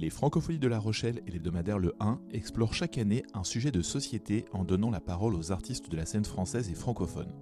Les 0.00 0.08
Francophonies 0.08 0.58
de 0.58 0.66
La 0.66 0.78
Rochelle 0.78 1.20
et 1.26 1.30
l'hebdomadaire 1.30 1.78
Le 1.78 1.94
1 2.00 2.20
explorent 2.32 2.72
chaque 2.72 2.96
année 2.96 3.22
un 3.34 3.44
sujet 3.44 3.70
de 3.70 3.82
société 3.82 4.46
en 4.54 4.64
donnant 4.64 4.88
la 4.88 4.98
parole 4.98 5.34
aux 5.34 5.52
artistes 5.52 5.90
de 5.90 5.96
la 5.98 6.06
scène 6.06 6.24
française 6.24 6.70
et 6.70 6.74
francophone. 6.74 7.34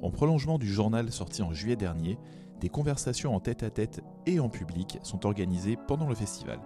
En 0.00 0.12
prolongement 0.12 0.56
du 0.56 0.72
journal 0.72 1.10
sorti 1.10 1.42
en 1.42 1.52
juillet 1.52 1.74
dernier, 1.74 2.16
des 2.60 2.68
conversations 2.68 3.34
en 3.34 3.40
tête-à-tête 3.40 4.00
et 4.26 4.38
en 4.38 4.48
public 4.48 5.00
sont 5.02 5.26
organisées 5.26 5.76
pendant 5.88 6.08
le 6.08 6.14
festival. 6.14 6.60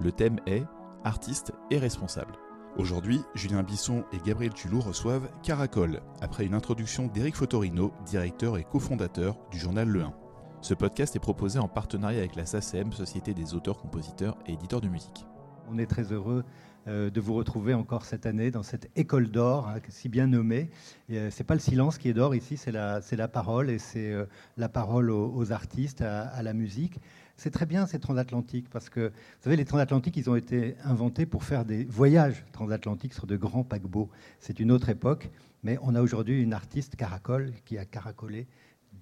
Le 0.00 0.12
thème 0.12 0.38
est 0.46 0.62
Artistes 1.02 1.52
et 1.72 1.78
responsables. 1.78 2.38
Aujourd'hui, 2.76 3.22
Julien 3.34 3.64
Bisson 3.64 4.04
et 4.12 4.18
Gabriel 4.24 4.54
Tulou 4.54 4.80
reçoivent 4.80 5.28
Caracol, 5.42 6.00
après 6.20 6.46
une 6.46 6.54
introduction 6.54 7.08
d'Éric 7.08 7.34
Fotorino, 7.34 7.92
directeur 8.06 8.56
et 8.56 8.62
cofondateur 8.62 9.36
du 9.50 9.58
journal 9.58 9.88
Le 9.88 10.02
1. 10.02 10.21
Ce 10.62 10.74
podcast 10.74 11.16
est 11.16 11.18
proposé 11.18 11.58
en 11.58 11.66
partenariat 11.66 12.20
avec 12.20 12.36
la 12.36 12.46
SACEM, 12.46 12.92
Société 12.92 13.34
des 13.34 13.54
auteurs, 13.54 13.78
compositeurs 13.78 14.38
et 14.46 14.52
éditeurs 14.52 14.80
de 14.80 14.86
musique. 14.86 15.26
On 15.68 15.76
est 15.76 15.86
très 15.86 16.12
heureux 16.12 16.44
euh, 16.86 17.10
de 17.10 17.20
vous 17.20 17.34
retrouver 17.34 17.74
encore 17.74 18.04
cette 18.04 18.26
année 18.26 18.52
dans 18.52 18.62
cette 18.62 18.88
école 18.94 19.28
d'or, 19.28 19.66
hein, 19.68 19.80
si 19.88 20.08
bien 20.08 20.28
nommée. 20.28 20.70
Euh, 21.10 21.32
Ce 21.32 21.40
n'est 21.40 21.46
pas 21.46 21.54
le 21.54 21.60
silence 21.60 21.98
qui 21.98 22.10
est 22.10 22.12
d'or 22.12 22.36
ici, 22.36 22.56
c'est 22.56 22.70
la, 22.70 23.00
la, 23.10 23.26
parole, 23.26 23.70
et 23.70 23.80
c'est 23.80 24.12
euh, 24.12 24.24
la 24.56 24.68
parole 24.68 25.10
aux, 25.10 25.50
artistes, 25.50 26.00
à, 26.00 26.28
à, 26.28 26.44
la 26.44 26.52
musique. 26.52 27.00
C'est 27.36 27.50
très 27.50 27.66
bien 27.66 27.86
ces 27.86 27.98
transatlantiques, 27.98 28.70
parce 28.70 28.88
que, 28.88 29.08
vous 29.08 29.42
savez, 29.42 29.56
les 29.56 29.64
transatlantiques, 29.64 30.16
ils 30.16 30.30
ont 30.30 30.36
été 30.36 30.76
inventés 30.84 31.26
pour 31.26 31.42
faire 31.42 31.64
des 31.64 31.82
voyages 31.82 32.44
transatlantiques 32.52 33.14
sur 33.14 33.26
de 33.26 33.36
grands 33.36 33.64
paquebots. 33.64 34.10
C'est 34.38 34.60
une 34.60 34.70
autre 34.70 34.90
époque, 34.90 35.28
mais 35.64 35.76
on 35.82 35.96
a 35.96 36.00
aujourd'hui 36.00 36.40
une 36.40 36.52
artiste 36.52 36.94
caracole 36.94 37.52
qui 37.64 37.78
a 37.78 37.84
caracolé 37.84 38.46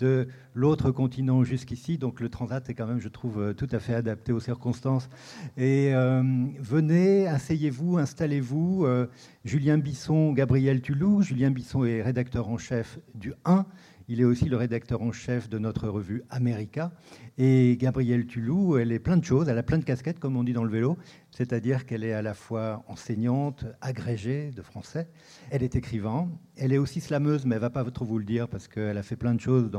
de 0.01 0.29
l'autre 0.55 0.91
continent 0.91 1.45
jusqu'ici. 1.45 1.99
Donc 1.99 2.21
le 2.21 2.29
transat 2.29 2.69
est 2.69 2.75
quand 2.75 2.87
même, 2.87 3.01
je 3.01 3.09
trouve, 3.09 3.41
euh, 3.41 3.53
tout 3.53 3.69
à 3.71 3.79
fait 3.79 3.95
adapté 3.95 4.33
aux 4.33 4.41
circonstances. 4.41 5.09
Et 5.57 5.95
euh, 5.95 6.23
venez, 6.59 7.29
asseyez-vous, 7.29 7.99
installez-vous. 7.99 8.85
Euh, 8.87 9.07
Julien 9.45 9.79
Bisson, 9.79 10.33
Gabriel 10.33 10.81
Tulou. 10.81 11.23
Julien 11.23 11.51
Bisson 11.51 11.85
est 11.85 12.03
rédacteur 12.03 12.49
en 12.49 12.59
chef 12.59 12.99
du 13.15 13.33
1. 13.45 13.67
Il 14.09 14.21
est 14.21 14.25
aussi 14.25 14.47
le 14.47 14.57
rédacteur 14.57 15.03
en 15.03 15.13
chef 15.13 15.49
de 15.49 15.59
notre 15.59 15.89
revue 15.89 16.25
America. 16.31 16.91
Et 17.39 17.77
Gabrielle 17.79 18.27
Tulou, 18.27 18.77
elle 18.77 18.91
est 18.91 18.99
plein 18.99 19.17
de 19.17 19.25
choses, 19.25 19.49
elle 19.49 19.57
a 19.57 19.63
plein 19.63 19.79
de 19.79 19.85
casquettes, 19.85 20.19
comme 20.19 20.37
on 20.37 20.43
dit 20.43 20.53
dans 20.53 20.65
le 20.65 20.71
vélo, 20.71 20.99
c'est-à-dire 21.31 21.87
qu'elle 21.87 22.05
est 22.05 22.13
à 22.13 22.23
la 22.23 22.35
fois 22.35 22.83
enseignante, 22.89 23.65
agrégée 23.81 24.51
de 24.51 24.63
français, 24.63 25.09
elle 25.51 25.63
est 25.63 25.77
écrivain, 25.77 26.29
elle 26.57 26.73
est 26.73 26.79
aussi 26.79 27.01
slameuse, 27.01 27.47
mais 27.47 27.55
elle 27.55 27.61
va 27.61 27.71
pas 27.71 27.85
trop 27.91 28.05
vous 28.05 28.19
le 28.19 28.25
dire 28.25 28.49
parce 28.49 28.69
qu'elle 28.69 28.99
a 28.99 29.03
fait 29.03 29.17
plein 29.17 29.35
de 29.35 29.41
choses. 29.41 29.71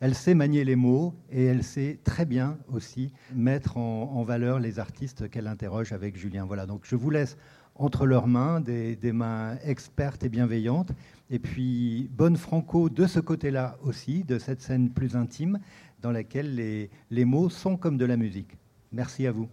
Elle 0.00 0.14
sait 0.14 0.34
manier 0.34 0.64
les 0.64 0.76
mots 0.76 1.14
et 1.30 1.44
elle 1.44 1.64
sait 1.64 1.98
très 2.04 2.24
bien 2.24 2.58
aussi 2.72 3.12
mettre 3.34 3.76
en, 3.76 4.22
valeur 4.22 4.60
les 4.60 4.78
artistes 4.78 5.28
qu'elle 5.30 5.46
interroge 5.46 5.92
avec 5.92 6.16
Julien. 6.16 6.44
Voilà, 6.44 6.66
donc 6.66 6.82
je 6.84 6.94
vous 6.94 7.10
laisse 7.10 7.36
entre 7.74 8.06
leurs 8.06 8.26
mains, 8.26 8.60
des, 8.60 8.96
mains 9.12 9.56
expertes 9.64 10.22
et 10.22 10.28
bienveillantes. 10.28 10.92
Et 11.30 11.38
puis, 11.38 12.08
bonne 12.12 12.36
franco 12.36 12.88
de 12.90 13.06
ce 13.06 13.18
côté-là 13.20 13.78
aussi, 13.82 14.24
de 14.24 14.38
cette 14.38 14.60
scène 14.60 14.90
plus 14.90 15.16
intime, 15.16 15.58
dans 16.02 16.12
laquelle 16.12 16.54
les 16.54 17.24
mots 17.24 17.50
sont 17.50 17.76
comme 17.76 17.96
de 17.96 18.04
la 18.04 18.16
musique. 18.16 18.56
Merci 18.92 19.26
à 19.26 19.32
vous. 19.32 19.48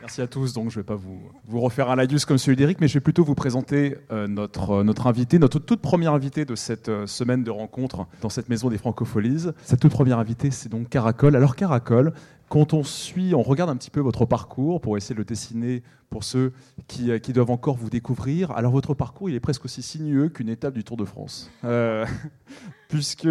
Merci 0.00 0.22
à 0.22 0.26
tous. 0.26 0.54
Donc, 0.54 0.70
je 0.70 0.78
ne 0.78 0.82
vais 0.82 0.86
pas 0.86 0.94
vous, 0.94 1.60
refaire 1.60 1.90
un 1.90 1.96
laïus 1.96 2.24
comme 2.24 2.38
celui 2.38 2.56
d'Éric, 2.56 2.80
mais 2.80 2.88
je 2.88 2.94
vais 2.94 3.00
plutôt 3.00 3.22
vous 3.22 3.34
présenter 3.34 3.98
euh, 4.10 4.26
notre, 4.26 4.70
euh, 4.70 4.82
notre 4.82 5.06
invité, 5.06 5.38
notre 5.38 5.58
toute 5.58 5.82
première 5.82 6.14
invitée 6.14 6.46
de 6.46 6.54
cette 6.54 6.88
euh, 6.88 7.06
semaine 7.06 7.44
de 7.44 7.50
rencontre 7.50 8.06
dans 8.22 8.30
cette 8.30 8.48
maison 8.48 8.70
des 8.70 8.78
Francopholies. 8.78 9.48
Cette 9.62 9.80
toute 9.80 9.92
première 9.92 10.18
invitée, 10.18 10.50
c'est 10.50 10.70
donc 10.70 10.88
Caracol. 10.88 11.36
Alors, 11.36 11.54
Caracol, 11.54 12.14
quand 12.48 12.72
on 12.72 12.82
suit, 12.82 13.34
on 13.34 13.42
regarde 13.42 13.68
un 13.68 13.76
petit 13.76 13.90
peu 13.90 14.00
votre 14.00 14.24
parcours 14.24 14.80
pour 14.80 14.96
essayer 14.96 15.14
de 15.14 15.20
le 15.20 15.26
dessiner 15.26 15.82
pour 16.08 16.24
ceux 16.24 16.52
qui, 16.88 17.20
qui 17.20 17.34
doivent 17.34 17.50
encore 17.50 17.76
vous 17.76 17.90
découvrir. 17.90 18.52
Alors, 18.52 18.72
votre 18.72 18.94
parcours, 18.94 19.28
il 19.28 19.36
est 19.36 19.40
presque 19.40 19.66
aussi 19.66 19.82
sinueux 19.82 20.30
qu'une 20.30 20.48
étape 20.48 20.72
du 20.72 20.82
Tour 20.82 20.96
de 20.96 21.04
France. 21.04 21.50
puisque, 22.88 23.28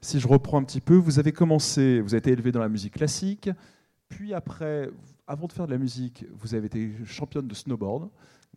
si 0.00 0.20
je 0.20 0.28
reprends 0.28 0.58
un 0.58 0.64
petit 0.64 0.80
peu, 0.80 0.96
vous 0.96 1.20
avez 1.20 1.32
commencé, 1.32 2.00
vous 2.00 2.14
avez 2.14 2.18
été 2.18 2.32
élevé 2.32 2.50
dans 2.50 2.60
la 2.60 2.68
musique 2.68 2.94
classique, 2.94 3.48
puis 4.08 4.34
après, 4.34 4.90
avant 5.26 5.46
de 5.46 5.52
faire 5.52 5.66
de 5.66 5.72
la 5.72 5.78
musique, 5.78 6.24
vous 6.38 6.54
avez 6.54 6.66
été 6.66 6.92
championne 7.04 7.48
de 7.48 7.54
snowboard. 7.54 8.08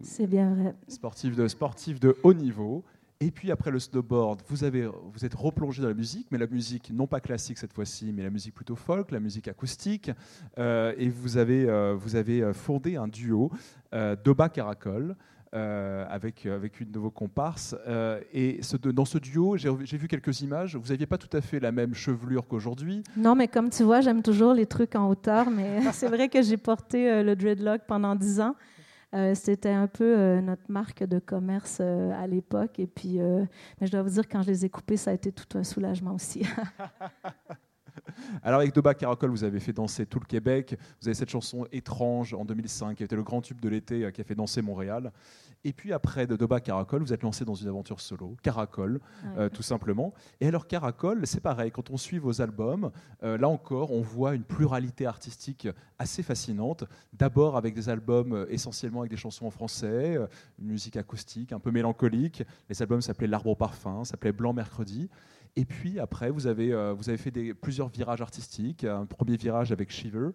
C'est 0.01 0.27
bien 0.27 0.53
vrai. 0.53 0.75
Sportive 0.87 1.35
de, 1.35 1.47
sportive 1.47 1.99
de 1.99 2.15
haut 2.23 2.33
niveau. 2.33 2.83
Et 3.21 3.31
puis 3.31 3.51
après 3.51 3.69
le 3.69 3.79
snowboard, 3.79 4.41
vous, 4.47 4.63
avez, 4.63 4.85
vous 4.87 5.25
êtes 5.25 5.33
replongé 5.33 5.81
dans 5.81 5.89
la 5.89 5.93
musique, 5.93 6.27
mais 6.31 6.37
la 6.37 6.47
musique 6.47 6.89
non 6.93 7.05
pas 7.05 7.19
classique 7.19 7.57
cette 7.57 7.73
fois-ci, 7.73 8.13
mais 8.13 8.23
la 8.23 8.29
musique 8.29 8.55
plutôt 8.55 8.77
folk, 8.77 9.11
la 9.11 9.19
musique 9.19 9.49
acoustique. 9.49 10.09
Euh, 10.57 10.93
et 10.97 11.09
vous 11.09 11.35
avez, 11.35 11.67
euh, 11.67 11.95
vous 11.95 12.15
avez 12.15 12.53
fondé 12.53 12.95
un 12.95 13.09
duo, 13.09 13.51
euh, 13.93 14.15
Doba 14.23 14.47
Caracol, 14.47 15.17
euh, 15.55 16.05
avec, 16.09 16.45
avec 16.45 16.79
une 16.79 16.91
de 16.91 16.99
vos 16.99 17.09
comparses. 17.09 17.75
Euh, 17.87 18.21
et 18.31 18.61
ce, 18.61 18.77
dans 18.77 19.05
ce 19.05 19.17
duo, 19.17 19.57
j'ai 19.57 19.97
vu 19.97 20.07
quelques 20.07 20.41
images. 20.41 20.75
Vous 20.75 20.89
n'aviez 20.89 21.07
pas 21.07 21.17
tout 21.17 21.35
à 21.35 21.41
fait 21.41 21.59
la 21.59 21.71
même 21.71 21.95
chevelure 21.95 22.47
qu'aujourd'hui. 22.47 23.03
Non, 23.17 23.33
mais 23.33 23.47
comme 23.47 23.71
tu 23.71 23.81
vois, 23.81 24.01
j'aime 24.01 24.21
toujours 24.21 24.53
les 24.53 24.67
trucs 24.67 24.95
en 24.95 25.09
hauteur. 25.09 25.49
Mais 25.49 25.81
c'est 25.93 26.07
vrai 26.07 26.29
que 26.29 26.43
j'ai 26.43 26.57
porté 26.57 27.09
euh, 27.09 27.23
le 27.23 27.35
dreadlock 27.35 27.81
pendant 27.87 28.15
dix 28.15 28.39
ans. 28.39 28.55
C'était 29.33 29.71
un 29.71 29.87
peu 29.87 30.39
notre 30.39 30.69
marque 30.69 31.03
de 31.03 31.17
commerce 31.17 31.79
à 31.79 32.27
l'époque. 32.27 32.77
Et 32.77 32.85
puis, 32.85 33.17
mais 33.17 33.87
je 33.87 33.91
dois 33.91 34.03
vous 34.03 34.11
dire, 34.11 34.29
quand 34.29 34.43
je 34.43 34.51
les 34.51 34.65
ai 34.65 34.69
coupés, 34.69 34.97
ça 34.97 35.09
a 35.09 35.15
été 35.15 35.31
tout 35.31 35.57
un 35.57 35.63
soulagement 35.63 36.13
aussi. 36.13 36.43
Alors 38.43 38.59
avec 38.59 38.73
Doba 38.73 38.93
Caracol, 38.93 39.29
vous 39.29 39.43
avez 39.43 39.59
fait 39.59 39.73
danser 39.73 40.05
tout 40.05 40.19
le 40.19 40.25
Québec. 40.25 40.75
Vous 41.01 41.07
avez 41.07 41.15
cette 41.15 41.29
chanson 41.29 41.65
étrange 41.71 42.33
en 42.33 42.45
2005 42.45 42.97
qui 42.97 43.03
a 43.03 43.05
été 43.05 43.15
le 43.15 43.23
grand 43.23 43.41
tube 43.41 43.59
de 43.59 43.69
l'été 43.69 44.05
euh, 44.05 44.11
qui 44.11 44.21
a 44.21 44.23
fait 44.23 44.35
danser 44.35 44.61
Montréal. 44.61 45.11
Et 45.65 45.73
puis 45.73 45.91
après 45.91 46.25
de 46.25 46.37
Doba 46.37 46.61
Caracol, 46.61 47.01
vous 47.01 47.11
êtes 47.11 47.21
lancé 47.21 47.43
dans 47.43 47.55
une 47.55 47.67
aventure 47.67 47.99
solo, 47.99 48.37
Caracol, 48.41 49.01
euh, 49.37 49.49
tout 49.49 49.61
simplement. 49.61 50.13
Et 50.39 50.47
alors 50.47 50.67
Caracol, 50.67 51.27
c'est 51.27 51.41
pareil, 51.41 51.69
quand 51.69 51.89
on 51.89 51.97
suit 51.97 52.17
vos 52.17 52.41
albums, 52.41 52.91
euh, 53.23 53.37
là 53.37 53.49
encore, 53.49 53.91
on 53.91 54.01
voit 54.01 54.35
une 54.35 54.43
pluralité 54.43 55.05
artistique 55.05 55.67
assez 55.97 56.23
fascinante. 56.23 56.85
D'abord 57.11 57.57
avec 57.57 57.75
des 57.75 57.89
albums 57.89 58.45
essentiellement 58.49 59.01
avec 59.01 59.11
des 59.11 59.17
chansons 59.17 59.47
en 59.47 59.51
français, 59.51 60.17
une 60.59 60.67
musique 60.67 60.95
acoustique 60.95 61.51
un 61.51 61.59
peu 61.59 61.71
mélancolique. 61.71 62.43
Les 62.69 62.81
albums 62.81 63.01
s'appelaient 63.01 63.27
L'Arbre 63.27 63.49
au 63.49 63.55
parfum, 63.55 64.05
s'appelaient 64.05 64.31
Blanc 64.31 64.53
mercredi. 64.53 65.09
Et 65.55 65.65
puis 65.65 65.99
après, 65.99 66.29
vous 66.29 66.47
avez, 66.47 66.71
euh, 66.73 66.95
fait 67.17 67.53
plusieurs 67.53 67.89
virages 67.89 68.21
artistiques. 68.21 68.83
Un 68.83 69.05
premier 69.05 69.37
virage 69.37 69.71
avec 69.71 69.91
Shiver 69.91 70.29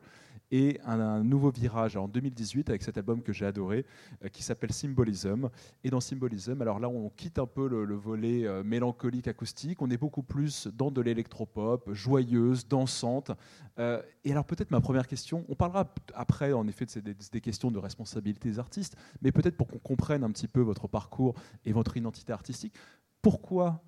et 0.50 0.78
un, 0.84 1.24
nouveau 1.24 1.50
virage 1.50 1.96
en 1.96 2.06
2018 2.06 2.68
avec 2.68 2.82
cet 2.82 2.98
album 2.98 3.22
que 3.22 3.32
j'ai 3.32 3.46
adoré 3.46 3.86
euh, 4.22 4.28
qui 4.28 4.42
s'appelle 4.42 4.72
Symbolism. 4.72 5.48
Et 5.82 5.90
dans 5.90 6.00
Symbolism, 6.00 6.60
alors 6.60 6.78
là, 6.78 6.88
on 6.88 7.08
quitte 7.10 7.38
un 7.38 7.46
peu 7.46 7.68
le, 7.68 7.94
volet 7.94 8.46
euh, 8.46 8.62
mélancolique 8.62 9.28
acoustique. 9.28 9.80
On 9.80 9.90
est 9.90 9.96
beaucoup 9.96 10.22
plus 10.22 10.66
dans 10.68 10.90
de 10.90 11.00
l'électropop, 11.00 11.92
joyeuse, 11.92 12.68
dansante. 12.68 13.30
et 13.78 14.30
alors 14.30 14.44
peut-être 14.44 14.70
ma 14.70 14.80
première 14.80 15.06
question, 15.06 15.44
on 15.48 15.54
parlera 15.54 15.92
après 16.14 16.52
en 16.52 16.66
effet 16.68 16.86
de 16.86 17.00
des, 17.00 17.14
des 17.32 17.40
questions 17.40 17.70
de 17.70 17.78
responsabilité 17.78 18.48
des 18.48 18.58
artistes, 18.58 18.96
mais 19.22 19.32
peut-être 19.32 19.56
pour 19.56 19.68
qu'on 19.68 19.78
comprenne 19.78 20.22
un 20.22 20.30
petit 20.30 20.48
peu 20.48 20.60
votre 20.60 20.86
parcours 20.88 21.34
et 21.64 21.72
votre 21.72 21.96
identité 21.96 22.32
artistique. 22.32 22.74
Pourquoi 23.22 23.82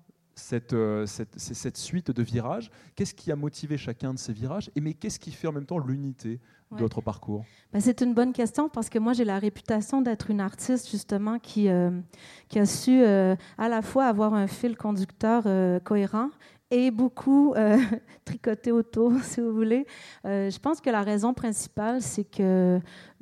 euh, 0.73 1.05
cette, 1.05 1.39
cette, 1.39 1.77
suite 1.77 2.11
de 2.11 2.23
virages. 2.23 2.69
Qu'est-ce 2.95 3.13
qui 3.13 3.31
a 3.31 3.35
motivé 3.35 3.77
chacun 3.77 4.13
de 4.13 4.19
ces 4.19 4.33
virages 4.33 4.69
Et 4.75 4.81
mais 4.81 4.93
qu'est-ce 4.93 5.19
qui 5.19 5.31
fait 5.31 5.47
en 5.47 5.51
même 5.51 5.65
temps 5.65 5.79
l'unité 5.79 6.39
de 6.71 6.79
votre 6.79 7.01
parcours? 7.01 7.43
Ben, 7.73 7.79
C'est 7.79 8.01
une 8.01 8.13
bonne 8.13 8.33
question 8.33 8.69
parce 8.69 8.89
que 8.89 8.99
moi 8.99 9.13
j'ai 9.13 9.25
la 9.25 9.39
réputation 9.39 10.01
d'être 10.01 10.29
une 10.29 10.41
artiste 10.41 10.89
justement 10.89 11.39
qui, 11.39 11.69
euh, 11.69 11.89
qui 12.49 12.59
a 12.59 12.65
su 12.65 13.01
euh, 13.01 13.35
à 13.57 13.69
la 13.69 13.81
fois 13.81 14.05
avoir 14.05 14.33
un 14.33 14.47
fil 14.47 14.77
conducteur 14.77 15.43
cohérent 15.83 16.29
et 16.69 16.91
beaucoup 16.91 17.55
tricoter 18.25 18.71
autour, 18.71 19.13
si 19.23 19.41
vous 19.41 19.53
voulez. 19.53 19.85
je 20.23 20.59
pense 20.59 20.81
que 20.81 20.89
la 20.89 21.01
raison 21.01 21.33
principale, 21.33 22.01
c'est 22.01 22.25
que 22.25 22.79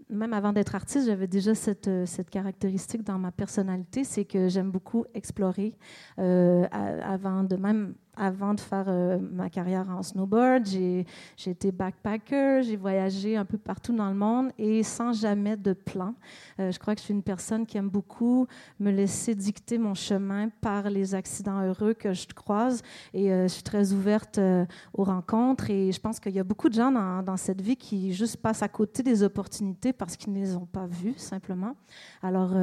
même 0.10 0.34
avant 0.34 0.54
d'être 0.54 0.76
artiste, 0.76 1.08
j'avais 1.08 1.28
déjà 1.28 1.56
cette, 1.56 1.88
euh, 1.88 2.06
cette, 2.06 2.30
caractéristique 2.30 3.04
dans 3.04 3.18
ma 3.18 3.32
personnalité, 3.32 4.04
c'est 4.04 4.26
que 4.26 4.48
j'aime 4.48 4.72
beaucoup 4.72 5.06
explorer. 5.14 5.76
Euh, 6.20 6.68
avant 6.72 7.44
de 7.44 7.56
même 7.56 7.96
avant 8.18 8.54
de 8.54 8.60
faire 8.60 8.86
euh, 8.88 9.18
ma 9.20 9.50
carrière 9.50 9.90
en 9.90 10.04
snowboard, 10.04 10.66
j'ai 10.66 11.06
été 11.46 11.72
backpacker, 11.72 12.62
j'ai 12.64 12.76
voyagé 12.76 13.36
un 13.36 13.46
peu 13.46 13.58
partout 13.58 13.94
dans 13.94 14.10
le 14.10 14.16
monde 14.16 14.52
et 14.58 14.84
sans 14.84 15.14
jamais 15.14 15.58
de 15.58 15.74
plan. 15.74 16.14
Euh, 16.60 16.72
je 16.72 16.80
crois 16.80 16.96
que 16.96 17.02
je 17.02 17.06
suis 17.06 17.14
une 17.14 17.24
personne 17.24 17.66
qui 17.66 17.78
aime 17.78 17.90
beaucoup 17.90 18.48
me 18.80 18.92
laisser 18.92 19.36
dicter 19.36 19.78
mon 19.78 19.94
chemin 19.94 20.50
par 20.62 20.90
les 20.90 21.16
accidents 21.16 21.62
heureux 21.62 21.94
que 21.94 22.14
je 22.14 22.28
croise 22.28 22.82
et 23.14 23.32
euh, 23.32 23.44
je 23.44 23.54
suis 23.54 23.64
très 23.64 23.92
ouverte 23.92 24.40
aux 24.94 25.04
rencontres 25.04 25.70
et 25.70 25.92
je 25.92 26.00
pense 26.00 26.20
qu'il 26.20 26.34
y 26.34 26.40
a 26.40 26.44
beaucoup 26.44 26.70
de 26.70 26.74
gens 26.74 26.92
dans, 26.92 27.24
dans, 27.24 27.38
cette 27.38 27.62
vie 27.62 27.76
qui 27.76 28.14
juste 28.14 28.38
passent 28.38 28.64
à 28.64 28.68
côté 28.68 29.04
des 29.04 29.24
opportunités 29.24 29.94
parce 29.94 30.16
qu'ils 30.16 30.34
ne 30.34 30.40
les 30.40 30.56
ont 30.56 30.66
pas 30.66 30.86
vues 30.86 31.16
simplement. 31.18 31.76
Alors 32.24 32.54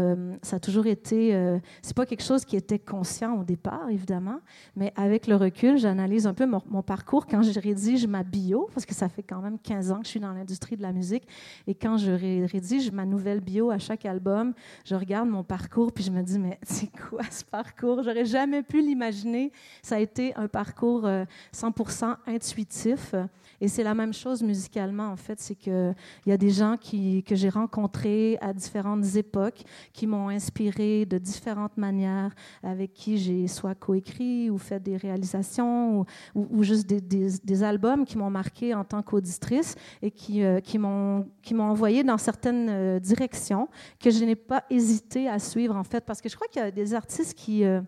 ça 0.42 0.56
a 0.56 0.60
toujours 0.60 0.86
été, 0.86 1.58
c'est 1.82 1.96
pas 1.96 2.06
quelque 2.06 2.22
chose 2.22 2.44
qui 2.44 2.56
était 2.56 2.78
conscient 2.78 3.38
au 3.38 3.44
départ 3.44 3.88
évidemment, 3.90 4.40
mais 4.76 4.92
avec 4.96 5.26
le 5.26 5.36
recul, 5.44 5.78
j'analyse 5.78 6.26
un 6.26 6.34
peu 6.34 6.46
mon, 6.46 6.82
parcours 6.82 7.26
quand 7.26 7.42
je 7.42 7.58
rédige 7.58 8.06
ma 8.06 8.22
bio, 8.22 8.68
parce 8.74 8.86
que 8.86 8.94
ça 8.94 9.08
fait 9.08 9.22
quand 9.22 9.40
même 9.40 9.58
15 9.58 9.92
ans 9.92 9.98
que 9.98 10.04
je 10.04 10.10
suis 10.10 10.20
dans 10.20 10.32
l'industrie 10.32 10.76
de 10.76 10.82
la 10.82 10.92
musique. 10.92 11.24
Et 11.66 11.74
quand 11.74 11.96
je 11.96 12.12
rédige 12.12 12.90
ma 12.90 13.04
nouvelle 13.04 13.40
bio 13.40 13.70
à 13.70 13.78
chaque 13.78 14.04
album, 14.06 14.54
je 14.84 14.94
regarde 14.94 15.28
mon 15.28 15.44
parcours 15.44 15.92
puis 15.92 16.04
je 16.04 16.10
me 16.10 16.22
dis, 16.22 16.38
mais 16.38 16.58
c'est 16.62 16.90
quoi 17.08 17.22
ce 17.30 17.44
parcours? 17.44 18.02
J'aurais 18.02 18.24
jamais 18.24 18.62
pu 18.62 18.80
l'imaginer. 18.80 19.52
Ça 19.82 19.96
a 19.96 19.98
été 19.98 20.34
un 20.36 20.48
parcours 20.48 21.06
100% 21.54 22.04
euh, 22.04 22.14
intuitif. 22.26 23.14
Et 23.62 23.68
c'est 23.68 23.84
la 23.84 23.94
même 23.94 24.12
chose 24.12 24.42
musicalement, 24.42 25.06
en 25.06 25.16
fait. 25.16 25.38
C'est 25.38 25.54
qu'il 25.54 25.94
y 26.26 26.32
a 26.32 26.36
des 26.36 26.50
gens 26.50 26.76
que 26.76 27.36
j'ai 27.36 27.48
rencontrés 27.48 28.36
à 28.40 28.52
différentes 28.52 29.14
époques 29.14 29.62
qui 29.92 30.08
m'ont 30.08 30.30
inspiré 30.30 31.06
de 31.06 31.16
différentes 31.16 31.76
manières, 31.76 32.34
avec 32.64 32.92
qui 32.92 33.18
j'ai 33.18 33.46
soit 33.46 33.76
coécrit 33.76 34.50
ou 34.50 34.58
fait 34.58 34.82
des 34.82 34.96
réalisations 34.96 36.04
ou, 36.34 36.64
juste 36.64 36.88
des, 36.88 37.00
des, 37.00 37.62
albums 37.62 38.04
qui 38.04 38.18
m'ont 38.18 38.30
marqué 38.30 38.74
en 38.74 38.82
tant 38.82 39.00
qu'auditrice 39.00 39.76
et 40.02 40.10
qui, 40.10 40.42
euh, 40.42 40.58
qui 40.58 40.78
m'ont 40.78 41.24
envoyé 41.60 42.02
dans 42.02 42.18
certaines 42.18 42.68
euh, 42.68 42.98
directions 42.98 43.68
que 44.00 44.10
je 44.10 44.24
n'ai 44.24 44.34
pas 44.34 44.64
hésité 44.70 45.28
à 45.28 45.38
suivre, 45.38 45.76
en 45.76 45.84
fait. 45.84 46.04
Parce 46.04 46.20
que 46.20 46.28
je 46.28 46.34
crois 46.34 46.48
qu'il 46.48 46.60
y 46.60 46.64
a 46.64 46.72
des 46.72 46.94
artistes 46.94 47.34
qui... 47.34 47.64
Euh, 47.64 47.80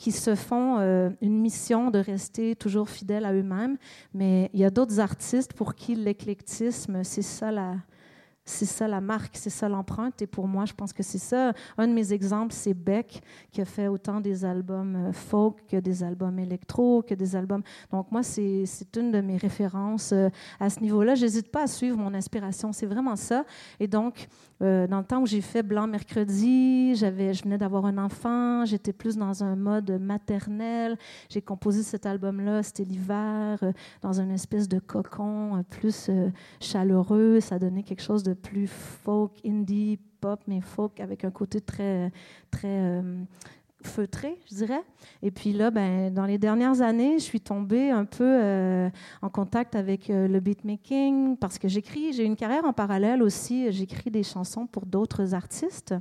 qui 0.00 0.12
se 0.12 0.34
font 0.34 0.78
euh, 0.78 1.10
une 1.20 1.38
mission 1.38 1.90
de 1.90 1.98
rester 1.98 2.56
toujours 2.56 2.88
fidèles 2.88 3.26
à 3.26 3.34
eux-mêmes, 3.34 3.76
mais 4.14 4.48
il 4.54 4.60
y 4.60 4.64
a 4.64 4.70
d'autres 4.70 4.98
artistes 4.98 5.52
pour 5.52 5.74
qui 5.74 5.94
l'éclectisme, 5.94 7.04
c'est 7.04 7.20
ça 7.20 7.52
la, 7.52 7.74
c'est 8.50 8.66
ça 8.66 8.88
la 8.88 9.00
marque, 9.00 9.36
c'est 9.36 9.50
ça 9.50 9.68
l'empreinte. 9.68 10.20
Et 10.22 10.26
pour 10.26 10.48
moi, 10.48 10.64
je 10.64 10.72
pense 10.74 10.92
que 10.92 11.02
c'est 11.02 11.18
ça. 11.18 11.52
Un 11.78 11.88
de 11.88 11.92
mes 11.92 12.12
exemples, 12.12 12.52
c'est 12.52 12.74
Beck, 12.74 13.22
qui 13.52 13.60
a 13.60 13.64
fait 13.64 13.88
autant 13.88 14.20
des 14.20 14.44
albums 14.44 14.96
euh, 14.96 15.12
folk 15.12 15.58
que 15.68 15.76
des 15.76 16.02
albums 16.02 16.38
électro, 16.38 17.02
que 17.02 17.14
des 17.14 17.36
albums. 17.36 17.62
Donc, 17.92 18.10
moi, 18.10 18.22
c'est 18.22 18.64
une 18.96 19.12
de 19.12 19.20
mes 19.20 19.36
références 19.36 20.12
euh, 20.12 20.28
à 20.58 20.68
ce 20.68 20.80
niveau-là. 20.80 21.14
J'hésite 21.14 21.50
pas 21.50 21.62
à 21.62 21.66
suivre 21.66 21.96
mon 21.96 22.12
inspiration. 22.12 22.72
C'est 22.72 22.86
vraiment 22.86 23.16
ça. 23.16 23.44
Et 23.78 23.86
donc, 23.86 24.26
euh, 24.62 24.86
dans 24.86 24.98
le 24.98 25.04
temps 25.04 25.22
où 25.22 25.26
j'ai 25.26 25.40
fait 25.40 25.62
Blanc 25.62 25.86
Mercredi, 25.86 26.94
j'avais, 26.96 27.32
je 27.32 27.44
venais 27.44 27.56
d'avoir 27.56 27.86
un 27.86 27.96
enfant, 27.98 28.64
j'étais 28.66 28.92
plus 28.92 29.16
dans 29.16 29.42
un 29.42 29.56
mode 29.56 29.90
maternel. 30.00 30.98
J'ai 31.28 31.40
composé 31.40 31.82
cet 31.82 32.04
album-là, 32.04 32.62
c'était 32.62 32.84
l'hiver, 32.84 33.58
dans 34.02 34.20
une 34.20 34.32
espèce 34.32 34.68
de 34.68 34.78
cocon 34.78 35.64
plus 35.70 36.10
chaleureux. 36.60 37.40
Ça 37.40 37.58
donnait 37.58 37.82
quelque 37.82 38.02
chose 38.02 38.22
de 38.22 38.34
plus 38.42 38.66
folk, 38.68 39.32
indie, 39.44 39.98
pop, 40.20 40.40
mais 40.46 40.60
folk 40.60 41.00
avec 41.00 41.24
un 41.24 41.30
côté 41.30 41.60
très, 41.60 42.12
très 42.50 42.68
euh, 42.68 43.24
feutré, 43.82 44.38
je 44.50 44.56
dirais. 44.56 44.82
Et 45.22 45.30
puis 45.30 45.52
là, 45.52 45.70
ben, 45.70 46.12
dans 46.12 46.26
les 46.26 46.38
dernières 46.38 46.80
années, 46.80 47.18
je 47.18 47.24
suis 47.24 47.40
tombée 47.40 47.90
un 47.90 48.04
peu 48.04 48.24
euh, 48.24 48.90
en 49.22 49.28
contact 49.28 49.74
avec 49.74 50.10
euh, 50.10 50.28
le 50.28 50.40
beatmaking 50.40 51.36
parce 51.36 51.58
que 51.58 51.68
j'écris, 51.68 52.12
j'ai 52.12 52.24
une 52.24 52.36
carrière 52.36 52.64
en 52.64 52.72
parallèle 52.72 53.22
aussi. 53.22 53.70
J'écris 53.72 54.10
des 54.10 54.22
chansons 54.22 54.66
pour 54.66 54.86
d'autres 54.86 55.34
artistes 55.34 55.94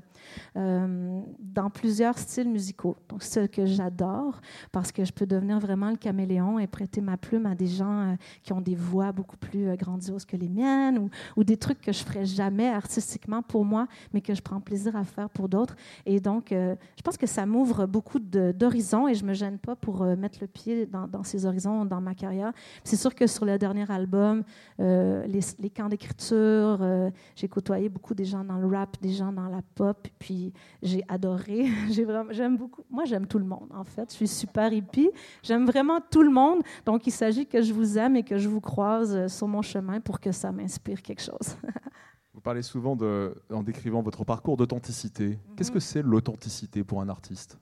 euh, 0.55 1.21
dans 1.39 1.69
plusieurs 1.69 2.17
styles 2.17 2.49
musicaux. 2.49 2.97
Donc, 3.07 3.23
ce 3.23 3.47
que 3.47 3.65
j'adore 3.65 4.41
parce 4.71 4.91
que 4.91 5.05
je 5.05 5.11
peux 5.11 5.25
devenir 5.25 5.59
vraiment 5.59 5.89
le 5.89 5.97
caméléon 5.97 6.59
et 6.59 6.67
prêter 6.67 7.01
ma 7.01 7.17
plume 7.17 7.45
à 7.45 7.55
des 7.55 7.67
gens 7.67 8.15
qui 8.43 8.53
ont 8.53 8.61
des 8.61 8.75
voix 8.75 9.11
beaucoup 9.11 9.37
plus 9.37 9.75
grandioses 9.77 10.25
que 10.25 10.37
les 10.37 10.49
miennes 10.49 11.09
ou, 11.35 11.43
des 11.43 11.57
trucs 11.57 11.81
que 11.81 11.91
je 11.91 12.03
ferais 12.03 12.25
jamais 12.25 12.67
artistiquement 12.67 13.41
pour 13.41 13.65
moi, 13.65 13.87
mais 14.13 14.21
que 14.21 14.35
je 14.35 14.41
prends 14.41 14.59
plaisir 14.59 14.95
à 14.95 15.03
faire 15.03 15.29
pour 15.29 15.49
d'autres. 15.49 15.75
Et 16.05 16.19
donc, 16.19 16.47
je 16.51 17.01
pense 17.03 17.17
que 17.17 17.25
ça 17.25 17.45
m'ouvre 17.45 17.68
beaucoup 17.87 18.19
d'horizons 18.19 19.07
et 19.07 19.13
je 19.13 19.25
me 19.25 19.33
gêne 19.33 19.57
pas 19.57 19.75
pour 19.75 20.01
euh, 20.01 20.15
mettre 20.15 20.39
le 20.41 20.47
pied 20.47 20.85
dans, 20.85 21.23
ces 21.23 21.45
horizons 21.45 21.85
dans 21.85 22.01
ma 22.01 22.15
carrière. 22.15 22.51
C'est 22.83 22.95
sûr 22.95 23.15
que 23.15 23.27
sur 23.27 23.45
le 23.45 23.57
dernier 23.57 23.89
album, 23.91 24.43
euh, 24.79 25.25
les, 25.27 25.69
camps 25.69 25.89
d'écriture, 25.89 26.79
euh, 26.81 27.09
j'ai 27.35 27.47
côtoyé 27.47 27.89
beaucoup 27.89 28.13
des 28.13 28.25
gens 28.25 28.43
dans 28.43 28.57
le 28.57 28.67
rap, 28.67 28.97
des 29.01 29.11
gens 29.11 29.31
dans 29.31 29.47
la 29.47 29.61
pop, 29.75 30.07
puis 30.17 30.53
j'ai 30.81 31.03
adoré. 31.07 31.67
j'aime 32.31 32.57
beaucoup. 32.57 32.83
Moi, 32.89 33.05
j'aime 33.05 33.27
tout 33.27 33.39
le 33.39 33.45
monde 33.45 33.69
en 33.73 33.83
fait. 33.83 34.09
Je 34.11 34.15
suis 34.15 34.27
super 34.27 34.71
hippie. 34.71 35.09
J'aime 35.43 35.65
vraiment 35.65 35.99
tout 36.09 36.23
le 36.23 36.31
monde. 36.31 36.61
Donc, 36.85 37.07
il 37.07 37.11
s'agit 37.11 37.45
que 37.45 37.61
je 37.61 37.73
vous 37.73 37.97
aime 37.97 38.15
et 38.15 38.23
que 38.23 38.37
je 38.37 38.49
vous 38.49 38.61
croise 38.61 39.27
sur 39.27 39.47
mon 39.47 39.61
chemin 39.61 39.99
pour 39.99 40.19
que 40.19 40.31
ça 40.31 40.51
m'inspire 40.51 41.01
quelque 41.01 41.21
chose. 41.21 41.55
Vous 42.33 42.41
parlez 42.41 42.61
souvent, 42.61 42.95
de, 42.95 43.33
en 43.51 43.63
décrivant 43.63 44.01
votre 44.01 44.23
parcours, 44.23 44.55
d'authenticité. 44.57 45.39
Qu'est-ce 45.55 45.69
mhm. 45.69 45.73
que 45.73 45.79
c'est 45.79 46.01
l'authenticité 46.01 46.83
pour 46.83 47.01
un 47.01 47.09
artiste? 47.09 47.57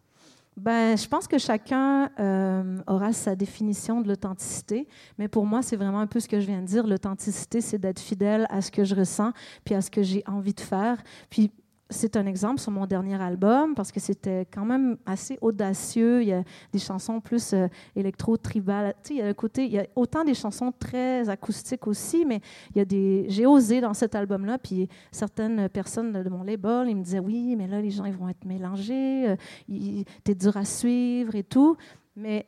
Ben, 0.57 0.97
je 0.97 1.07
pense 1.07 1.27
que 1.27 1.37
chacun 1.37 2.09
euh, 2.19 2.81
aura 2.87 3.13
sa 3.13 3.35
définition 3.35 4.01
de 4.01 4.07
l'authenticité, 4.07 4.87
mais 5.19 5.27
pour 5.27 5.45
moi, 5.45 5.61
c'est 5.61 5.75
vraiment 5.75 5.99
un 5.99 6.07
peu 6.07 6.19
ce 6.19 6.27
que 6.27 6.39
je 6.39 6.47
viens 6.47 6.61
de 6.61 6.65
dire. 6.65 6.87
L'authenticité, 6.87 7.61
c'est 7.61 7.77
d'être 7.77 7.99
fidèle 7.99 8.47
à 8.49 8.61
ce 8.61 8.71
que 8.71 8.83
je 8.83 8.95
ressens, 8.95 9.33
puis 9.63 9.75
à 9.75 9.81
ce 9.81 9.91
que 9.91 10.01
j'ai 10.01 10.23
envie 10.25 10.55
de 10.55 10.61
faire. 10.61 10.97
Puis 11.29 11.51
c'est 11.89 12.17
un 12.17 12.25
exemple 12.25 12.59
sur 12.59 12.71
mon 12.71 12.85
dernier 12.85 13.21
album 13.21 13.73
parce 13.75 13.91
que 13.91 13.99
c'était 13.99 14.45
quand 14.51 14.65
même 14.65 14.97
assez 15.05 15.37
audacieux. 15.41 16.21
Il 16.21 16.27
y 16.27 16.33
a 16.33 16.43
des 16.73 16.79
chansons 16.79 17.21
plus 17.21 17.53
euh, 17.53 17.67
électro-tribales. 17.95 18.93
Tu 19.03 19.07
sais, 19.07 19.13
il 19.15 19.17
y 19.19 19.21
a 19.21 19.27
un 19.27 19.33
côté, 19.33 19.65
il 19.65 19.71
y 19.71 19.79
a 19.79 19.87
autant 19.95 20.23
des 20.23 20.33
chansons 20.33 20.73
très 20.77 21.29
acoustiques 21.29 21.87
aussi, 21.87 22.25
mais 22.25 22.41
il 22.75 22.79
y 22.79 22.81
a 22.81 22.85
des. 22.85 23.25
J'ai 23.29 23.45
osé 23.45 23.81
dans 23.81 23.93
cet 23.93 24.15
album-là. 24.15 24.57
Puis 24.57 24.89
certaines 25.11 25.69
personnes 25.69 26.11
de 26.11 26.29
mon 26.29 26.43
label, 26.43 26.89
ils 26.89 26.95
me 26.95 27.03
disaient 27.03 27.19
oui, 27.19 27.55
mais 27.55 27.67
là 27.67 27.81
les 27.81 27.91
gens 27.91 28.05
ils 28.05 28.13
vont 28.15 28.29
être 28.29 28.45
mélangés. 28.45 29.29
Euh, 29.29 30.03
T'es 30.23 30.35
dur 30.35 30.57
à 30.57 30.65
suivre 30.65 31.35
et 31.35 31.43
tout. 31.43 31.77
Mais 32.15 32.47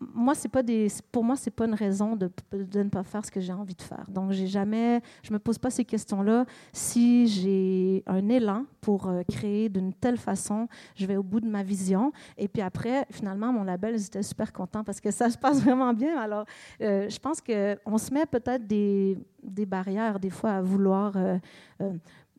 moi, 0.00 0.34
c'est 0.34 0.48
pas 0.48 0.62
des, 0.62 0.88
pour 1.10 1.24
moi, 1.24 1.36
c'est 1.36 1.50
pas 1.50 1.66
une 1.66 1.74
raison 1.74 2.16
de, 2.16 2.30
ne 2.52 2.88
pas 2.88 3.02
faire 3.02 3.24
ce 3.24 3.30
que 3.30 3.40
j'ai 3.40 3.52
envie 3.52 3.74
de 3.74 3.82
faire. 3.82 4.04
Donc, 4.08 4.30
j'ai 4.30 4.46
jamais, 4.46 5.00
je 5.22 5.32
me 5.32 5.38
pose 5.38 5.58
pas 5.58 5.70
ces 5.70 5.84
questions-là. 5.84 6.44
Si 6.72 7.26
j'ai 7.26 8.02
un 8.06 8.28
élan 8.28 8.64
pour 8.80 9.08
euh, 9.08 9.22
créer 9.28 9.68
d'une 9.68 9.92
telle 9.92 10.16
façon, 10.16 10.68
je 10.94 11.06
vais 11.06 11.16
au 11.16 11.22
bout 11.22 11.40
de 11.40 11.48
ma 11.48 11.62
vision. 11.62 12.12
Et 12.38 12.46
puis 12.46 12.62
après, 12.62 13.06
finalement, 13.10 13.52
mon 13.52 13.64
label, 13.64 13.96
ils 13.96 14.06
étaient 14.06 14.22
super 14.22 14.52
contents 14.52 14.84
parce 14.84 15.00
que 15.00 15.10
ça 15.10 15.28
se 15.28 15.38
passe 15.38 15.60
vraiment 15.64 15.92
bien. 15.92 16.18
Alors, 16.18 16.44
euh, 16.80 17.08
je 17.08 17.18
pense 17.18 17.40
que 17.40 17.76
on 17.84 17.98
se 17.98 18.12
met 18.14 18.26
peut-être 18.26 18.66
des, 18.66 19.18
des 19.42 19.66
barrières 19.66 20.20
des 20.20 20.30
fois 20.30 20.52
à 20.52 20.62
vouloir 20.62 21.14
euh, 21.16 21.38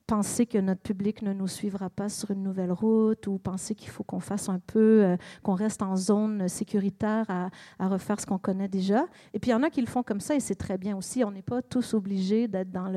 penser 0.07 0.45
que 0.45 0.57
notre 0.57 0.81
public 0.81 1.21
ne 1.21 1.33
nous 1.33 1.47
suivra 1.47 1.89
pas 1.89 2.09
sur 2.09 2.31
une 2.31 2.43
nouvelle 2.43 2.71
route 2.71 3.27
ou 3.27 3.37
penser 3.37 3.75
qu'il 3.75 3.89
faut 3.89 4.03
qu'on 4.03 4.19
fasse 4.19 4.49
un 4.49 4.59
peu, 4.59 5.03
euh, 5.03 5.17
qu'on 5.43 5.55
reste 5.55 5.81
en 5.81 5.95
zone 5.95 6.47
sécuritaire 6.47 7.25
à, 7.29 7.49
refaire 7.87 8.19
ce 8.19 8.25
qu'on 8.25 8.37
connaît 8.37 8.67
déjà. 8.67 9.05
Et 9.33 9.39
puis 9.39 9.51
il 9.51 9.53
y 9.53 9.55
en 9.55 9.63
a 9.63 9.69
qui 9.69 9.81
le 9.81 9.87
font 9.87 10.03
comme 10.03 10.19
ça 10.19 10.35
et 10.35 10.39
c'est 10.39 10.55
très 10.55 10.77
bien 10.77 10.95
aussi. 10.95 11.23
On 11.23 11.31
n'est 11.31 11.41
pas 11.41 11.61
tous 11.61 11.93
obligés 11.93 12.47
d'être 12.47 12.71
dans 12.71 12.91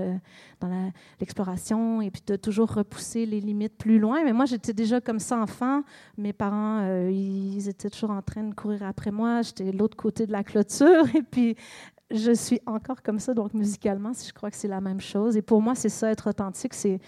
l'exploration 1.20 2.02
et 2.02 2.10
puis 2.10 2.22
de 2.26 2.36
toujours 2.36 2.72
repousser 2.72 3.26
les 3.26 3.40
limites 3.40 3.76
plus 3.76 3.98
loin. 3.98 4.24
Mais 4.24 4.32
moi, 4.32 4.44
j'étais 4.44 4.72
déjà 4.72 5.00
comme 5.00 5.18
ça 5.18 5.38
enfant. 5.38 5.82
Mes 6.16 6.32
parents, 6.32 6.80
euh, 6.82 7.10
ils 7.10 7.68
étaient 7.68 7.90
toujours 7.90 8.10
en 8.10 8.22
train 8.22 8.44
de 8.44 8.54
courir 8.54 8.82
après 8.82 9.10
moi. 9.10 9.42
J'étais 9.42 9.72
de 9.72 9.78
l'autre 9.78 9.96
côté 9.96 10.26
de 10.26 10.32
la 10.32 10.44
clôture 10.44 11.04
et 11.14 11.22
puis 11.22 11.56
je 12.10 12.32
suis 12.32 12.60
encore 12.66 13.02
comme 13.02 13.18
ça, 13.18 13.34
donc 13.34 13.54
musicalement, 13.54 14.12
je 14.12 14.32
crois 14.32 14.50
que 14.50 14.56
c'est 14.56 14.68
la 14.68 14.80
même 14.80 15.00
chose. 15.00 15.36
Et 15.36 15.42
pour 15.42 15.60
moi, 15.60 15.74
c'est 15.74 15.88
ça, 15.88 16.10
être 16.10 16.30
authentique, 16.30 16.74
c'est, 16.74 17.00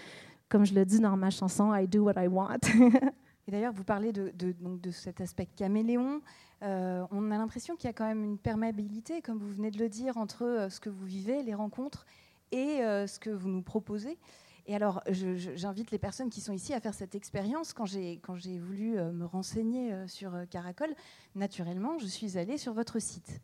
comme 0.49 0.65
je 0.65 0.73
le 0.73 0.85
dis 0.85 0.99
dans 0.99 1.17
ma 1.17 1.29
chanson, 1.29 1.73
I 1.73 1.87
do 1.87 2.03
what 2.03 2.21
I 2.21 2.27
want. 2.27 2.59
Et 3.47 3.51
d'ailleurs, 3.51 3.73
vous 3.73 3.83
parlez 3.83 4.11
de, 4.11 4.31
donc 4.59 4.81
de, 4.81 4.91
cet 4.91 5.19
aspect 5.19 5.47
caméléon. 5.47 6.21
Euh, 6.61 7.03
on 7.09 7.31
a 7.31 7.37
l'impression 7.37 7.75
qu'il 7.75 7.87
y 7.87 7.89
a 7.89 7.93
quand 7.93 8.05
même 8.05 8.23
une 8.23 8.37
perméabilité, 8.37 9.21
comme 9.21 9.39
vous 9.39 9.49
venez 9.49 9.71
de 9.71 9.79
le 9.79 9.89
dire, 9.89 10.17
entre 10.17 10.43
euh, 10.43 10.69
ce 10.69 10.79
que 10.79 10.89
vous 10.89 11.05
vivez, 11.05 11.41
les 11.41 11.55
rencontres, 11.55 12.05
et 12.51 12.83
euh, 12.83 13.07
ce 13.07 13.19
que 13.19 13.31
vous 13.31 13.49
nous 13.49 13.63
proposez. 13.63 14.17
Et 14.65 14.75
alors, 14.75 15.01
j'invite 15.07 15.91
les 15.91 15.97
personnes 15.97 16.29
qui 16.29 16.41
sont 16.41 16.53
ici 16.53 16.73
à 16.73 16.79
faire 16.79 16.93
cette 16.93 17.15
expérience. 17.15 17.73
Quand 17.73 17.85
j'ai 17.85 18.59
voulu 18.59 18.95
me 18.95 19.25
renseigner 19.25 20.07
sur 20.07 20.33
Caracol, 20.49 20.93
naturellement, 21.35 21.97
je 21.99 22.05
suis 22.05 22.37
allée 22.37 22.57
sur 22.57 22.73
votre 22.73 22.99
site. 22.99 23.41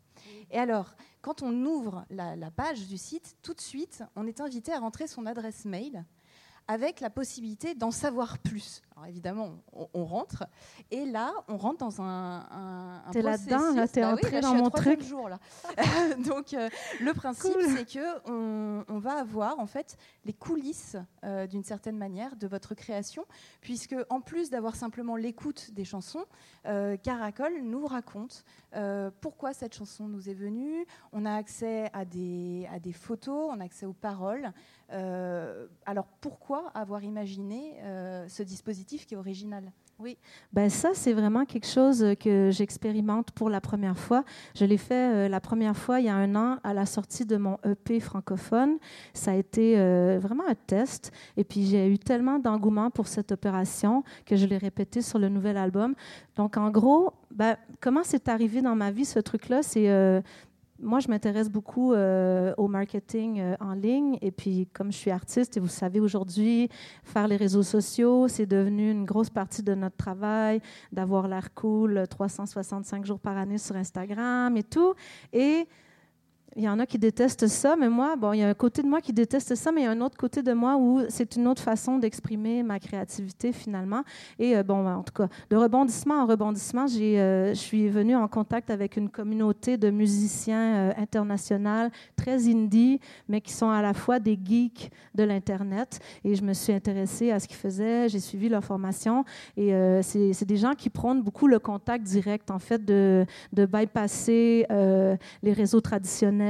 Et 0.50 0.58
alors, 0.58 0.94
quand 1.20 1.42
on 1.42 1.52
ouvre 1.64 2.04
la, 2.10 2.50
page 2.50 2.86
du 2.86 2.96
site, 2.96 3.36
tout 3.42 3.54
de 3.54 3.60
suite, 3.60 4.02
on 4.16 4.26
est 4.26 4.40
invité 4.40 4.72
à 4.72 4.78
rentrer 4.78 5.06
son 5.06 5.26
adresse 5.26 5.64
mail 5.64 6.04
avec 6.68 7.00
la 7.00 7.08
possibilité 7.08 7.74
d'en 7.74 7.90
savoir 7.90 8.38
plus. 8.38 8.82
Alors 8.94 9.06
évidemment, 9.06 9.50
on, 9.94 10.04
rentre 10.04 10.44
et 10.90 11.06
là, 11.06 11.32
on 11.48 11.56
rentre 11.56 11.78
dans 11.78 12.02
un, 12.02 12.46
un, 12.50 13.10
T'es 13.12 13.22
là-dedans, 13.22 13.72
là, 13.74 13.88
t'es 13.88 14.00
bah 14.02 14.12
entré 14.12 14.40
dans 14.40 14.54
mon 14.54 14.70
truc. 14.70 15.02
Jour, 15.02 15.28
là. 15.28 15.38
Donc 16.26 16.52
euh, 16.52 16.68
le 17.00 17.14
principe, 17.14 17.52
c'est 17.76 17.84
que 17.84 18.28
on, 18.28 18.84
on, 18.88 18.98
va 18.98 19.12
avoir 19.12 19.60
en 19.60 19.66
fait 19.66 19.96
les 20.24 20.32
coulisses 20.32 20.96
euh, 21.24 21.46
d'une 21.46 21.62
certaine 21.62 21.96
manière 21.96 22.36
de 22.36 22.46
votre 22.46 22.74
création, 22.74 23.24
puisque 23.60 23.96
en 24.10 24.20
plus 24.20 24.50
d'avoir 24.50 24.74
simplement 24.74 25.16
l'écoute 25.16 25.70
des 25.72 25.84
chansons, 25.84 26.24
euh, 26.66 26.96
Caracol 26.96 27.52
nous 27.62 27.86
raconte 27.86 28.44
pourquoi 29.22 29.54
cette 29.54 29.74
chanson 29.74 30.06
nous 30.06 30.28
est 30.28 30.34
venue. 30.34 30.86
On 31.12 31.24
a 31.24 31.34
accès 31.34 31.90
à 31.94 32.04
des, 32.04 32.68
à 32.70 32.78
des 32.78 32.92
photos, 32.92 33.50
on 33.50 33.60
a 33.60 33.64
accès 33.64 33.86
aux 33.86 33.94
paroles. 33.94 34.52
Alors 34.90 36.06
pourquoi 36.20 36.70
avoir 36.74 37.02
imaginé 37.02 37.76
ce 38.28 38.42
dispositif 38.42 38.68
positif, 38.68 39.06
qui 39.06 39.14
est 39.14 39.16
original? 39.16 39.72
Oui, 40.00 40.16
ben 40.52 40.70
ça 40.70 40.90
c'est 40.94 41.12
vraiment 41.12 41.44
quelque 41.44 41.66
chose 41.66 42.14
que 42.20 42.50
j'expérimente 42.52 43.32
pour 43.32 43.50
la 43.50 43.60
première 43.60 43.98
fois. 43.98 44.22
Je 44.54 44.64
l'ai 44.64 44.76
fait 44.76 44.94
euh, 45.12 45.28
la 45.28 45.40
première 45.40 45.76
fois 45.76 45.98
il 45.98 46.06
y 46.06 46.08
a 46.08 46.14
un 46.14 46.36
an 46.36 46.58
à 46.62 46.72
la 46.72 46.86
sortie 46.86 47.26
de 47.26 47.36
mon 47.36 47.58
EP 47.64 47.98
francophone. 47.98 48.78
Ça 49.12 49.32
a 49.32 49.34
été 49.34 49.76
euh, 49.76 50.20
vraiment 50.22 50.44
un 50.46 50.54
test 50.54 51.10
et 51.36 51.42
puis 51.42 51.66
j'ai 51.66 51.88
eu 51.88 51.98
tellement 51.98 52.38
d'engouement 52.38 52.90
pour 52.90 53.08
cette 53.08 53.32
opération 53.32 54.04
que 54.24 54.36
je 54.36 54.46
l'ai 54.46 54.58
répété 54.58 55.02
sur 55.02 55.18
le 55.18 55.28
nouvel 55.28 55.56
album. 55.56 55.96
Donc 56.36 56.56
en 56.56 56.70
gros, 56.70 57.12
ben, 57.32 57.56
comment 57.80 58.02
c'est 58.04 58.28
arrivé 58.28 58.62
dans 58.62 58.76
ma 58.76 58.92
vie 58.92 59.04
ce 59.04 59.18
truc-là, 59.18 59.64
c'est 59.64 59.90
euh, 59.90 60.20
moi, 60.80 61.00
je 61.00 61.08
m'intéresse 61.08 61.50
beaucoup 61.50 61.92
euh, 61.92 62.54
au 62.56 62.68
marketing 62.68 63.40
euh, 63.40 63.56
en 63.60 63.74
ligne. 63.74 64.18
Et 64.22 64.30
puis, 64.30 64.68
comme 64.72 64.92
je 64.92 64.96
suis 64.96 65.10
artiste, 65.10 65.56
et 65.56 65.60
vous 65.60 65.68
savez, 65.68 66.00
aujourd'hui, 66.00 66.68
faire 67.02 67.26
les 67.26 67.36
réseaux 67.36 67.62
sociaux, 67.62 68.28
c'est 68.28 68.46
devenu 68.46 68.90
une 68.90 69.04
grosse 69.04 69.30
partie 69.30 69.62
de 69.62 69.74
notre 69.74 69.96
travail, 69.96 70.60
d'avoir 70.92 71.26
l'air 71.26 71.52
cool 71.54 72.06
365 72.08 73.04
jours 73.04 73.18
par 73.18 73.36
année 73.36 73.58
sur 73.58 73.76
Instagram 73.76 74.56
et 74.56 74.62
tout. 74.62 74.94
Et 75.32 75.66
il 76.58 76.64
y 76.64 76.68
en 76.68 76.80
a 76.80 76.86
qui 76.86 76.98
détestent 76.98 77.46
ça, 77.46 77.76
mais 77.76 77.88
moi, 77.88 78.16
bon, 78.16 78.32
il 78.32 78.40
y 78.40 78.42
a 78.42 78.48
un 78.48 78.54
côté 78.54 78.82
de 78.82 78.88
moi 78.88 79.00
qui 79.00 79.12
déteste 79.12 79.54
ça, 79.54 79.70
mais 79.70 79.82
il 79.82 79.84
y 79.84 79.86
a 79.86 79.92
un 79.92 80.00
autre 80.00 80.16
côté 80.16 80.42
de 80.42 80.52
moi 80.52 80.76
où 80.76 81.02
c'est 81.08 81.36
une 81.36 81.46
autre 81.46 81.62
façon 81.62 81.98
d'exprimer 81.98 82.64
ma 82.64 82.80
créativité 82.80 83.52
finalement. 83.52 84.02
Et 84.40 84.56
euh, 84.56 84.64
bon, 84.64 84.84
en 84.84 85.04
tout 85.04 85.12
cas, 85.12 85.28
de 85.50 85.56
rebondissement 85.56 86.20
en 86.20 86.26
rebondissement, 86.26 86.88
j'ai, 86.88 87.20
euh, 87.20 87.50
je 87.50 87.60
suis 87.60 87.88
venue 87.88 88.16
en 88.16 88.26
contact 88.26 88.70
avec 88.70 88.96
une 88.96 89.08
communauté 89.08 89.76
de 89.76 89.88
musiciens 89.90 90.74
euh, 90.74 90.92
internationaux 90.96 91.90
très 92.16 92.48
indie, 92.48 92.98
mais 93.28 93.40
qui 93.40 93.52
sont 93.52 93.70
à 93.70 93.80
la 93.80 93.94
fois 93.94 94.18
des 94.18 94.36
geeks 94.44 94.90
de 95.14 95.22
l'internet. 95.22 96.00
Et 96.24 96.34
je 96.34 96.42
me 96.42 96.54
suis 96.54 96.72
intéressée 96.72 97.30
à 97.30 97.38
ce 97.38 97.46
qu'ils 97.46 97.56
faisaient, 97.56 98.08
j'ai 98.08 98.18
suivi 98.18 98.48
leur 98.48 98.64
formation. 98.64 99.24
Et 99.56 99.72
c'est, 100.02 100.44
des 100.44 100.56
gens 100.56 100.74
qui 100.74 100.90
prônent 100.90 101.22
beaucoup 101.22 101.46
le 101.46 101.58
contact 101.60 102.04
direct, 102.04 102.50
en 102.50 102.58
fait, 102.58 102.84
de 102.84 103.26
bypasser 103.52 104.66
les 105.42 105.52
réseaux 105.52 105.80
traditionnels 105.80 106.47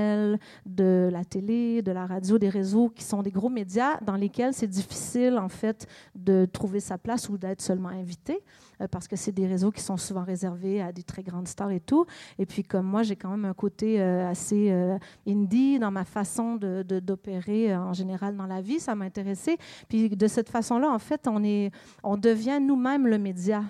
de 0.66 1.08
la 1.10 1.24
télé, 1.24 1.82
de 1.82 1.92
la 1.92 2.06
radio, 2.06 2.38
des 2.38 2.48
réseaux 2.48 2.88
qui 2.88 3.04
sont 3.04 3.22
des 3.22 3.30
gros 3.30 3.48
médias 3.48 3.98
dans 4.02 4.16
lesquels 4.16 4.54
c'est 4.54 4.66
difficile 4.66 5.38
en 5.38 5.48
fait 5.48 5.86
de 6.14 6.46
trouver 6.46 6.80
sa 6.80 6.98
place 6.98 7.28
ou 7.28 7.38
d'être 7.38 7.62
seulement 7.62 7.88
invité. 7.88 8.40
Euh, 8.80 8.88
parce 8.88 9.08
que 9.08 9.16
c'est 9.16 9.32
des 9.32 9.46
réseaux 9.46 9.70
qui 9.70 9.82
sont 9.82 9.96
souvent 9.96 10.24
réservés 10.24 10.80
à 10.80 10.92
des 10.92 11.02
très 11.02 11.22
grandes 11.22 11.48
stars 11.48 11.70
et 11.70 11.80
tout. 11.80 12.06
Et 12.38 12.46
puis, 12.46 12.62
comme 12.62 12.86
moi, 12.86 13.02
j'ai 13.02 13.16
quand 13.16 13.30
même 13.30 13.44
un 13.44 13.54
côté 13.54 14.00
euh, 14.00 14.28
assez 14.28 14.70
euh, 14.70 14.98
indie 15.26 15.78
dans 15.78 15.90
ma 15.90 16.04
façon 16.04 16.56
d'opérer 16.56 16.84
de, 16.84 17.00
d'opérer 17.00 17.76
en 17.76 17.92
général 17.92 18.36
dans 18.36 18.46
la 18.46 18.60
vie, 18.60 18.80
ça 18.80 18.94
m'a 18.94 19.04
intéressé. 19.04 19.58
Puis, 19.88 20.08
de 20.08 20.26
cette 20.26 20.48
façon-là, 20.48 20.90
en 20.90 20.98
fait, 20.98 21.26
on, 21.26 21.42
est, 21.44 21.70
on 22.02 22.16
devient 22.16 22.58
nous-mêmes 22.60 23.06
le 23.06 23.18
média. 23.18 23.64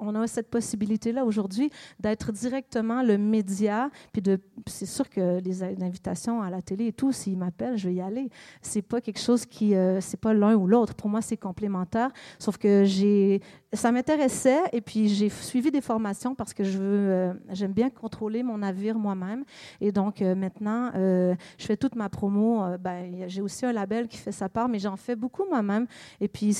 On 0.00 0.14
a 0.14 0.26
cette 0.26 0.50
possibilité-là 0.50 1.24
aujourd'hui 1.24 1.70
d'être 2.00 2.32
directement 2.32 3.02
le 3.02 3.18
média. 3.18 3.90
Puis, 4.12 4.22
c'est 4.66 4.86
sûr 4.86 5.08
que 5.08 5.40
les, 5.40 5.62
invitations 5.62 6.42
à 6.42 6.50
la 6.50 6.62
télé 6.62 6.86
et 6.88 6.92
tout, 6.92 7.12
s'ils 7.12 7.36
m'appellent, 7.36 7.76
je 7.76 7.88
vais 7.88 7.94
y 7.94 8.00
aller. 8.00 8.30
C'est 8.62 8.82
pas 8.82 9.00
quelque 9.00 9.20
chose 9.20 9.44
qui. 9.46 9.74
c'est 10.00 10.20
pas 10.20 10.34
l'un 10.34 10.54
ou 10.54 10.66
l'autre. 10.66 10.94
Pour 10.94 11.08
moi, 11.08 11.20
c'est 11.20 11.36
complémentaire. 11.36 12.10
Sauf 12.38 12.56
que 12.58 12.84
j'ai 12.84 13.40
ça 13.74 13.90
m'intéressait 13.92 14.53
et 14.72 14.80
puis 14.80 15.08
j'ai 15.08 15.28
suivi 15.28 15.70
des 15.70 15.80
formations 15.80 16.34
parce 16.34 16.54
que 16.54 16.64
je 16.64 16.78
veux, 16.78 17.10
euh, 17.10 17.32
j'aime 17.50 17.72
bien 17.72 17.90
contrôler 17.90 18.42
mon 18.42 18.58
navire 18.58 18.98
moi-même. 18.98 19.44
Et 19.80 19.92
donc 19.92 20.20
euh, 20.22 20.34
maintenant, 20.34 20.90
euh, 20.94 21.34
je 21.58 21.66
fais 21.66 21.76
toute 21.76 21.94
ma 21.94 22.08
promo. 22.08 22.64
ben, 22.78 23.28
j'ai 23.28 23.40
aussi 23.40 23.66
un 23.66 23.72
label 23.72 24.08
qui 24.08 24.18
fait 24.18 24.32
sa 24.32 24.48
part, 24.48 24.68
mais 24.68 24.78
j'en 24.78 24.96
fais 24.96 25.16
beaucoup 25.16 25.44
moi-même. 25.48 25.86
Et 26.20 26.28
puis 26.28 26.56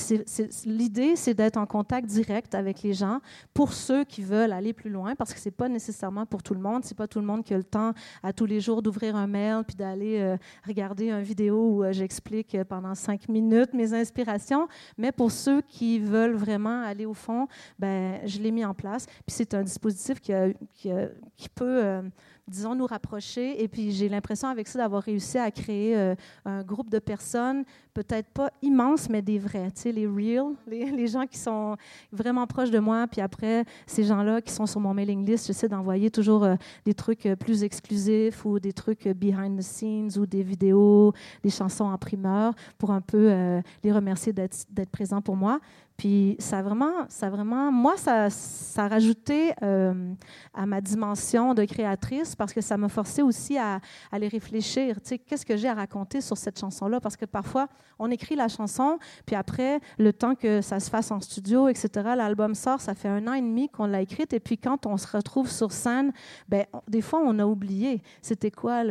l'idée, 0.65 1.15
c'est 1.15 1.33
d'être 1.33 1.57
en 1.57 1.65
contact 1.65 2.07
direct 2.07 2.55
avec 2.55 2.81
les 2.83 2.93
gens 2.93 3.19
pour 3.53 3.73
ceux 3.73 4.03
qui 4.03 4.21
veulent 4.21 4.53
aller 4.53 4.73
plus 4.73 4.89
loin 4.89 5.15
parce 5.15 5.33
que 5.33 5.39
c'est 5.39 5.51
pas 5.51 5.69
nécessairement 5.69 6.25
pour 6.25 6.43
tout 6.43 6.53
le 6.53 6.61
monde. 6.61 6.83
C'est 6.83 6.97
pas 6.97 7.07
tout 7.07 7.19
le 7.19 7.25
monde 7.25 7.43
qui 7.43 7.53
a 7.53 7.57
le 7.57 7.63
temps 7.63 7.93
à 8.23 8.33
tous 8.33 8.45
les 8.45 8.59
jours 8.59 8.81
d'ouvrir 8.81 9.15
un 9.15 9.27
mail 9.27 9.63
puis 9.65 9.75
d'aller 9.75 10.35
regarder 10.65 11.09
une 11.09 11.21
vidéo 11.21 11.55
où 11.55 11.91
j'explique 11.91 12.57
pendant 12.69 12.95
cinq 12.95 13.29
minutes 13.29 13.73
mes 13.73 13.93
inspirations. 13.93 14.67
Mais 14.97 15.11
pour 15.11 15.31
ceux 15.31 15.61
qui 15.61 15.99
veulent 15.99 16.35
vraiment 16.35 16.81
aller 16.83 17.05
au 17.05 17.13
fond, 17.13 17.47
ben, 17.79 17.84
je 18.25 18.39
l'ai 18.39 18.51
mis 18.51 18.65
en 18.65 18.73
place. 18.73 19.05
Puis 19.05 19.35
c'est 19.35 19.53
un 19.53 19.63
dispositif 19.63 20.19
qui, 20.19 20.33
qui, 20.73 21.49
peut, 21.49 21.83
euh, 21.83 22.01
disons, 22.47 22.75
nous 22.75 22.85
rapprocher. 22.85 23.63
Et 23.63 23.67
puis 23.67 23.91
j'ai 23.91 24.09
l'impression 24.09 24.47
avec 24.47 24.67
ça 24.67 24.79
d'avoir 24.79 25.03
réussi 25.03 25.37
à 25.37 25.51
créer 25.51 25.95
euh, 25.97 26.15
un 26.45 26.63
groupe 26.63 26.89
de 26.89 26.99
personnes, 26.99 27.63
peut-être 27.95 28.29
pas 28.29 28.51
immenses, 28.61 29.09
mais 29.09 29.23
des 29.23 29.39
vrais, 29.39 29.71
tu 29.71 29.81
sais, 29.81 29.91
les 29.91 30.05
real, 30.05 30.53
les, 30.67 30.91
les, 30.91 31.07
gens 31.07 31.25
qui 31.25 31.39
sont 31.39 31.75
vraiment 32.11 32.45
proches 32.45 32.69
de 32.69 32.77
moi. 32.77 33.07
Puis 33.07 33.21
après, 33.21 33.65
ces 33.87 34.03
gens-là 34.03 34.41
qui 34.41 34.51
sont 34.51 34.67
sur 34.67 34.79
mon 34.79 34.93
mailing 34.93 35.25
list, 35.25 35.47
j'essaie 35.47 35.69
d'envoyer 35.69 36.11
toujours 36.11 36.43
euh, 36.43 36.55
des 36.85 36.93
trucs 36.93 37.27
plus 37.39 37.63
exclusifs 37.63 38.45
ou 38.45 38.59
des 38.59 38.73
trucs 38.73 39.07
behind 39.07 39.57
the 39.57 39.63
scenes 39.63 40.11
ou 40.17 40.27
des 40.27 40.43
vidéos, 40.43 41.13
des 41.41 41.49
chansons 41.49 41.85
en 41.85 41.97
primeur 41.97 42.53
pour 42.77 42.91
un 42.91 43.01
peu 43.01 43.61
les 43.83 43.91
remercier 43.91 44.33
d'être 44.33 44.89
présents 44.91 45.21
pour 45.21 45.37
moi. 45.37 45.59
Puis 45.97 46.35
ça 46.39 46.61
vraiment, 46.61 47.05
ça 47.07 47.29
vraiment, 47.29 47.71
moi, 47.71 47.95
ça, 47.95 48.29
ça 48.29 48.85
a 48.85 48.87
rajouté 48.89 49.53
euh, 49.63 50.13
à 50.53 50.65
ma 50.65 50.81
dimension 50.81 51.53
de 51.53 51.63
créatrice 51.63 52.35
parce 52.35 52.51
que 52.51 52.59
ça 52.59 52.75
m'a 52.75 52.89
forcé 52.89 53.21
aussi 53.21 53.57
à, 53.57 53.79
aller 54.11 54.27
réfléchir. 54.27 54.95
Tu 55.01 55.09
sais, 55.09 55.19
qu'est-ce 55.19 55.45
que 55.45 55.55
j'ai 55.55 55.69
à 55.69 55.73
raconter 55.73 56.19
sur 56.19 56.37
cette 56.37 56.59
chanson-là? 56.59 56.99
Parce 56.99 57.15
que 57.15 57.25
parfois, 57.25 57.69
on 57.99 58.11
écrit 58.11 58.35
la 58.35 58.47
chanson, 58.47 58.99
puis 59.25 59.35
après, 59.35 59.79
le 59.97 60.11
temps 60.11 60.35
que 60.35 60.61
ça 60.61 60.79
se 60.79 60.89
fasse 60.89 61.11
en 61.11 61.21
studio, 61.21 61.67
etc., 61.69 61.89
l'album 62.17 62.55
sort, 62.55 62.81
ça 62.81 62.93
fait 62.93 63.07
un 63.07 63.27
an 63.27 63.33
et 63.33 63.41
demi 63.41 63.69
qu'on 63.69 63.87
l'a 63.87 64.01
écrite, 64.01 64.33
et 64.33 64.39
puis 64.39 64.57
quand 64.57 64.85
on 64.85 64.97
se 64.97 65.07
retrouve 65.07 65.49
sur 65.49 65.71
scène, 65.71 66.11
ben, 66.49 66.65
des 66.87 67.01
fois, 67.01 67.21
on 67.23 67.39
a 67.39 67.45
oublié 67.45 68.01
c'était 68.21 68.51
quoi 68.51 68.83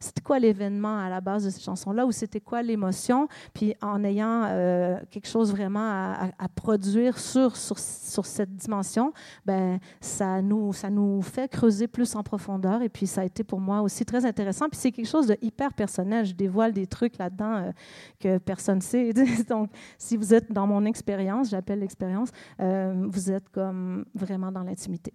c'était 0.00 0.20
quoi 0.22 0.38
l'événement 0.38 0.98
à 0.98 1.08
la 1.08 1.20
base 1.20 1.44
de 1.44 1.50
cette 1.50 1.62
chanson-là, 1.62 2.06
ou 2.06 2.12
c'était 2.12 2.40
quoi 2.40 2.62
l'émotion. 2.62 3.28
Puis 3.54 3.74
en 3.80 4.04
ayant 4.04 4.44
euh, 4.44 4.98
quelque 5.10 5.28
chose 5.28 5.50
vraiment 5.50 5.80
à 5.80 6.22
à 6.38 6.48
produire 6.48 7.18
sur, 7.18 7.56
sur, 7.56 7.78
sur, 7.78 8.26
cette 8.26 8.54
dimension, 8.54 9.12
ben, 9.44 9.78
ça, 10.00 10.42
nous, 10.42 10.72
ça 10.72 10.90
nous 10.90 11.22
fait 11.22 11.48
creuser 11.48 11.86
plus 11.86 12.14
en 12.14 12.22
profondeur. 12.22 12.82
Et 12.82 12.88
puis, 12.88 13.06
ça 13.06 13.22
a 13.22 13.24
été 13.24 13.44
pour 13.44 13.60
moi 13.60 13.80
aussi 13.82 14.04
très 14.04 14.24
intéressant. 14.24 14.68
Puis, 14.68 14.80
c'est 14.80 14.92
quelque 14.92 15.08
chose 15.08 15.26
de 15.26 15.36
hyper 15.40 15.72
personnel. 15.72 16.24
Je 16.26 16.34
dévoile 16.34 16.72
des 16.72 16.86
trucs 16.86 17.18
là-dedans 17.18 17.54
euh, 17.54 17.72
que 18.20 18.31
personne 18.38 18.76
ne 18.76 18.82
sait. 18.82 19.12
Donc, 19.48 19.70
si 19.98 20.16
vous 20.16 20.34
êtes 20.34 20.52
dans 20.52 20.66
mon 20.66 20.84
expérience, 20.84 21.50
j'appelle 21.50 21.80
l'expérience, 21.80 22.30
euh, 22.60 23.06
vous 23.08 23.30
êtes 23.30 23.48
comme 23.48 24.04
vraiment 24.14 24.52
dans 24.52 24.62
l'intimité. 24.62 25.12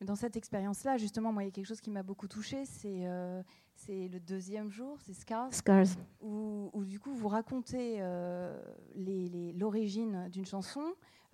Dans 0.00 0.16
cette 0.16 0.36
expérience-là, 0.36 0.96
justement, 0.96 1.30
moi, 1.30 1.42
il 1.42 1.46
y 1.46 1.48
a 1.48 1.52
quelque 1.52 1.66
chose 1.66 1.82
qui 1.82 1.90
m'a 1.90 2.02
beaucoup 2.02 2.26
touchée, 2.26 2.64
c'est 2.64 3.04
euh, 3.04 3.42
le 3.88 4.18
deuxième 4.18 4.70
jour, 4.70 4.96
c'est 5.02 5.12
Scars, 5.12 5.52
Scars. 5.52 5.86
Où, 6.22 6.70
où, 6.72 6.84
du 6.84 6.98
coup 6.98 7.12
vous 7.12 7.28
racontez 7.28 7.96
euh, 8.00 8.58
l'origine 9.54 10.28
d'une 10.30 10.46
chanson. 10.46 10.82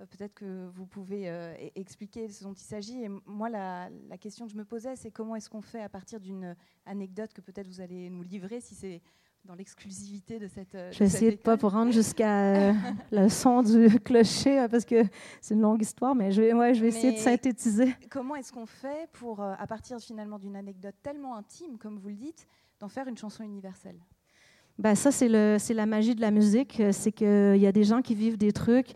Euh, 0.01 0.07
peut-être 0.07 0.35
que 0.35 0.67
vous 0.75 0.85
pouvez 0.85 1.29
e-, 1.29 1.55
expliquer 1.77 2.29
ce 2.29 2.43
dont 2.43 2.55
il 2.55 2.65
s'agit. 2.65 3.05
Et 3.05 3.09
moi, 3.25 3.49
la, 3.49 3.89
la, 4.09 4.19
question 4.19 4.47
que 4.47 4.53
je 4.53 4.57
me 4.57 4.65
posais, 4.65 4.97
c'est 4.97 5.13
comment 5.13 5.37
est-ce 5.37 5.49
qu'on 5.49 5.63
fait 5.63 5.83
à 5.83 5.89
partir 5.89 6.19
d'une 6.19 6.57
anecdote 6.87 7.33
que 7.33 7.41
peut-être 7.41 7.69
vous 7.69 7.81
allez 7.81 8.11
nous 8.11 8.23
livrer, 8.23 8.61
si 8.61 8.75
c'est 8.75 9.01
dans 9.47 9.55
l'exclusivité 9.55 10.39
de 10.39 10.49
cette. 10.49 10.77
Je 10.93 10.99
vais 10.99 11.07
essayer 11.07 11.31
de 11.31 11.37
ne 11.37 11.41
pas 11.41 11.57
pour 11.57 11.73
rendre 11.73 11.93
jusqu'à 11.93 12.71
euh, 12.71 12.73
le 13.11 13.29
son 13.29 13.63
du 13.63 13.89
clocher, 14.05 14.59
hein, 14.59 14.69
parce 14.69 14.85
que 14.85 15.05
c'est 15.41 15.55
une 15.55 15.61
longue 15.61 15.81
histoire, 15.81 16.15
mais 16.15 16.31
je 16.33 16.43
vais, 16.43 16.53
ouais, 16.53 16.75
je 16.75 16.81
vais 16.81 16.89
essayer 16.89 17.13
de 17.13 17.19
synthétiser. 17.19 17.95
Comment 18.11 18.37
est-ce 18.37 18.53
qu'on 18.53 18.67
fait 18.67 19.09
pour, 19.13 19.41
euh, 19.41 19.55
à 19.59 19.67
partir 19.67 19.99
finalement 19.99 20.39
d'une 20.39 20.57
anecdote 20.57 20.95
tellement 21.03 21.37
intime, 21.37 21.79
comme 21.79 21.99
vous 21.99 22.09
le 22.09 22.17
dites, 22.17 22.47
d'en 22.81 22.89
faire 22.89 23.09
une 23.09 23.17
chanson 23.17 23.43
universelle? 23.45 23.99
Ben 24.79 24.95
ça, 24.95 25.11
c'est 25.11 25.29
la 25.29 25.87
magie 25.87 26.15
de 26.15 26.21
la 26.21 26.31
musique. 26.31 26.83
C'est 26.93 27.11
qu'il 27.11 27.57
y 27.57 27.67
a 27.67 27.73
des 27.73 27.85
gens 27.85 28.03
qui 28.03 28.15
vivent 28.15 28.37
des 28.37 28.53
trucs 28.53 28.95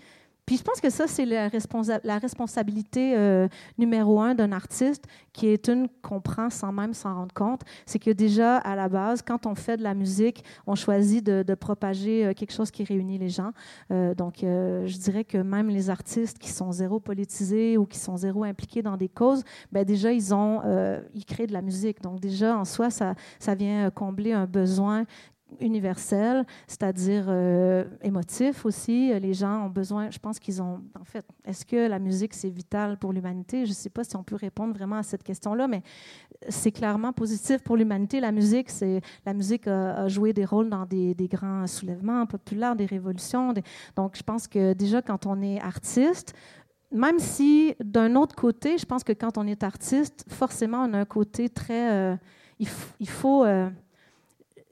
puis 0.51 0.57
je 0.57 0.65
pense 0.65 0.81
que 0.81 0.91
ça, 0.91 1.07
c'est 1.07 1.27
la, 1.27 2.19
responsabilité 2.19 3.17
euh, 3.17 3.47
numéro 3.79 4.21
un 4.21 4.35
d'un 4.35 4.51
artiste, 4.51 5.05
qui 5.33 5.47
est 5.47 5.69
une 5.69 5.87
qu'on 6.03 6.21
prend 6.21 6.51
sans 6.51 6.73
même 6.73 6.93
s'en 6.93 7.15
rendre 7.15 7.33
compte. 7.33 7.61
C'est 7.87 8.01
que 8.01 8.11
déjà, 8.11 8.57
à 8.57 8.75
la 8.75 8.89
base, 8.89 9.23
quand 9.23 9.47
on 9.47 9.55
fait 9.55 9.77
de 9.77 9.85
la 9.85 9.95
musique, 9.95 10.43
on 10.67 10.75
choisit 10.75 11.25
de, 11.25 11.55
propager 11.55 12.27
euh, 12.27 12.33
quelque 12.35 12.53
chose 12.53 12.73
qui 12.73 12.83
réunit 12.83 13.17
les 13.17 13.29
gens. 13.29 13.53
Euh, 13.93 14.13
donc, 14.13 14.39
je 14.41 14.99
dirais 14.99 15.23
que 15.23 15.39
même 15.39 15.69
les 15.69 15.89
artistes 15.89 16.37
qui 16.41 16.51
sont 16.51 16.73
zéro 16.73 16.99
politisés 16.99 17.79
ou 17.79 17.87
qui 17.87 18.01
sont 18.01 18.17
zéro 18.17 18.43
impliqués 18.43 18.83
dans 18.83 18.97
des 18.97 19.09
causes, 19.09 19.45
ben 19.71 19.85
déjà, 19.85 20.13
ils, 20.13 20.35
ont, 20.35 20.63
ils 21.15 21.25
créent 21.25 21.47
de 21.47 21.53
la 21.53 21.63
musique. 21.63 22.03
Donc 22.03 22.19
déjà, 22.19 22.59
en 22.59 22.65
soi, 22.65 22.91
ça, 22.91 23.15
ça 23.39 23.55
vient 23.55 23.89
combler 23.91 24.33
un 24.33 24.47
besoin 24.47 25.07
universel, 25.61 26.45
c'est-à-dire 26.67 27.27
euh, 27.29 27.85
émotif 28.03 28.65
aussi. 28.65 29.19
Les 29.19 29.35
gens 29.35 29.67
ont 29.67 29.71
besoin, 29.71 30.11
je 30.11 30.19
pense 30.19 30.39
qu'ils 30.39 30.63
ont, 30.63 30.81
en 30.99 31.05
fait, 31.05 31.25
est-ce 31.45 31.65
que 31.65 31.89
la 31.89 31.99
musique, 31.99 32.35
c'est 32.35 32.51
vital 32.51 32.99
pour 32.99 33.13
l'humanité? 33.13 33.65
Je 33.65 33.71
ne 33.71 33.75
sais 33.75 33.91
pas 33.91 34.05
si 34.05 34.17
on 34.17 34.23
peut 34.23 34.37
répondre 34.37 34.75
vraiment 34.75 34.97
à 34.97 35.03
cette 35.03 35.23
question-là, 35.23 35.69
mais 35.69 35.83
c'est 36.49 36.73
clairement 36.73 37.13
positif 37.13 37.63
pour 37.63 37.77
l'humanité. 37.77 38.21
La 38.21 38.33
musique, 38.33 38.71
c'est, 38.71 39.01
la 39.27 39.35
musique 39.35 39.67
a, 39.67 40.09
joué 40.09 40.33
des 40.33 40.45
rôles 40.45 40.71
dans 40.71 40.87
des, 40.87 41.15
grands 41.31 41.67
soulèvements 41.67 42.27
populaires, 42.27 42.77
des 42.77 42.87
révolutions. 42.87 43.53
donc, 43.97 44.17
je 44.17 44.23
pense 44.23 44.47
que 44.49 44.73
déjà, 44.73 45.03
quand 45.03 45.27
on 45.27 45.43
est 45.43 45.61
artiste, 45.61 46.35
même 46.93 47.19
si, 47.19 47.75
d'un 47.83 48.17
autre 48.17 48.35
côté, 48.35 48.79
je 48.79 48.85
pense 48.85 49.05
que 49.05 49.13
quand 49.13 49.39
on 49.39 49.47
est 49.47 49.63
artiste, 49.63 50.25
forcément, 50.29 50.85
on 50.85 50.93
a 50.95 50.99
un 50.99 51.05
côté 51.05 51.49
très... 51.49 51.93
Euh, 51.93 52.17
il, 52.59 53.09
faut... 53.09 53.45
Euh, 53.45 53.71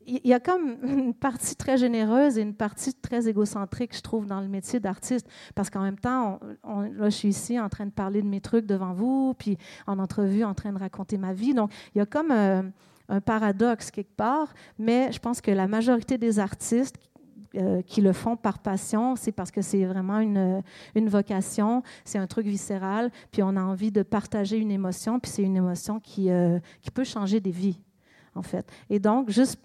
il 0.09 0.27
y 0.27 0.33
a 0.33 0.41
comme 0.41 0.77
une 0.83 1.15
partie 1.15 1.55
très 1.55 1.77
généreuse 1.77 2.39
et 2.39 2.43
une 2.43 2.55
partie 2.55 2.95
très 2.95 3.29
égocentrique, 3.29 3.95
je 3.95 4.01
trouve, 4.01 4.27
dans 4.27 4.41
le 4.41 4.49
métier 4.49 4.81
d'artiste. 4.81 5.29
Parce 5.55 5.71
qu'en 5.71 5.83
même 5.83 5.99
temps, 5.99 6.41
là, 6.65 7.11
je 7.11 7.17
suis 7.17 7.29
ici 7.29 7.61
en 7.61 7.69
train 7.69 7.87
de 7.87 7.91
parler 7.91 8.23
de 8.23 8.27
mes 8.27 8.41
trucs 8.41 8.67
devant 8.67 8.93
vous, 8.95 9.35
puis 9.39 9.59
en 9.87 9.99
entrevue, 9.99 10.45
en 10.45 10.55
train 10.55 10.73
de 10.73 10.79
raconter 10.79 11.19
ma 11.19 11.33
vie. 11.33 11.55
Donc, 11.55 11.71
il 11.95 11.99
y 11.99 12.01
a 12.01 12.07
comme 12.07 12.31
euh, 12.31 12.63
un 13.09 13.21
paradoxe 13.21 13.91
quelque 13.91 14.15
part, 14.17 14.55
mais 14.79 15.13
je 15.13 15.19
pense 15.19 15.41
que 15.41 15.51
la 15.51 15.67
majorité 15.67 16.17
des 16.17 16.39
artistes 16.39 16.97
euh, 17.55 17.83
qui 17.83 18.01
le 18.01 18.13
font 18.13 18.37
par 18.37 18.59
passion, 18.59 19.17
c'est 19.17 19.33
parce 19.33 19.51
que 19.51 19.63
c'est 19.63 19.85
vraiment 19.85 20.19
une, 20.21 20.63
une 20.95 21.09
vocation, 21.09 21.83
c'est 22.05 22.19
un 22.19 22.27
truc 22.27 22.47
viscéral, 22.47 23.11
puis 23.31 23.43
on 23.43 23.57
a 23.57 23.63
envie 23.63 23.91
de 23.91 24.03
partager 24.03 24.59
une 24.59 24.71
émotion, 24.71 25.19
puis 25.21 25.31
c'est 25.31 25.43
une 25.43 25.57
émotion 25.57 26.01
qui, 26.01 26.31
euh, 26.31 26.59
qui 26.83 26.91
peut 26.91 27.05
changer 27.05 27.41
des 27.41 27.51
vies, 27.51 27.81
en 28.35 28.43
fait. 28.43 28.71
Et 28.91 28.99
donc, 28.99 29.31
juste 29.31 29.59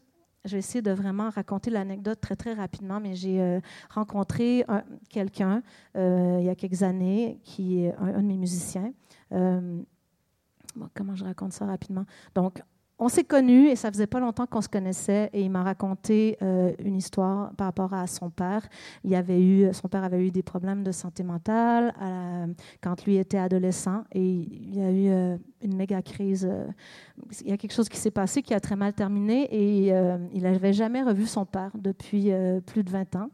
je 0.46 0.54
vais 0.54 0.60
essayer 0.60 0.82
de 0.82 0.92
vraiment 0.92 1.30
raconter 1.30 1.70
l'anecdote 1.70 2.20
très, 2.20 2.36
très 2.36 2.54
rapidement, 2.54 3.00
mais 3.00 3.16
j'ai 3.16 3.42
euh, 3.42 3.60
rencontré 3.90 4.66
quelqu'un 5.10 5.62
il 5.96 6.44
y 6.44 6.50
a 6.50 6.56
quelques 6.56 6.84
années 6.84 7.40
qui 7.44 7.86
est 7.86 7.96
un, 7.96 8.22
de 8.22 8.28
mes 8.28 8.38
musiciens. 8.38 8.94
comment 9.30 11.16
je 11.16 11.24
raconte 11.24 11.54
ça 11.54 11.66
rapidement? 11.66 12.06
Donc, 12.36 12.62
on 13.04 13.10
s'est 13.10 13.26
connus 13.26 13.68
et 13.68 13.76
ça 13.76 13.92
faisait 13.92 14.08
pas 14.08 14.22
longtemps 14.22 14.46
qu'on 14.46 14.62
se 14.62 14.70
connaissait 14.70 15.30
et 15.34 15.42
il 15.42 15.52
m'a 15.52 15.62
raconté 15.62 16.38
euh, 16.42 16.72
une 16.80 16.96
histoire 16.96 17.54
par 17.56 17.68
rapport 17.68 17.94
à 17.94 18.08
son 18.08 18.30
père. 18.30 18.66
Il 19.04 19.14
avait 19.14 19.42
eu, 19.42 19.74
son 19.74 19.90
père 19.90 20.06
avait 20.06 20.26
eu 20.26 20.32
des 20.32 20.42
problèmes 20.42 20.84
de 20.84 20.92
santé 20.94 21.22
mentale 21.24 21.94
quand 22.82 23.06
lui 23.06 23.18
était 23.18 23.38
adolescent 23.38 24.06
et 24.14 24.24
il 24.24 24.78
y 24.78 24.82
a 24.82 24.90
eu 24.90 25.10
euh, 25.10 25.38
une 25.62 25.76
méga 25.76 26.02
crise. 26.02 26.48
Euh, 26.50 26.66
il 27.42 27.50
y 27.50 27.52
a 27.52 27.58
quelque 27.58 27.74
chose 27.74 27.90
qui 27.90 27.98
s'est 27.98 28.12
passé 28.12 28.42
qui 28.42 28.54
a 28.54 28.62
très 28.62 28.78
mal 28.78 28.94
terminé 28.94 29.44
et 29.52 29.90
il 30.34 30.44
n'avait 30.44 30.74
jamais 30.74 31.04
revu 31.04 31.26
son 31.26 31.46
père 31.46 31.72
depuis 31.76 32.32
plus 32.66 32.84
de 32.84 32.90
20 32.90 33.16
ans. 33.18 33.30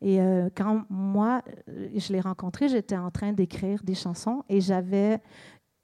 Et 0.00 0.18
quand 0.54 0.84
moi, 0.88 1.42
je 1.66 2.12
l'ai 2.12 2.20
rencontré, 2.20 2.68
j'étais 2.68 2.96
en 2.96 3.10
train 3.10 3.32
d'écrire 3.32 3.82
des 3.84 3.94
chansons 3.94 4.44
et 4.48 4.60
j'avais 4.60 5.20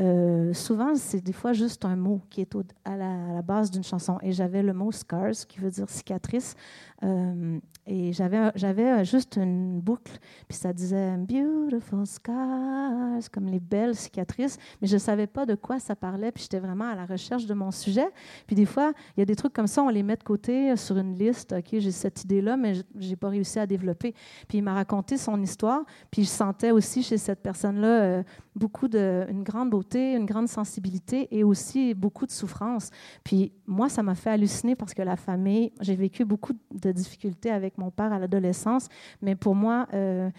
euh, 0.00 0.52
souvent, 0.52 0.96
c'est 0.96 1.20
des 1.20 1.32
fois 1.32 1.52
juste 1.52 1.84
un 1.84 1.94
mot 1.94 2.20
qui 2.28 2.40
est 2.40 2.56
à, 2.84 2.96
la, 2.96 3.42
base 3.42 3.70
d'une 3.70 3.84
chanson. 3.84 4.18
Et 4.22 4.32
j'avais 4.32 4.62
le 4.62 4.72
mot 4.72 4.90
scars, 4.90 5.46
qui 5.48 5.60
veut 5.60 5.70
dire 5.70 5.88
cicatrice. 5.88 6.56
Euh, 7.04 7.60
et 7.86 8.12
j'avais, 8.12 9.04
juste 9.04 9.36
une 9.36 9.78
boucle, 9.80 10.18
puis 10.48 10.56
ça 10.56 10.72
disait 10.72 11.16
Beautiful 11.18 12.06
scars, 12.06 13.20
comme 13.30 13.46
les 13.46 13.60
belles 13.60 13.94
cicatrices, 13.94 14.56
mais 14.80 14.88
je 14.88 14.94
ne 14.94 14.98
savais 14.98 15.26
pas 15.26 15.44
de 15.44 15.54
quoi 15.54 15.78
ça 15.78 15.94
parlait, 15.94 16.32
puis 16.32 16.44
j'étais 16.44 16.60
vraiment 16.60 16.86
à 16.90 16.94
la 16.94 17.04
recherche 17.04 17.44
de 17.44 17.52
mon 17.52 17.70
sujet. 17.70 18.08
Puis 18.46 18.56
des 18.56 18.64
fois, 18.64 18.92
il 19.16 19.20
y 19.20 19.22
a 19.22 19.26
des 19.26 19.36
trucs 19.36 19.52
comme 19.52 19.66
ça, 19.66 19.82
on 19.82 19.90
les 19.90 20.02
met 20.02 20.16
de 20.16 20.22
côté 20.22 20.74
sur 20.76 20.96
une 20.96 21.14
liste. 21.14 21.52
OK, 21.52 21.66
j'ai 21.72 21.90
cette 21.90 22.24
idée-là, 22.24 22.56
mais 22.56 22.72
je 22.74 23.08
n'ai 23.10 23.16
pas 23.16 23.28
réussi 23.28 23.58
à 23.58 23.66
développer. 23.66 24.14
Puis 24.48 24.58
il 24.58 24.62
m'a 24.62 24.72
raconté 24.72 25.18
son 25.18 25.42
histoire, 25.42 25.84
puis 26.10 26.24
je 26.24 26.28
sentais 26.28 26.70
aussi 26.70 27.02
chez 27.02 27.18
cette 27.18 27.42
personne-là 27.42 27.86
euh, 27.86 28.22
beaucoup 28.56 28.88
de, 28.88 29.26
une 29.28 29.42
grande 29.42 29.70
beauté, 29.70 29.83
une 29.92 30.26
grande 30.26 30.48
sensibilité 30.48 31.28
et 31.30 31.44
aussi 31.44 31.94
beaucoup 31.94 32.26
de 32.26 32.32
souffrance. 32.32 32.90
Puis 33.22 33.52
moi, 33.66 33.88
ça 33.88 34.02
m'a 34.02 34.14
fait 34.14 34.30
halluciner 34.30 34.74
parce 34.76 34.94
que 34.94 35.02
la 35.02 35.16
famille, 35.16 35.72
j'ai 35.80 35.96
vécu 35.96 36.24
beaucoup 36.24 36.52
de 36.72 36.92
difficultés 36.92 37.50
avec 37.50 37.78
mon 37.78 37.90
père 37.90 38.12
à 38.12 38.18
l'adolescence, 38.18 38.88
mais 39.20 39.34
pour 39.36 39.54
moi, 39.54 39.86
euh, 39.94 40.30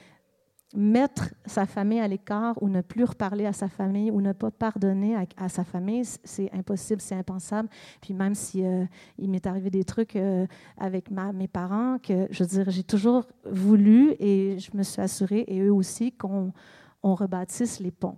mettre 0.75 1.33
sa 1.45 1.65
famille 1.65 1.99
à 1.99 2.07
l'écart 2.07 2.61
ou 2.61 2.69
ne 2.69 2.81
plus 2.81 3.05
reparler 3.05 3.45
à 3.45 3.53
sa 3.53 3.67
famille 3.67 4.11
ou 4.11 4.21
ne 4.21 4.33
pas 4.33 4.51
pardonner 4.51 5.15
à, 5.37 5.49
sa 5.49 5.63
famille, 5.63 6.03
c'est 6.23 6.51
impossible, 6.53 7.01
c'est 7.01 7.15
impensable. 7.15 7.69
Puis 8.01 8.13
même 8.13 8.35
si 8.35 8.63
euh, 8.63 8.85
il 9.17 9.29
m'est 9.29 9.45
arrivé 9.47 9.69
des 9.69 9.83
trucs 9.83 10.15
euh, 10.15 10.45
avec 10.77 11.09
mes 11.11 11.47
parents, 11.47 11.97
que 11.99 12.27
je 12.29 12.43
veux 12.43 12.49
dire, 12.49 12.69
j'ai 12.69 12.83
toujours 12.83 13.25
voulu 13.49 14.15
et 14.19 14.57
je 14.59 14.75
me 14.75 14.83
suis 14.83 15.01
assurée, 15.01 15.45
et 15.47 15.61
eux 15.61 15.73
aussi, 15.73 16.11
qu'on 16.11 16.51
on 17.03 17.15
rebâtisse 17.15 17.79
les 17.79 17.91
ponts. 17.91 18.17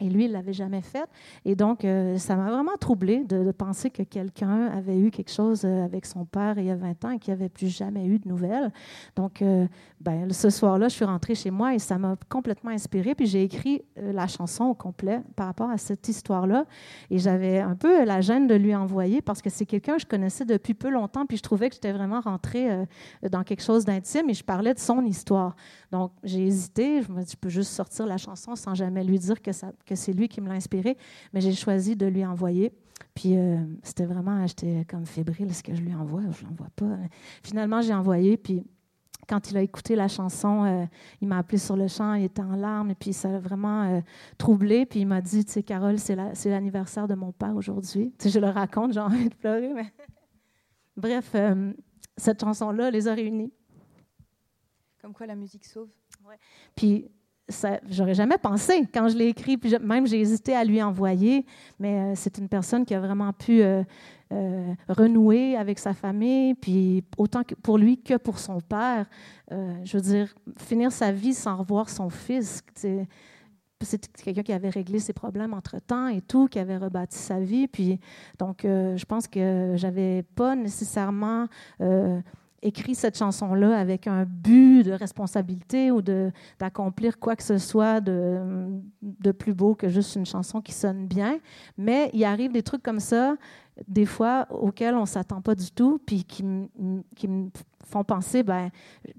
Et 0.00 0.08
lui, 0.08 0.24
il 0.24 0.28
ne 0.28 0.32
l'avait 0.32 0.52
jamais 0.52 0.82
fait. 0.82 1.08
Et 1.44 1.54
donc, 1.54 1.84
euh, 1.84 2.18
ça 2.18 2.34
m'a 2.34 2.50
vraiment 2.50 2.76
troublé 2.80 3.22
de, 3.24 3.52
penser 3.52 3.90
que 3.90 4.02
quelqu'un 4.02 4.66
avait 4.66 4.98
eu 4.98 5.12
quelque 5.12 5.30
chose 5.30 5.62
euh, 5.64 5.84
avec 5.84 6.04
son 6.04 6.24
père 6.24 6.58
il 6.58 6.64
y 6.64 6.70
a 6.70 6.74
20 6.74 7.04
ans 7.04 7.10
et 7.10 7.18
qu'il 7.20 7.32
n'avait 7.32 7.48
plus 7.48 7.68
jamais 7.68 8.04
eu 8.04 8.18
de 8.18 8.28
nouvelles. 8.28 8.72
Donc, 9.14 9.40
euh, 9.40 9.68
ben, 10.00 10.32
ce 10.32 10.50
soir-là, 10.50 10.88
je 10.88 10.94
suis 10.94 11.04
rentrée 11.04 11.36
chez 11.36 11.52
moi 11.52 11.74
et 11.74 11.78
ça 11.78 11.96
m'a 11.96 12.16
complètement 12.28 12.72
inspirée. 12.72 13.14
Puis 13.14 13.26
j'ai 13.26 13.44
écrit 13.44 13.82
la 13.96 14.26
chanson 14.26 14.64
au 14.64 14.74
complet 14.74 15.20
par 15.36 15.46
rapport 15.46 15.70
à 15.70 15.78
cette 15.78 16.08
histoire-là. 16.08 16.64
Et 17.10 17.18
j'avais 17.18 17.60
un 17.60 17.76
peu 17.76 18.04
la 18.04 18.20
gêne 18.20 18.48
de 18.48 18.54
lui 18.56 18.74
envoyer 18.74 19.22
parce 19.22 19.40
que 19.40 19.48
c'est 19.50 19.66
quelqu'un 19.66 19.94
que 19.94 20.02
je 20.02 20.06
connaissais 20.06 20.44
depuis 20.44 20.74
peu 20.74 20.90
longtemps. 20.90 21.24
Puis 21.24 21.36
je 21.36 21.42
trouvais 21.42 21.68
que 21.68 21.76
j'étais 21.76 21.92
vraiment 21.92 22.20
rentrée 22.20 22.68
dans 23.30 23.44
quelque 23.44 23.62
chose 23.62 23.84
d'intime 23.84 24.28
et 24.28 24.34
je 24.34 24.44
parlais 24.44 24.74
de 24.74 24.80
son 24.80 25.04
histoire. 25.04 25.54
Donc, 25.92 26.10
j'ai 26.24 26.44
hésité. 26.44 27.02
Je 27.02 27.12
me 27.12 27.22
dis, 27.22 27.30
je 27.32 27.36
peux 27.36 27.48
juste 27.48 27.70
sortir 27.70 28.06
la 28.06 28.16
chanson 28.16 28.56
sans 28.56 28.74
jamais 28.74 29.04
lui 29.04 29.18
dire 29.18 29.40
que 29.40 29.52
ça 29.52 29.70
que 29.84 29.94
c'est 29.94 30.12
lui 30.12 30.28
qui 30.28 30.40
me 30.40 30.48
l'a 30.48 30.54
inspiré, 30.54 30.96
mais 31.32 31.40
j'ai 31.40 31.52
choisi 31.52 31.96
de 31.96 32.06
lui 32.06 32.24
envoyer. 32.24 32.72
Puis 33.14 33.36
euh, 33.36 33.58
c'était 33.82 34.06
vraiment, 34.06 34.46
j'étais 34.46 34.84
comme 34.88 35.06
fébrile, 35.06 35.48
est-ce 35.48 35.62
que 35.62 35.74
je 35.74 35.80
lui 35.80 35.94
envoie 35.94 36.22
ou 36.22 36.32
je 36.32 36.44
l'envoie 36.44 36.70
pas? 36.74 36.96
Finalement, 37.42 37.80
j'ai 37.80 37.94
envoyé, 37.94 38.36
puis 38.36 38.64
quand 39.28 39.50
il 39.50 39.56
a 39.56 39.62
écouté 39.62 39.96
la 39.96 40.08
chanson, 40.08 40.64
euh, 40.64 40.84
il 41.20 41.28
m'a 41.28 41.38
appelé 41.38 41.58
sur 41.58 41.76
le 41.76 41.88
champ, 41.88 42.14
il 42.14 42.24
était 42.24 42.42
en 42.42 42.56
larmes, 42.56 42.90
et 42.90 42.94
puis 42.94 43.12
ça 43.12 43.30
l'a 43.30 43.38
vraiment 43.38 43.84
euh, 43.84 44.00
troublé. 44.36 44.84
Puis 44.84 45.00
il 45.00 45.06
m'a 45.06 45.20
dit, 45.20 45.44
tu 45.44 45.52
sais, 45.52 45.62
Carole, 45.62 45.98
c'est 45.98 46.16
l'anniversaire 46.46 47.08
de 47.08 47.14
mon 47.14 47.32
père 47.32 47.56
aujourd'hui. 47.56 48.12
Tu 48.18 48.24
sais, 48.24 48.30
je 48.30 48.38
le 48.38 48.48
raconte, 48.48 48.92
j'ai 48.92 49.00
envie 49.00 49.28
de 49.28 49.34
pleurer, 49.34 49.72
mais... 49.72 49.92
Bref, 50.96 51.34
cette 52.16 52.40
chanson-là 52.40 52.88
les 52.92 53.08
a 53.08 53.14
réunis. 53.14 53.52
Comme 55.00 55.12
quoi 55.12 55.26
la 55.26 55.34
musique 55.34 55.64
sauve. 55.64 55.88
Ouais. 56.24 56.38
Puis 56.76 57.10
j'aurais 57.90 58.14
jamais 58.14 58.38
pensé 58.38 58.86
quand 58.92 59.08
je 59.08 59.16
l'ai 59.16 59.26
écrit, 59.26 59.56
puis 59.56 59.74
même 59.80 60.06
j'ai 60.06 60.20
hésité 60.20 60.54
à 60.54 60.64
lui 60.64 60.82
envoyer, 60.82 61.44
mais 61.78 62.00
euh, 62.00 62.12
c'est 62.14 62.38
une 62.38 62.48
personne 62.48 62.84
qui 62.84 62.94
a 62.94 63.00
vraiment 63.00 63.32
pu 63.32 63.62
euh, 63.62 63.82
euh, 64.32 64.74
renouer 64.88 65.56
avec 65.56 65.78
sa 65.78 65.92
famille, 65.92 66.54
puis 66.54 67.04
autant 67.18 67.42
pour 67.62 67.78
lui 67.78 68.00
que 68.00 68.16
pour 68.16 68.38
son 68.38 68.60
père. 68.60 69.06
je 69.50 69.96
veux 69.96 70.02
dire, 70.02 70.34
finir 70.58 70.90
sa 70.90 71.12
vie 71.12 71.34
sans 71.34 71.56
revoir 71.56 71.88
son 71.88 72.08
fils. 72.08 72.62
C'est 73.80 74.08
quelqu'un 74.24 74.42
qui 74.42 74.52
avait 74.52 74.70
réglé 74.70 74.98
ses 74.98 75.12
problèmes 75.12 75.52
entre-temps 75.52 76.08
et 76.08 76.22
tout, 76.22 76.48
qui 76.48 76.58
avait 76.58 76.78
rebâti 76.78 77.18
sa 77.18 77.38
vie. 77.38 77.68
Puis, 77.68 78.00
donc, 78.38 78.60
je 78.62 79.04
pense 79.04 79.28
que 79.28 79.74
j'avais 79.76 80.22
pas 80.34 80.56
nécessairement 80.56 81.46
écrit 82.64 82.94
cette 82.94 83.16
chanson-là 83.16 83.78
avec 83.78 84.06
un 84.06 84.24
but 84.24 84.82
de 84.82 84.92
responsabilité 84.92 85.90
ou 85.90 86.02
d'accomplir 86.58 87.18
quoi 87.18 87.36
que 87.36 87.42
ce 87.42 87.58
soit 87.58 88.00
de, 88.00 88.40
de, 89.02 89.32
plus 89.32 89.54
beau 89.54 89.74
que 89.74 89.88
juste 89.88 90.16
une 90.16 90.26
chanson 90.26 90.60
qui 90.60 90.72
sonne 90.72 91.06
bien. 91.06 91.38
Mais 91.76 92.10
il 92.14 92.24
arrive 92.24 92.52
des 92.52 92.62
trucs 92.62 92.82
comme 92.82 93.00
ça, 93.00 93.36
des 93.88 94.06
fois, 94.06 94.46
auxquels 94.50 94.94
on 94.94 95.02
ne 95.02 95.06
s'attend 95.06 95.40
pas 95.40 95.54
du 95.54 95.70
tout, 95.70 96.00
puis 96.04 96.24
qui, 96.24 96.44
me 96.44 97.50
font 97.84 98.04
penser, 98.04 98.42
ben, 98.42 98.70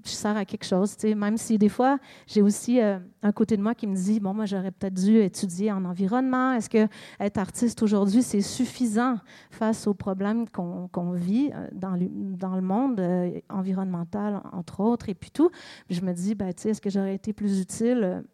je 0.04 0.10
sers 0.10 0.36
à 0.36 0.44
quelque 0.44 0.64
chose. 0.64 0.96
Même 1.04 1.36
si 1.36 1.58
des 1.58 1.68
fois, 1.68 1.98
j'ai 2.26 2.42
aussi 2.42 2.80
euh, 2.80 2.98
un 3.22 3.32
côté 3.32 3.56
de 3.56 3.62
moi 3.62 3.74
qui 3.74 3.86
me 3.86 3.94
dit, 3.94 4.18
bon, 4.18 4.34
moi, 4.34 4.46
j'aurais 4.46 4.70
peut-être 4.70 4.94
dû 4.94 5.18
étudier 5.18 5.70
en 5.70 5.84
environnement. 5.84 6.52
Est-ce 6.52 6.70
que 6.70 6.88
être 7.20 7.38
artiste 7.38 7.82
aujourd'hui, 7.82 8.22
c'est 8.22 8.40
suffisant 8.40 9.18
face 9.50 9.86
aux 9.86 9.94
problèmes 9.94 10.48
qu'on 10.48 11.12
vit 11.12 11.50
euh, 11.54 11.68
dans 11.72 11.92
le, 11.92 12.08
dans 12.10 12.56
le 12.56 12.62
monde 12.62 12.98
euh, 13.00 13.38
environnemental, 13.50 14.40
entre 14.52 14.80
autres, 14.80 15.08
et 15.08 15.14
puis 15.14 15.30
tout? 15.30 15.50
je 15.90 16.00
me 16.00 16.12
dis, 16.12 16.34
ben, 16.34 16.48
est-ce 16.48 16.80
que 16.80 16.90
j'aurais 16.90 17.14
été 17.14 17.32
plus 17.32 17.60
utile 17.60 18.24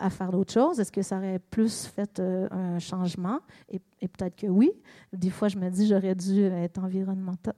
à 0.00 0.10
faire 0.10 0.30
d'autres 0.30 0.52
choses? 0.52 0.80
Est-ce 0.80 0.92
que 0.92 1.02
ça 1.02 1.18
aurait 1.18 1.38
plus 1.38 1.86
fait 1.86 2.18
euh, 2.18 2.48
un 2.50 2.78
changement? 2.78 3.40
Et, 3.68 3.80
peut-être 4.00 4.36
que 4.36 4.46
oui. 4.46 4.70
Des 5.12 5.30
fois, 5.30 5.48
je 5.48 5.56
me 5.58 5.68
dis, 5.68 5.88
j'aurais 5.88 6.14
dû 6.14 6.44
être 6.44 6.78
environnemental, 6.78 7.54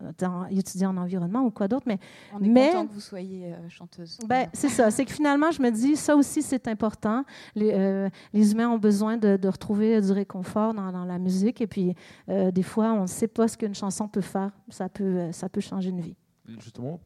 étudier 0.51 0.87
en 0.87 0.96
environnement 0.96 1.42
ou 1.42 1.51
quoi 1.51 1.68
d'autre. 1.68 1.85
Mais, 1.87 1.98
On 2.33 2.42
est 2.42 2.48
mais, 2.48 2.68
content 2.68 2.87
que 2.87 2.92
vous 2.94 3.01
soyez 3.01 3.53
euh, 3.53 3.68
chanteuse. 3.68 4.18
Ben, 4.27 4.48
c'est 4.55 4.70
ça. 4.70 4.90
C'est 4.90 5.05
que 5.05 5.12
finalement, 5.12 5.51
je 5.51 5.61
me 5.61 5.70
dis, 5.70 5.94
ça 5.96 6.16
aussi, 6.16 6.40
c'est 6.40 6.66
important. 6.66 7.24
Les, 7.55 7.72
euh, 7.72 8.09
les, 8.33 8.53
humains 8.53 8.70
ont 8.70 8.79
besoin 8.79 9.18
de, 9.18 9.46
retrouver 9.46 10.01
du 10.01 10.12
réconfort 10.12 10.72
dans, 10.72 10.90
dans, 10.90 11.05
la 11.05 11.18
musique. 11.18 11.61
Et 11.61 11.66
puis, 11.66 11.94
des 12.29 12.62
fois, 12.62 12.92
on 12.92 13.03
ne 13.03 13.07
sait 13.07 13.29
pas 13.29 13.46
ce 13.46 13.59
qu'une 13.59 13.74
chanson 13.74 14.09
peut 14.09 14.22
faire. 14.22 14.51
Ça 14.70 14.88
peut, 14.88 15.31
ça 15.33 15.48
peut 15.48 15.61
changer 15.61 15.90
une 15.90 16.01
vie. 16.01 16.16
justement, 16.46 17.01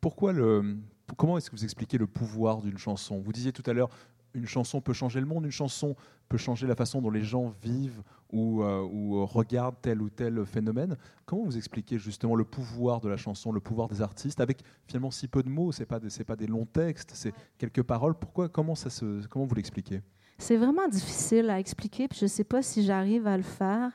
pourquoi 0.00 0.32
le, 0.32 0.78
comment 1.16 1.36
est-ce 1.38 1.50
que 1.50 1.56
vous 1.56 1.64
expliquez 1.64 1.98
le 1.98 2.06
pouvoir 2.06 2.60
d'une 2.62 2.78
chanson? 2.78 3.20
Vous 3.20 3.32
disiez 3.32 3.52
tout 3.52 3.62
à 3.66 3.72
l'heure, 3.72 3.90
une 4.34 4.46
chanson 4.46 4.80
peut 4.80 4.92
changer 4.92 5.20
le 5.20 5.26
monde, 5.26 5.44
une 5.44 5.50
chanson 5.50 5.96
peut 6.28 6.38
changer 6.38 6.66
la 6.66 6.76
façon 6.76 7.00
dont 7.02 7.10
les 7.10 7.24
gens 7.24 7.52
vivent 7.62 8.02
ou, 8.32 8.62
euh, 8.62 8.82
ou, 8.82 9.26
regardent 9.26 9.76
tel 9.82 10.00
ou 10.00 10.08
tel 10.08 10.44
phénomène. 10.46 10.96
Comment 11.26 11.44
vous 11.44 11.56
expliquez 11.56 11.98
justement 11.98 12.36
le 12.36 12.44
pouvoir 12.44 13.00
de 13.00 13.08
la 13.08 13.16
chanson, 13.16 13.52
le 13.52 13.60
pouvoir 13.60 13.88
des 13.88 14.00
artistes, 14.00 14.40
avec 14.40 14.62
finalement 14.86 15.10
si 15.10 15.26
peu 15.28 15.42
de 15.42 15.48
mots, 15.48 15.72
c'est 15.72 15.86
pas 15.86 15.98
c'est 16.08 16.24
pas 16.24 16.36
des 16.36 16.46
longs 16.46 16.66
textes, 16.66 17.10
c'est 17.14 17.34
quelques 17.58 17.82
paroles. 17.82 18.14
Pourquoi, 18.14 18.48
comment 18.48 18.74
ça 18.74 18.90
se, 18.90 19.26
comment 19.26 19.44
vous 19.44 19.54
l'expliquez? 19.54 20.02
C'est 20.38 20.56
vraiment 20.56 20.88
difficile 20.88 21.50
à 21.50 21.58
expliquer, 21.58 22.08
puis 22.08 22.18
je 22.20 22.26
sais 22.26 22.44
pas 22.44 22.62
si 22.62 22.84
j'arrive 22.84 23.26
à 23.26 23.36
le 23.36 23.42
faire. 23.42 23.90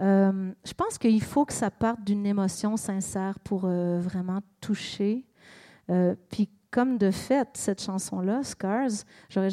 Euh, 0.00 0.52
je 0.64 0.72
pense 0.72 0.96
qu'il 0.96 1.22
faut 1.22 1.44
que 1.44 1.52
ça 1.52 1.70
parte 1.70 2.02
d'une 2.04 2.24
émotion 2.24 2.76
sincère 2.76 3.38
pour 3.40 3.64
euh, 3.64 4.00
vraiment 4.00 4.40
toucher. 4.60 5.24
Puis 6.28 6.50
comme 6.70 6.98
de 6.98 7.10
fait, 7.10 7.48
cette 7.54 7.82
chanson-là, 7.82 8.42
Scars, 8.42 8.90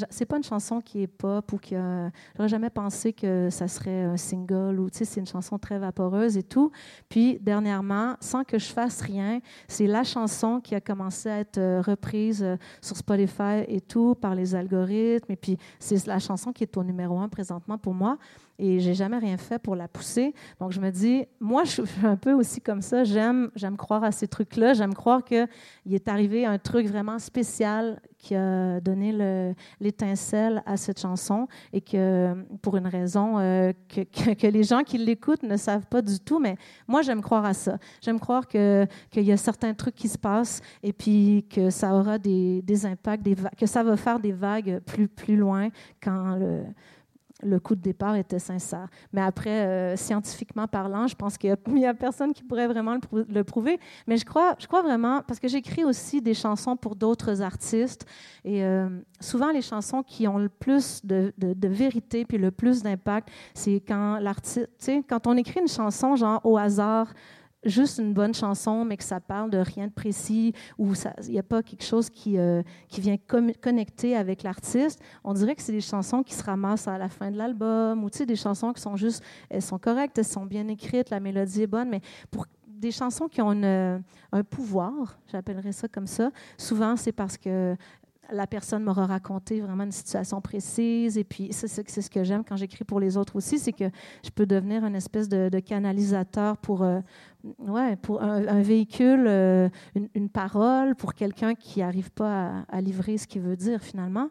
c'est 0.09 0.25
pas 0.25 0.37
une 0.37 0.43
chanson 0.43 0.81
qui 0.81 1.03
est 1.03 1.07
pop 1.07 1.53
ou 1.53 1.57
qui 1.57 1.75
a, 1.75 2.11
j'aurais 2.35 2.49
jamais 2.49 2.69
pensé 2.69 3.13
que 3.13 3.49
ça 3.49 3.67
serait 3.67 4.03
un 4.03 4.17
single 4.17 4.79
ou, 4.79 4.89
tu 4.89 4.99
sais, 4.99 5.05
c'est 5.05 5.19
une 5.21 5.27
chanson 5.27 5.57
très 5.57 5.79
vaporeuse 5.79 6.37
et 6.37 6.43
tout. 6.43 6.71
Puis, 7.07 7.39
dernièrement, 7.39 8.15
sans 8.19 8.43
que 8.43 8.59
je 8.59 8.67
fasse 8.67 9.01
rien, 9.01 9.39
c'est 9.67 9.87
la 9.87 10.03
chanson 10.03 10.59
qui 10.59 10.75
a 10.75 10.81
commencé 10.81 11.29
à 11.29 11.39
être 11.39 11.57
euh, 11.57 11.81
reprise 11.81 12.43
euh, 12.43 12.57
sur 12.81 12.97
Spotify 12.97 13.63
et 13.67 13.79
tout 13.79 14.15
par 14.15 14.35
les 14.35 14.53
algorithmes. 14.53 15.31
Et 15.31 15.37
puis, 15.37 15.57
c'est 15.79 16.05
la 16.07 16.19
chanson 16.19 16.51
qui 16.51 16.63
est 16.63 16.77
au 16.77 16.83
numéro 16.83 17.17
un 17.19 17.29
présentement 17.29 17.77
pour 17.77 17.93
moi 17.93 18.17
et 18.57 18.79
j'ai 18.79 18.93
jamais 18.93 19.17
rien 19.17 19.37
fait 19.37 19.59
pour 19.59 19.75
la 19.75 19.87
pousser. 19.87 20.33
Donc 20.59 20.71
je 20.71 20.79
me 20.79 20.89
dis, 20.89 21.25
moi 21.39 21.63
je 21.63 21.81
suis 21.83 22.05
un 22.05 22.15
peu 22.15 22.33
aussi 22.33 22.61
comme 22.61 22.81
ça. 22.81 23.03
J'aime, 23.03 23.51
j'aime 23.55 23.77
croire 23.77 24.03
à 24.03 24.11
ces 24.11 24.27
trucs-là. 24.27 24.73
J'aime 24.73 24.93
croire 24.93 25.23
qu'il 25.23 25.47
est 25.91 26.07
arrivé 26.07 26.45
un 26.45 26.57
truc 26.57 26.87
vraiment 26.87 27.19
spécial 27.19 27.99
qui 28.17 28.33
a 28.33 28.79
donné 28.79 29.55
l'étincelle 29.79 30.63
à 30.65 30.77
cette 30.77 30.99
chanson 30.99 31.47
et 31.73 31.81
que 31.81 32.33
pour 32.61 32.77
une 32.77 32.87
raison 32.87 33.37
euh, 33.37 33.71
que, 33.89 34.33
que, 34.33 34.47
les 34.47 34.63
gens 34.63 34.83
qui 34.83 34.97
l'écoutent 34.97 35.43
ne 35.43 35.57
savent 35.57 35.85
pas 35.85 36.01
du 36.01 36.19
tout. 36.19 36.39
Mais 36.39 36.57
moi 36.87 37.01
j'aime 37.01 37.21
croire 37.21 37.45
à 37.45 37.53
ça. 37.53 37.77
J'aime 38.01 38.19
croire 38.19 38.47
que 38.47 38.87
qu'il 39.11 39.23
y 39.23 39.31
a 39.31 39.37
certains 39.37 39.73
trucs 39.73 39.95
qui 39.95 40.07
se 40.07 40.17
passent 40.17 40.61
et 40.81 40.93
puis 40.93 41.45
que 41.49 41.69
ça 41.69 41.93
aura 41.93 42.17
des, 42.17 42.85
impacts, 42.85 43.27
que 43.57 43.65
ça 43.65 43.83
va 43.83 43.97
faire 43.97 44.19
des 44.19 44.31
vagues 44.31 44.79
plus 44.85 45.07
plus 45.07 45.35
loin 45.35 45.69
quand 46.01 46.35
le 46.35 46.63
le 47.43 47.59
coup 47.59 47.75
de 47.75 47.81
départ 47.81 48.15
était 48.15 48.39
sincère. 48.39 48.87
Mais 49.11 49.21
après, 49.21 49.65
euh, 49.65 49.95
scientifiquement 49.95 50.67
parlant, 50.67 51.07
je 51.07 51.15
pense 51.15 51.37
qu'il 51.37 51.55
n'y 51.67 51.85
a, 51.85 51.93
personne 51.93 52.33
qui 52.33 52.43
pourrait 52.43 52.67
vraiment 52.67 52.97
le, 53.11 53.43
prouver. 53.43 53.79
Mais 54.07 54.17
je 54.17 54.25
crois, 54.25 54.55
je 54.59 54.67
crois 54.67 54.81
vraiment, 54.81 55.21
parce 55.21 55.39
que 55.39 55.47
j'écris 55.47 55.83
aussi 55.83 56.21
des 56.21 56.33
chansons 56.33 56.77
pour 56.77 56.95
d'autres 56.95 57.41
artistes, 57.41 58.05
et 58.43 58.63
euh, 58.63 58.89
souvent 59.19 59.51
les 59.51 59.61
chansons 59.61 60.01
qui 60.03 60.27
ont 60.27 60.37
le 60.37 60.49
plus 60.49 61.01
de, 61.03 61.33
de 61.37 61.67
vérité 61.67 62.25
puis 62.25 62.37
le 62.37 62.51
plus 62.51 62.83
d'impact, 62.83 63.29
c'est 63.53 63.81
quand 63.85 64.17
l'artiste, 64.19 64.69
quand 65.09 65.27
on 65.27 65.35
écrit 65.37 65.59
une 65.59 65.67
chanson 65.67 66.15
genre 66.15 66.41
au 66.43 66.57
hasard, 66.57 67.13
juste 67.65 67.97
une 67.97 68.13
bonne 68.13 68.33
chanson, 68.33 68.85
mais 68.85 68.97
que 68.97 69.03
ça 69.03 69.19
parle 69.19 69.49
de 69.49 69.57
rien 69.57 69.87
de 69.87 69.91
précis, 69.91 70.53
ou 70.77 70.93
il 71.23 71.31
n'y 71.31 71.39
a 71.39 71.43
pas 71.43 71.63
quelque 71.63 71.83
chose 71.83 72.09
qui, 72.09 72.37
euh, 72.37 72.61
qui 72.87 73.01
vient 73.01 73.17
connecter 73.61 74.15
avec 74.15 74.43
l'artiste, 74.43 75.01
on 75.23 75.33
dirait 75.33 75.55
que 75.55 75.61
c'est 75.61 75.71
des 75.71 75.81
chansons 75.81 76.23
qui 76.23 76.33
se 76.33 76.43
ramassent 76.43 76.87
à 76.87 76.97
la 76.97 77.09
fin 77.09 77.31
de 77.31 77.37
l'album, 77.37 78.03
ou 78.03 78.09
des 78.09 78.35
chansons 78.35 78.71
qui 78.73 78.81
sont 78.81 78.95
juste, 78.95 79.23
elles 79.49 79.61
sont 79.61 79.79
correctes, 79.79 80.17
elles 80.17 80.25
sont 80.25 80.45
bien 80.45 80.67
écrites, 80.67 81.09
la 81.09 81.19
mélodie 81.19 81.63
est 81.63 81.67
bonne, 81.67 81.89
mais 81.89 82.01
pour 82.31 82.45
des 82.67 82.91
chansons 82.91 83.27
qui 83.27 83.41
ont 83.41 83.51
un 84.31 84.43
pouvoir, 84.43 85.17
j'appellerais 85.31 85.71
ça 85.71 85.87
comme 85.87 86.07
ça, 86.07 86.29
souvent 86.57 86.95
c'est 86.95 87.11
parce 87.11 87.37
que 87.37 87.75
la 88.31 88.47
personne 88.47 88.83
m'aura 88.83 89.05
raconté 89.05 89.61
vraiment 89.61 89.83
une 89.83 89.91
situation 89.91 90.41
précise. 90.41 91.17
Et 91.17 91.23
puis, 91.23 91.49
c'est 91.51 91.67
ce 91.67 92.09
que 92.09 92.23
j'aime 92.23 92.43
quand 92.43 92.55
j'écris 92.55 92.83
pour 92.83 92.99
les 92.99 93.17
autres 93.17 93.35
aussi, 93.35 93.59
c'est 93.59 93.73
que 93.73 93.89
je 94.23 94.29
peux 94.29 94.45
devenir 94.45 94.85
une 94.85 94.95
espèce 94.95 95.29
de, 95.29 95.59
canalisateur 95.59 96.57
pour, 96.57 96.83
euh, 96.83 96.99
ouais, 97.59 97.95
pour 97.95 98.21
un, 98.21 98.61
véhicule, 98.61 99.25
euh, 99.27 99.69
une, 100.13 100.29
parole 100.29 100.95
pour 100.95 101.13
quelqu'un 101.13 101.55
qui 101.55 101.79
n'arrive 101.79 102.11
pas 102.11 102.65
à, 102.69 102.81
livrer 102.81 103.17
ce 103.17 103.27
qu'il 103.27 103.41
veut 103.41 103.55
dire 103.55 103.81
finalement. 103.81 104.29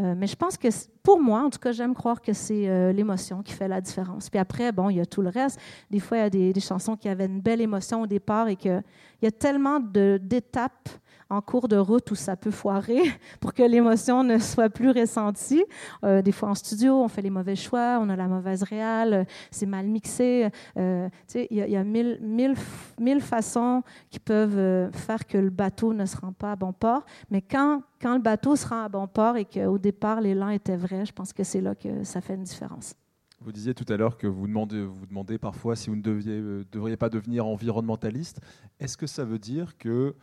Euh, 0.00 0.14
mais 0.16 0.26
je 0.26 0.36
pense 0.36 0.56
que 0.56 0.68
pour 1.02 1.20
moi, 1.20 1.42
en 1.42 1.50
tout 1.50 1.58
cas, 1.58 1.72
j'aime 1.72 1.94
croire 1.94 2.20
que 2.20 2.32
c'est 2.32 2.92
l'émotion 2.92 3.42
qui 3.42 3.52
fait 3.52 3.68
la 3.68 3.80
différence. 3.80 4.30
Puis 4.30 4.38
après, 4.38 4.72
bon, 4.72 4.90
il 4.90 4.96
y 4.96 5.00
a 5.00 5.06
tout 5.06 5.22
le 5.22 5.28
reste. 5.28 5.60
Des 5.90 6.00
fois, 6.00 6.18
il 6.18 6.20
y 6.20 6.24
a 6.24 6.30
des, 6.30 6.52
des 6.52 6.60
chansons 6.60 6.96
qui 6.96 7.08
avaient 7.08 7.26
une 7.26 7.40
belle 7.40 7.60
émotion 7.60 8.02
au 8.02 8.06
départ 8.06 8.48
et 8.48 8.56
qu'il 8.56 8.82
y 9.22 9.26
a 9.26 9.30
tellement 9.30 9.80
d'étapes 9.80 10.88
en 11.30 11.40
cours 11.40 11.68
de 11.68 11.76
route 11.76 12.10
où 12.10 12.14
ça 12.14 12.36
peut 12.36 12.50
foirer 12.50 13.02
pour 13.40 13.54
que 13.54 13.62
l'émotion 13.62 14.22
ne 14.22 14.38
soit 14.38 14.68
plus 14.68 14.90
ressentie. 14.90 15.64
Euh, 16.04 16.22
des 16.22 16.32
fois 16.32 16.50
en 16.50 16.54
studio, 16.54 16.94
on 16.94 17.08
fait 17.08 17.22
les 17.22 17.30
mauvais 17.30 17.56
choix, 17.56 17.98
on 18.00 18.08
a 18.08 18.16
la 18.16 18.28
mauvaise 18.28 18.62
réale, 18.62 19.14
euh, 19.14 19.24
c'est 19.50 19.66
mal 19.66 19.86
mixé. 19.86 20.48
Euh, 20.76 21.08
il 21.34 21.56
y, 21.56 21.76
a 21.76 21.84
mille, 21.84 22.18
mille, 22.22 22.54
mille, 22.98 23.20
façons 23.20 23.82
qui 24.10 24.20
peuvent 24.20 24.90
faire 24.92 25.26
que 25.26 25.38
le 25.38 25.50
bateau 25.50 25.92
ne 25.92 26.04
se 26.06 26.16
rend 26.16 26.32
pas 26.32 26.52
à 26.52 26.56
bon 26.56 26.72
port. 26.72 27.04
Mais 27.30 27.42
quand, 27.42 27.82
quand 28.00 28.14
le 28.14 28.20
bateau 28.20 28.56
se 28.56 28.66
rend 28.66 28.84
à 28.84 28.88
bon 28.88 29.06
port 29.06 29.36
et 29.36 29.44
qu'au 29.44 29.78
départ 29.78 30.20
l'élan 30.20 30.50
était 30.50 30.76
vrai, 30.76 31.04
je 31.04 31.12
pense 31.12 31.32
que 31.32 31.44
c'est 31.44 31.60
là 31.60 31.74
que 31.74 32.04
ça 32.04 32.20
fait 32.20 32.34
une 32.34 32.44
différence. 32.44 32.94
Vous 33.40 33.52
disiez 33.52 33.74
tout 33.74 33.90
à 33.92 33.96
l'heure 33.96 34.16
que 34.16 34.26
vous 34.26 34.46
demandez, 34.46 34.82
vous 34.82 35.06
demandez 35.06 35.38
parfois 35.38 35.76
si 35.76 35.90
vous 35.90 35.96
ne 35.96 36.02
deviez, 36.02 36.40
devriez 36.72 36.96
pas 36.96 37.08
devenir 37.10 37.46
environnementaliste. 37.46 38.40
Est-ce 38.80 38.96
que 38.96 39.06
ça 39.06 39.24
veut 39.24 39.38
dire 39.38 39.76
que 39.76 40.14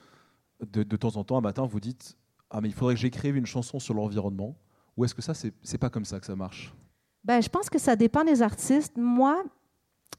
de, 0.62 0.96
temps 0.96 1.16
en 1.18 1.24
temps, 1.24 1.38
un 1.38 1.42
matin, 1.42 1.66
vous 1.66 1.80
dites 1.80 2.18
Ah, 2.50 2.62
mais 2.62 2.70
il 2.70 2.74
faudrait 2.74 2.96
que 2.96 3.00
j'écrive 3.02 3.36
une 3.36 3.46
chanson 3.46 3.80
sur 3.80 3.94
l'environnement 3.94 4.56
Ou 4.98 5.06
est-ce 5.06 5.16
que 5.16 5.22
ça, 5.22 5.34
c'est 5.34 5.78
pas 5.78 5.90
comme 5.90 6.06
ça 6.06 6.20
que 6.20 6.26
ça 6.26 6.36
marche? 6.36 6.74
Ben, 7.24 7.42
Je 7.42 7.50
pense 7.50 7.70
que 7.70 7.80
ça 7.80 7.96
dépend 7.96 8.24
des 8.24 8.42
artistes. 8.42 8.98
Moi, 8.98 9.44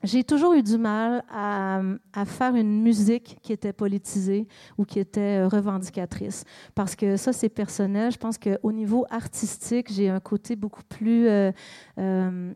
j'ai 0.02 0.24
toujours 0.24 0.54
eu 0.54 0.62
du 0.62 0.78
mal 0.78 1.22
à, 1.30 1.80
faire 2.26 2.54
une 2.56 2.82
musique 2.82 3.38
qui 3.42 3.52
était 3.52 3.72
politisée 3.72 4.48
ou 4.76 4.84
qui 4.84 4.98
était 4.98 5.42
euh, 5.42 5.48
revendicatrice. 5.48 6.44
Parce 6.74 6.96
que 6.96 7.16
ça, 7.16 7.32
c'est 7.32 7.48
personnel. 7.48 8.10
Je 8.10 8.18
pense 8.18 8.36
qu'au 8.38 8.72
niveau 8.72 9.06
artistique, 9.10 9.92
j'ai 9.92 10.08
un 10.08 10.20
côté 10.20 10.56
beaucoup 10.56 10.82
plus 10.88 11.28
euh, 11.28 11.52
euh, 11.98 12.52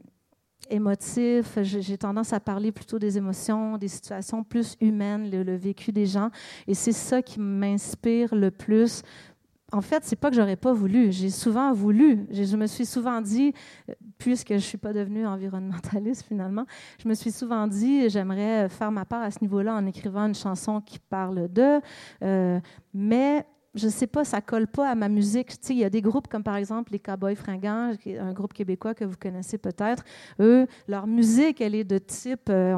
émotif. 0.70 1.58
J'ai 1.62 1.98
tendance 1.98 2.32
à 2.32 2.40
parler 2.40 2.72
plutôt 2.72 2.98
des 2.98 3.18
émotions, 3.18 3.78
des 3.78 3.88
situations 3.88 4.42
plus 4.44 4.76
humaines, 4.80 5.30
le, 5.30 5.56
vécu 5.56 5.92
des 5.92 6.06
gens. 6.06 6.30
Et 6.66 6.74
c'est 6.74 6.92
ça 6.92 7.22
qui 7.22 7.40
m'inspire 7.40 8.34
le 8.34 8.50
plus. 8.50 9.02
En 9.72 9.80
fait, 9.80 10.04
c'est 10.04 10.16
pas 10.16 10.30
que 10.30 10.36
j'aurais 10.36 10.56
pas 10.56 10.72
voulu. 10.72 11.10
J'ai 11.10 11.30
souvent 11.30 11.72
voulu. 11.72 12.26
Je 12.30 12.56
me 12.56 12.66
suis 12.66 12.86
souvent 12.86 13.20
dit, 13.20 13.52
puisque 14.18 14.52
je 14.52 14.58
suis 14.58 14.78
pas 14.78 14.92
devenue 14.92 15.26
environnementaliste 15.26 16.24
finalement, 16.26 16.66
je 17.02 17.08
me 17.08 17.14
suis 17.14 17.32
souvent 17.32 17.66
dit, 17.66 18.08
j'aimerais 18.08 18.68
faire 18.68 18.92
ma 18.92 19.04
part 19.04 19.22
à 19.22 19.30
ce 19.30 19.38
niveau-là 19.42 19.74
en 19.74 19.84
écrivant 19.86 20.26
une 20.26 20.34
chanson 20.34 20.80
qui 20.80 20.98
parle 20.98 21.48
d'eux. 21.48 21.80
Euh, 22.22 22.60
mais 22.94 23.44
je 23.76 23.88
sais 23.88 24.06
pas, 24.06 24.24
ça 24.24 24.40
colle 24.40 24.66
pas 24.66 24.88
à 24.90 24.94
ma 24.94 25.08
musique. 25.08 25.56
Il 25.68 25.76
y 25.76 25.84
a 25.84 25.90
des 25.90 26.00
groupes 26.00 26.28
comme 26.28 26.42
par 26.42 26.56
exemple 26.56 26.92
les 26.92 26.98
Cowboys 26.98 27.36
Fringants, 27.36 27.92
un 28.18 28.32
groupe 28.32 28.52
québécois 28.52 28.94
que 28.94 29.04
vous 29.04 29.16
connaissez 29.20 29.58
peut-être. 29.58 30.02
Eux, 30.40 30.66
leur 30.88 31.06
musique, 31.06 31.60
elle 31.60 31.74
est 31.74 31.84
de 31.84 31.98
type, 31.98 32.48
euh, 32.48 32.74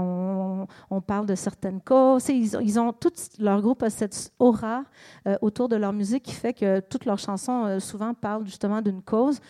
on, 0.90 1.00
parle 1.00 1.26
de 1.26 1.34
certaines 1.34 1.80
causes. 1.80 2.28
Ils, 2.28 2.54
ils, 2.61 2.80
ont 2.80 2.92
tout 2.92 3.12
leur 3.38 3.62
groupe 3.62 3.82
a 3.82 3.90
cette 3.90 4.32
aura 4.38 4.84
euh, 5.26 5.37
autour 5.40 5.68
de 5.68 5.76
leur 5.76 5.92
musique 5.92 6.24
qui 6.24 6.34
fait 6.34 6.52
que 6.52 6.80
toutes 6.80 7.04
leurs 7.04 7.18
chansons 7.18 7.64
euh, 7.64 7.78
souvent 7.78 8.12
parlent 8.14 8.44
justement 8.44 8.82
d'une 8.82 9.02
cause 9.02 9.40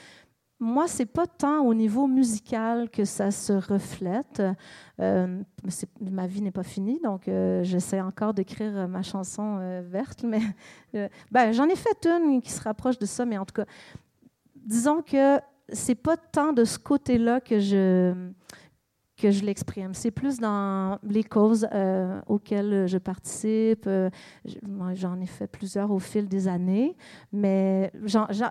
moi, 0.61 0.89
c'est 0.89 1.07
pas 1.07 1.27
tant 1.27 1.61
au 1.61 1.73
niveau 1.73 2.09
musical 2.09 2.91
que 2.91 3.05
ça 3.05 3.31
se 3.31 3.53
reflète. 3.53 4.43
Euh, 5.01 5.43
ma 6.01 6.27
vie 6.27 6.43
n'est 6.43 6.51
pas 6.51 6.65
finie, 6.65 7.01
donc 7.01 7.29
euh, 7.29 7.63
j'essaie 7.63 8.01
encore 8.01 8.35
d'écrire 8.35 8.77
euh, 8.77 8.87
ma 8.89 9.03
chanson 9.03 9.81
verte, 9.89 10.25
mais 10.25 10.41
ben, 11.31 11.53
j'en 11.53 11.69
ai 11.69 11.77
fait 11.77 12.07
une 12.07 12.43
qui 12.43 12.51
se 12.51 12.61
rapproche 12.61 12.99
de 12.99 13.07
ça, 13.07 13.25
mais 13.25 13.39
en 13.39 13.45
tout 13.45 13.55
cas, 13.55 13.67
disons 14.57 15.03
que 15.03 15.39
c'est 15.69 15.95
pas 15.95 16.17
tant 16.17 16.53
de 16.53 16.65
ce 16.65 16.79
côté-là 16.79 17.41
que 17.41 17.61
je 17.61 18.13
que 19.19 19.31
je 19.31 19.45
l'exprime. 19.45 19.93
C'est 19.95 20.13
plus 20.13 20.39
dans 20.39 20.99
les 21.03 21.25
causes 21.25 21.67
euh, 21.73 22.21
auxquelles 22.27 22.87
je 22.87 22.99
participe. 22.99 23.85
Euh, 23.87 24.09
j'en 24.95 25.21
ai 25.21 25.27
fait 25.27 25.49
plusieurs 25.49 25.91
au 25.91 25.99
fil 25.99 26.29
des 26.29 26.47
années, 26.47 26.97
mais 27.33 27.93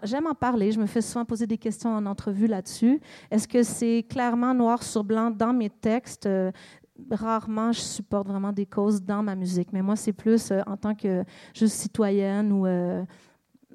j'aime 0.03 0.27
en 0.27 0.35
parler. 0.35 0.71
Je 0.71 0.79
me 0.79 0.85
fais 0.85 1.01
souvent 1.01 1.25
poser 1.25 1.47
des 1.47 1.57
questions 1.57 1.91
en 1.91 2.05
entrevue 2.05 2.47
là-dessus. 2.47 2.99
Est-ce 3.31 3.47
que 3.47 3.63
c'est 3.63 4.05
clairement 4.09 4.53
noir 4.53 4.83
sur 4.83 5.03
blanc 5.03 5.31
dans 5.31 5.53
mes 5.53 5.69
textes? 5.69 6.25
Euh, 6.25 6.51
rarement, 7.11 7.71
je 7.71 7.79
supporte 7.79 8.27
vraiment 8.27 8.51
des 8.51 8.65
causes 8.65 9.01
dans 9.01 9.23
ma 9.23 9.35
musique, 9.35 9.71
mais 9.71 9.81
moi, 9.81 9.95
c'est 9.95 10.13
plus 10.13 10.51
en 10.65 10.75
tant 10.75 10.95
que 10.95 11.23
juste 11.53 11.75
citoyenne 11.75 12.51
ou 12.51 12.65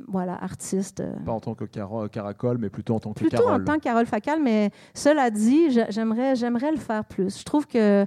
voilà, 0.08 0.42
artiste. 0.42 1.00
Euh. 1.00 1.12
Pas 1.24 1.32
en 1.32 1.40
tant 1.40 1.54
que 1.54 1.64
Caracol, 1.64 2.58
mais 2.58 2.70
plutôt 2.70 2.94
en 2.94 3.00
tant 3.00 3.12
que 3.12 3.18
plutôt 3.20 3.36
Plutôt 3.36 3.50
en 3.50 3.62
tant 3.62 3.74
que 3.74 3.84
Carole 3.84 4.06
Facal, 4.06 4.40
mais 4.42 4.70
cela 4.94 5.30
dit, 5.30 5.70
j'aimerais, 5.90 6.34
j'aimerais 6.34 6.70
le 6.70 6.78
faire 6.78 7.04
plus. 7.04 7.38
Je 7.38 7.44
trouve 7.44 7.66
que 7.66 8.06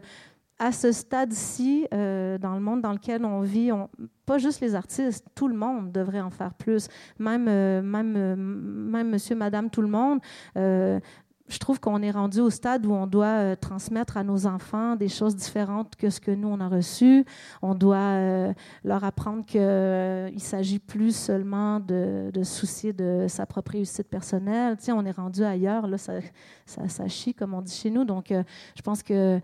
à 0.58 0.72
ce 0.72 0.92
stade-ci, 0.92 1.88
euh, 1.94 2.38
dans 2.38 2.54
le 2.54 2.62
monde 2.62 2.82
dans 2.82 2.94
lequel 2.94 3.26
on 3.26 3.42
vit, 3.42 3.72
pas 4.26 4.38
juste 4.38 4.62
les 4.62 4.74
artistes, 4.74 5.26
tout 5.36 5.48
le 5.48 5.56
monde 5.56 5.92
devrait 5.92 6.22
en 6.22 6.30
faire 6.30 6.54
plus. 6.54 6.88
Même, 7.20 7.48
euh, 7.50 7.82
même, 7.82 8.16
euh, 8.16 8.36
même 8.38 9.10
monsieur, 9.10 9.36
madame, 9.36 9.70
tout 9.70 9.82
le 9.82 9.90
monde 9.90 10.20
je 11.48 11.60
trouve 11.60 11.80
qu'on 11.80 12.02
est 12.02 12.12
rendu 12.12 12.40
au 12.40 12.50
stade 12.50 12.86
où 12.86 12.94
on 12.94 13.06
doit 13.06 13.26
euh, 13.28 13.56
transmettre 13.56 14.18
à 14.18 14.24
nos 14.24 14.48
enfants 14.48 14.96
des 14.96 15.08
choses 15.08 15.36
différentes 15.36 15.96
que 15.96 16.10
ce 16.10 16.20
que 16.20 16.32
nous, 16.32 16.48
on 16.48 16.60
a 16.60 16.68
reçu. 16.68 17.24
On 17.62 17.76
doit 17.76 17.98
euh, 17.98 18.54
leur 18.84 19.04
apprendre 19.04 19.46
qu'il 19.46 19.62
euh, 19.62 20.32
ne 20.32 20.40
s'agit 20.40 20.80
plus 20.80 21.16
seulement 21.16 21.80
de, 21.80 22.32
soucier 22.44 22.94
de 22.94 23.28
sa 23.28 23.46
propre 23.46 23.74
réussite 23.74 24.08
personnelle. 24.08 24.78
Tu 24.78 24.92
on 24.92 25.06
est 25.06 25.12
rendu 25.12 25.44
ailleurs, 25.44 25.88
là, 25.88 25.98
ça, 25.98 26.14
ça, 26.66 26.88
ça, 26.88 27.08
chie, 27.08 27.34
comme 27.34 27.54
on 27.54 27.62
dit 27.62 27.74
chez 27.74 27.92
nous. 27.92 28.06
Donc, 28.06 28.32
je 28.32 28.82
pense 28.82 29.04
que 29.04 29.40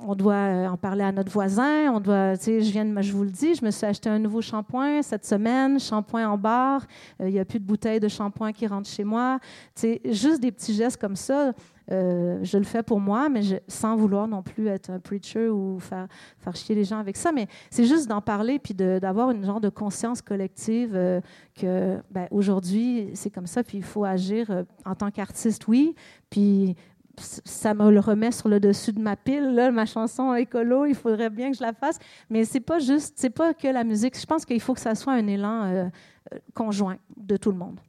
on 0.00 0.14
doit 0.14 0.34
euh, 0.34 0.68
en 0.68 0.76
parler 0.76 1.04
à 1.04 1.12
notre 1.12 1.30
voisin. 1.30 1.92
On 1.92 2.00
doit, 2.00 2.36
tu 2.36 2.44
sais, 2.44 2.60
je 2.60 2.70
viens 2.70 2.84
de, 2.84 3.02
je 3.02 3.12
vous 3.12 3.24
le 3.24 3.30
dis, 3.30 3.54
je 3.54 3.64
me 3.64 3.70
suis 3.70 3.86
acheté 3.86 4.08
un 4.08 4.18
nouveau 4.18 4.40
shampoing 4.40 5.02
cette 5.02 5.24
semaine, 5.24 5.78
shampoing 5.78 6.28
en 6.28 6.38
barre. 6.38 6.86
Euh, 7.20 7.28
il 7.28 7.32
n'y 7.32 7.40
a 7.40 7.44
plus 7.44 7.60
de 7.60 7.64
bouteilles 7.64 8.00
de 8.00 8.08
shampoing 8.08 8.52
qui 8.52 8.66
rentrent 8.66 8.88
chez 8.88 9.04
moi. 9.04 9.38
Tu 9.74 9.98
juste 10.04 10.40
des 10.40 10.52
petits 10.52 10.74
gestes 10.74 11.00
comme 11.00 11.16
ça. 11.16 11.52
Euh, 11.92 12.40
je 12.42 12.58
le 12.58 12.64
fais 12.64 12.82
pour 12.82 12.98
moi, 12.98 13.28
mais 13.28 13.42
sans 13.68 13.94
vouloir 13.94 14.26
non 14.26 14.42
plus 14.42 14.66
être 14.66 14.90
un 14.90 14.98
preacher 14.98 15.48
ou 15.48 15.78
faire, 15.78 16.08
faire 16.40 16.56
chier 16.56 16.74
les 16.74 16.84
gens 16.84 16.98
avec 16.98 17.16
ça. 17.16 17.30
Mais 17.30 17.46
c'est 17.70 17.84
juste 17.84 18.08
d'en 18.08 18.20
parler 18.20 18.58
puis 18.58 18.74
d'avoir 18.74 19.30
une 19.30 19.44
genre 19.44 19.60
de 19.60 19.68
conscience 19.68 20.20
collective 20.20 21.22
que 21.54 21.98
ben, 22.10 22.26
aujourd'hui, 22.32 23.10
c'est 23.14 23.30
comme 23.30 23.46
ça, 23.46 23.62
puis 23.62 23.78
il 23.78 23.84
faut 23.84 24.04
agir 24.04 24.64
en 24.84 24.96
tant 24.96 25.12
qu'artiste, 25.12 25.68
oui. 25.68 25.94
Puis 26.28 26.74
ça 27.20 27.74
me 27.74 27.90
le 27.90 28.00
remet 28.00 28.32
sur 28.32 28.48
le 28.48 28.60
dessus 28.60 28.92
de 28.92 29.00
ma 29.00 29.16
pile, 29.16 29.54
là, 29.54 29.70
ma 29.70 29.86
chanson 29.86 30.34
écolo, 30.34 30.86
il 30.86 30.94
faudrait 30.94 31.30
bien 31.30 31.50
que 31.50 31.56
je 31.56 31.62
la 31.62 31.72
fasse. 31.72 31.98
Mais 32.30 32.44
c'est 32.44 32.60
pas 32.60 32.78
juste, 32.78 33.14
c'est 33.16 33.30
pas 33.30 33.54
que 33.54 33.68
la 33.68 33.84
musique. 33.84 34.18
Je 34.18 34.26
pense 34.26 34.44
qu'il 34.44 34.60
faut 34.60 34.74
que 34.74 34.80
ça 34.80 34.94
soit 34.94 35.14
un 35.14 35.26
élan 35.26 35.64
euh, 35.64 35.88
euh, 36.32 36.38
conjoint 36.54 36.98
de 37.16 37.36
tout 37.36 37.50
le 37.50 37.58
monde. 37.58 37.80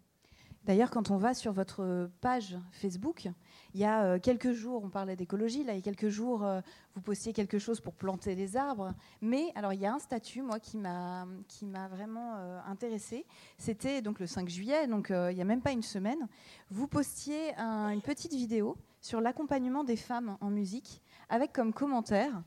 D'ailleurs, 0.65 0.91
quand 0.91 1.11
on 1.11 1.17
va 1.17 1.33
sur 1.33 1.53
votre 1.53 2.09
page 2.19 2.57
Facebook, 2.73 3.29
il 3.73 3.79
y 3.79 3.85
a 3.85 4.03
euh, 4.03 4.19
quelques 4.19 4.51
jours, 4.51 4.83
on 4.83 4.89
parlait 4.89 5.15
d'écologie, 5.15 5.63
là, 5.63 5.71
il 5.71 5.77
y 5.77 5.79
a 5.79 5.81
quelques 5.81 6.09
jours, 6.09 6.45
vous 6.93 7.01
postiez 7.01 7.31
quelque 7.31 7.57
chose 7.57 7.79
pour 7.79 7.93
planter 7.93 8.35
des 8.35 8.57
arbres. 8.57 8.93
Mais 9.21 9.45
alors, 9.55 9.71
il 9.71 9.79
y 9.79 9.85
a 9.85 9.93
un 9.93 9.99
statut, 9.99 10.41
moi, 10.41 10.59
qui 10.59 10.77
m'a 10.77 11.25
qui 11.47 11.65
m'a 11.65 11.87
vraiment 11.87 12.33
intéressée. 12.67 13.25
C'était 13.57 14.01
donc 14.01 14.19
le 14.19 14.27
5 14.27 14.49
juillet, 14.49 14.87
donc 14.87 15.07
il 15.09 15.35
n'y 15.35 15.41
a 15.41 15.45
même 15.45 15.61
pas 15.61 15.71
une 15.71 15.83
semaine. 15.83 16.27
Vous 16.69 16.87
postiez 16.87 17.53
une 17.57 18.01
petite 18.01 18.33
vidéo 18.33 18.75
sur 19.07 19.21
l'accompagnement 19.21 19.85
des 19.85 19.95
femmes 19.95 20.37
en 20.41 20.49
musique, 20.49 21.01
avec 21.29 21.53
comme 21.53 21.71
commentaire, 21.73 22.43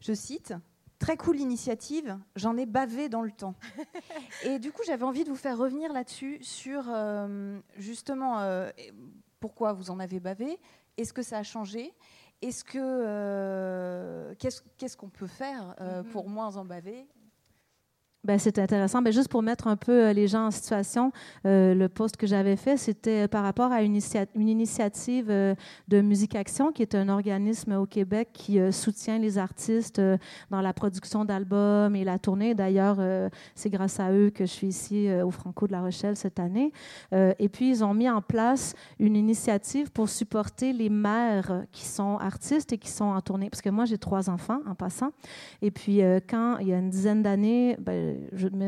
je 0.00 0.12
cite, 0.12 0.54
Très 0.98 1.16
cool 1.16 1.40
initiative, 1.40 2.18
j'en 2.36 2.58
ai 2.58 2.66
bavé 2.66 3.08
dans 3.08 3.22
le 3.22 3.30
temps. 3.30 3.54
Et 4.44 4.58
du 4.58 4.70
coup, 4.70 4.82
j'avais 4.86 5.04
envie 5.04 5.24
de 5.24 5.30
vous 5.30 5.36
faire 5.36 5.56
revenir 5.56 5.94
là-dessus, 5.94 6.38
sur 6.42 6.84
euh, 6.88 7.58
justement 7.78 8.40
euh, 8.40 8.68
pourquoi 9.40 9.72
vous 9.72 9.90
en 9.90 9.98
avez 9.98 10.20
bavé, 10.20 10.58
est-ce 10.98 11.14
que 11.14 11.22
ça 11.22 11.38
a 11.38 11.42
changé, 11.42 11.94
est-ce 12.42 12.62
que 12.62 12.78
euh, 12.78 14.34
qu'est-ce 14.38 14.96
qu'on 14.98 15.08
peut 15.08 15.26
faire 15.26 15.74
mm-hmm. 15.80 16.04
pour 16.10 16.28
moins 16.28 16.58
en 16.58 16.66
baver 16.66 17.08
ben, 18.22 18.38
c'est 18.38 18.58
intéressant. 18.58 19.00
Ben, 19.00 19.12
juste 19.12 19.28
pour 19.28 19.42
mettre 19.42 19.66
un 19.66 19.76
peu 19.76 20.08
euh, 20.08 20.12
les 20.12 20.28
gens 20.28 20.46
en 20.46 20.50
situation, 20.50 21.10
euh, 21.46 21.74
le 21.74 21.88
post 21.88 22.18
que 22.18 22.26
j'avais 22.26 22.56
fait, 22.56 22.76
c'était 22.76 23.28
par 23.28 23.42
rapport 23.42 23.72
à 23.72 23.82
une, 23.82 23.98
initiative 24.36 25.30
euh, 25.30 25.54
de 25.88 26.02
Musique 26.02 26.34
Action, 26.34 26.70
qui 26.70 26.82
est 26.82 26.94
un 26.94 27.08
organisme 27.08 27.72
au 27.72 27.86
Québec 27.86 28.28
qui 28.34 28.58
soutient 28.72 29.18
les 29.18 29.38
artistes 29.38 30.00
dans 30.50 30.60
la 30.60 30.72
production 30.74 31.24
d'albums 31.24 31.96
et 31.96 32.04
la 32.04 32.18
tournée. 32.18 32.54
D'ailleurs, 32.54 32.98
c'est 33.54 33.70
grâce 33.70 34.00
à 34.00 34.12
eux 34.12 34.30
que 34.30 34.44
je 34.44 34.50
suis 34.50 34.66
ici 34.68 35.08
au 35.24 35.30
Franco 35.30 35.66
de 35.66 35.72
la 35.72 35.80
Rochelle 35.80 36.16
cette 36.16 36.38
année. 36.38 36.72
et 37.12 37.48
puis, 37.48 37.70
ils 37.70 37.84
ont 37.84 37.94
mis 37.94 38.08
en 38.08 38.22
place 38.22 38.74
une 38.98 39.16
initiative 39.16 39.90
pour 39.90 40.08
supporter 40.08 40.72
les 40.72 40.88
mères 40.88 41.64
qui 41.72 41.84
sont 41.84 42.18
artistes 42.18 42.72
et 42.72 42.78
qui 42.78 42.90
sont 42.90 43.04
en 43.04 43.20
tournée. 43.20 43.50
Parce 43.50 43.62
que 43.62 43.70
moi, 43.70 43.84
j'ai 43.84 43.98
trois 43.98 44.30
enfants 44.30 44.60
en 44.66 44.74
passant. 44.74 45.10
Et 45.62 45.70
puis, 45.70 46.00
quand 46.28 46.58
il 46.58 46.68
y 46.68 46.72
a 46.72 46.78
une 46.78 46.90
dizaine 46.90 47.22
d'années, 47.22 47.76
ben, 47.78 48.09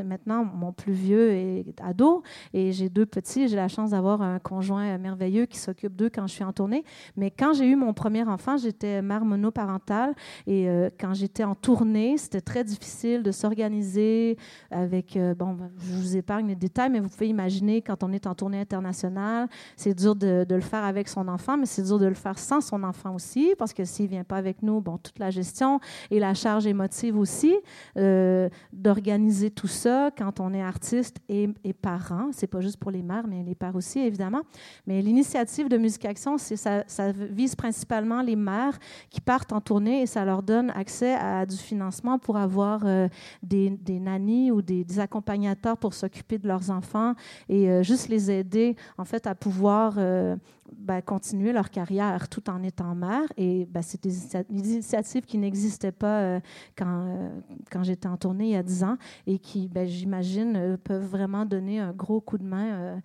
maintenant, 0.05 0.44
mon 0.44 0.72
plus 0.72 0.92
vieux 0.92 1.33
est 1.33 1.81
ado 1.83 2.22
et 2.52 2.72
j'ai 2.72 2.88
deux 2.88 3.07
petits. 3.07 3.48
J'ai 3.48 3.57
la 3.57 3.68
chance 3.68 3.90
d'avoir 3.90 4.22
un 4.22 4.38
conjoint 4.38 4.96
merveilleux 4.98 5.46
qui 5.46 5.59
s'occupe 5.59 5.94
d'eux 5.96 6.11
quand 6.12 6.26
je 6.26 6.33
suis 6.33 6.44
en 6.44 6.52
tournée. 6.52 6.85
Mais 7.16 7.31
quand 7.31 7.52
j'ai 7.52 7.66
eu 7.66 7.76
mon 7.76 7.92
premier 7.92 8.24
enfant, 8.24 8.57
j'étais 8.57 9.02
mère 9.02 9.24
monoparentale 9.24 10.14
et 10.46 10.68
euh, 10.68 10.90
quand 10.98 11.14
j'étais 11.14 11.44
en 11.44 11.55
tournée, 11.55 12.16
c'était 12.16 12.40
très 12.40 12.64
difficile 12.64 13.22
de 13.22 13.33
s'organiser 13.33 14.37
avec. 14.70 15.16
Euh, 15.16 15.35
bon, 15.35 15.57
je 15.78 15.94
vous 15.94 16.16
épargne 16.16 16.48
les 16.48 16.57
détails, 16.57 16.90
mais 16.90 17.00
vous 17.00 17.09
pouvez 17.09 17.28
imaginer 17.28 17.83
quand 17.83 18.02
on 18.02 18.12
est 18.12 18.26
en 18.26 18.35
tournée 18.35 18.61
internationale, 18.61 19.48
c'est 19.76 19.94
dur 19.94 20.14
de, 20.14 20.46
le 20.48 20.61
faire 20.61 20.85
avec 20.85 21.09
son 21.09 21.28
enfant, 21.28 21.57
mais 21.57 21.66
c'est 21.66 21.83
dur 21.83 21.98
de 21.98 22.07
le 22.07 22.14
faire 22.14 22.38
sans 22.38 22.61
son 22.61 22.83
enfant 22.83 23.14
aussi 23.14 23.55
parce 23.59 23.72
que 23.72 23.85
s'il 23.85 24.09
vient 24.09 24.24
pas 24.24 24.37
avec 24.37 24.62
nous, 24.62 24.81
bon, 24.81 24.98
toute 24.98 25.18
la 25.18 25.31
gestion 25.31 25.81
et 26.11 26.18
la 26.18 26.35
charge 26.35 26.66
émotive 26.66 27.16
aussi 27.18 27.55
euh, 27.96 28.48
d'organiser 28.72 29.32
tout 29.51 29.68
ça 29.68 30.11
quand 30.16 30.40
on 30.40 30.53
est 30.55 30.62
artiste 30.62 31.16
et, 31.29 31.49
et 31.64 31.73
parent. 31.73 32.31
C'est 32.33 32.47
pas 32.47 32.61
juste 32.61 32.77
pour 32.77 32.90
les 32.90 33.03
mères, 33.03 33.27
mais 33.27 33.42
les 33.42 33.55
pères 33.55 33.77
aussi, 33.77 34.01
évidemment. 34.01 34.42
Mais 34.87 35.03
l'initiative 35.03 35.68
de 35.68 35.77
Musique 35.77 36.05
Action, 36.05 36.37
ça, 36.38 37.12
vise 37.12 37.55
principalement 37.55 38.23
les 38.23 38.37
mères 38.37 38.79
qui 39.11 39.21
partent 39.21 39.53
en 39.53 39.61
tournée 39.61 40.03
et 40.03 40.07
ça 40.07 40.25
leur 40.25 40.42
donne 40.42 40.71
accès 40.71 41.14
à 41.14 41.47
du 41.47 41.57
financement 41.57 42.18
pour 42.18 42.37
avoir 42.37 42.83
euh, 42.85 43.09
des, 43.42 43.71
des 43.71 43.99
nannies 43.99 44.51
ou 44.51 44.62
des, 44.62 44.83
accompagnateurs 44.99 45.79
pour 45.79 45.95
s'occuper 45.95 46.38
de 46.38 46.47
leurs 46.47 46.71
enfants 46.71 47.14
et 47.49 47.71
euh, 47.71 47.83
juste 47.83 48.09
les 48.09 48.31
aider, 48.31 48.77
en 48.99 49.05
fait, 49.05 49.27
à 49.27 49.35
pouvoir 49.35 49.95
euh, 49.97 50.37
ben, 50.76 51.00
continuer 51.02 51.52
leur 51.52 51.70
carrière 51.70 52.28
tout 52.28 52.48
en 52.50 52.62
étant 52.62 52.94
mère. 52.94 53.32
Et 53.37 53.66
ben, 53.66 53.82
c'est 53.82 54.02
des 54.02 54.35
initiatives 54.50 55.24
qui 55.24 55.38
n'existaient 55.38 55.92
pas 55.92 56.20
euh, 56.20 56.40
quand, 56.76 57.06
euh, 57.06 57.28
quand 57.70 57.82
j'étais 57.82 58.08
en 58.08 58.16
tournée 58.16 58.46
il 58.46 58.52
y 58.52 58.56
a 58.56 58.62
10 58.62 58.85
ans 58.85 58.96
et 59.26 59.38
qui, 59.38 59.68
ben, 59.68 59.87
j'imagine, 59.87 60.56
euh, 60.56 60.76
peuvent 60.76 61.06
vraiment 61.06 61.44
donner 61.44 61.78
un 61.78 61.92
gros 61.92 62.20
coup 62.20 62.38
de 62.38 62.44
main 62.44 63.00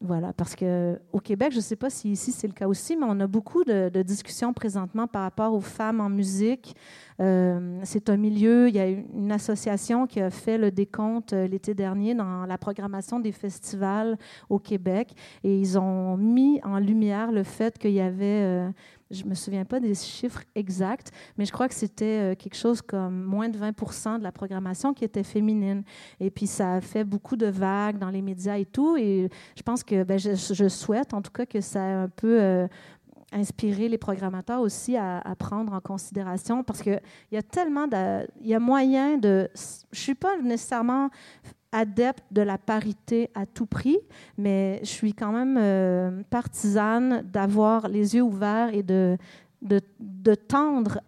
voilà, 0.00 0.32
parce 0.32 0.56
qu'au 0.56 1.20
Québec, 1.20 1.52
je 1.52 1.58
ne 1.58 1.62
sais 1.62 1.76
pas 1.76 1.90
si 1.90 2.10
ici 2.10 2.32
c'est 2.32 2.46
le 2.46 2.52
cas 2.52 2.66
aussi, 2.66 2.96
mais 2.96 3.06
on 3.08 3.18
a 3.20 3.26
beaucoup 3.26 3.64
de, 3.64 4.02
discussions 4.02 4.52
présentement 4.52 5.06
par 5.06 5.22
rapport 5.22 5.52
aux 5.54 5.60
femmes 5.60 6.00
en 6.00 6.08
musique. 6.08 6.74
Euh, 7.20 7.80
c'est 7.84 8.10
un 8.10 8.16
milieu, 8.16 8.68
il 8.68 8.74
y 8.74 8.80
a 8.80 8.88
une 8.88 9.30
association 9.30 10.06
qui 10.06 10.20
a 10.20 10.30
fait 10.30 10.58
le 10.58 10.70
décompte 10.70 11.32
euh, 11.32 11.46
l'été 11.46 11.74
dernier 11.74 12.14
dans 12.14 12.44
la 12.44 12.58
programmation 12.58 13.20
des 13.20 13.30
festivals 13.30 14.18
au 14.48 14.58
Québec 14.58 15.14
et 15.44 15.56
ils 15.56 15.78
ont 15.78 16.16
mis 16.16 16.60
en 16.64 16.78
lumière 16.78 17.30
le 17.30 17.44
fait 17.44 17.78
qu'il 17.78 17.92
y 17.92 18.00
avait 18.00 18.42
euh, 18.42 18.70
je 19.10 19.22
ne 19.24 19.30
me 19.30 19.34
souviens 19.34 19.64
pas 19.64 19.78
des 19.78 19.94
chiffres 19.94 20.42
exacts, 20.56 21.12
mais 21.38 21.44
je 21.44 21.52
crois 21.52 21.68
que 21.68 21.74
c'était 21.74 22.34
quelque 22.36 22.56
chose 22.56 22.82
comme 22.82 23.22
moins 23.22 23.48
de 23.48 23.56
20% 23.56 24.18
de 24.18 24.24
la 24.24 24.32
programmation 24.32 24.92
qui 24.92 25.04
était 25.04 25.22
féminine. 25.22 25.84
Et 26.18 26.30
puis, 26.30 26.48
ça 26.48 26.74
a 26.74 26.80
fait 26.80 27.04
beaucoup 27.04 27.36
de 27.36 27.46
vagues 27.46 27.98
dans 27.98 28.10
les 28.10 28.22
médias 28.22 28.56
et 28.56 28.64
tout. 28.64 28.96
Et 28.96 29.28
je 29.56 29.62
pense 29.62 29.84
que 29.84 30.02
ben, 30.02 30.18
je, 30.18 30.68
souhaite, 30.68 31.14
en 31.14 31.22
tout 31.22 31.30
cas, 31.30 31.46
que 31.46 31.60
ça 31.60 31.80
a 31.80 32.02
un 32.04 32.08
peu 32.08 32.66
inspiré 33.32 33.88
les 33.88 33.98
programmateurs 33.98 34.60
aussi 34.60 34.96
à, 34.96 35.22
prendre 35.38 35.72
en 35.72 35.80
considération 35.80 36.62
parce 36.62 36.82
qu'il 36.82 37.00
y 37.32 37.36
a 37.36 37.42
tellement 37.42 37.86
de. 37.86 38.26
Il 38.40 38.48
y 38.48 38.54
a 38.54 38.60
moyen 38.60 39.18
de. 39.18 39.48
Je 39.54 39.98
ne 39.98 40.02
suis 40.02 40.14
pas 40.14 40.36
nécessairement 40.38 41.10
adepte 41.72 42.24
de 42.30 42.42
la 42.42 42.56
parité 42.56 43.30
à 43.34 43.46
tout 43.46 43.66
prix, 43.66 43.98
mais 44.38 44.78
je 44.82 44.88
suis 44.88 45.12
quand 45.12 45.32
même 45.32 45.58
euh, 45.60 46.22
partisane 46.30 47.22
d'avoir 47.22 47.88
les 47.88 48.14
yeux 48.14 48.22
ouverts 48.22 48.72
et 48.72 48.84
de, 48.84 49.18
de, 49.60 50.34
tendre 50.34 51.00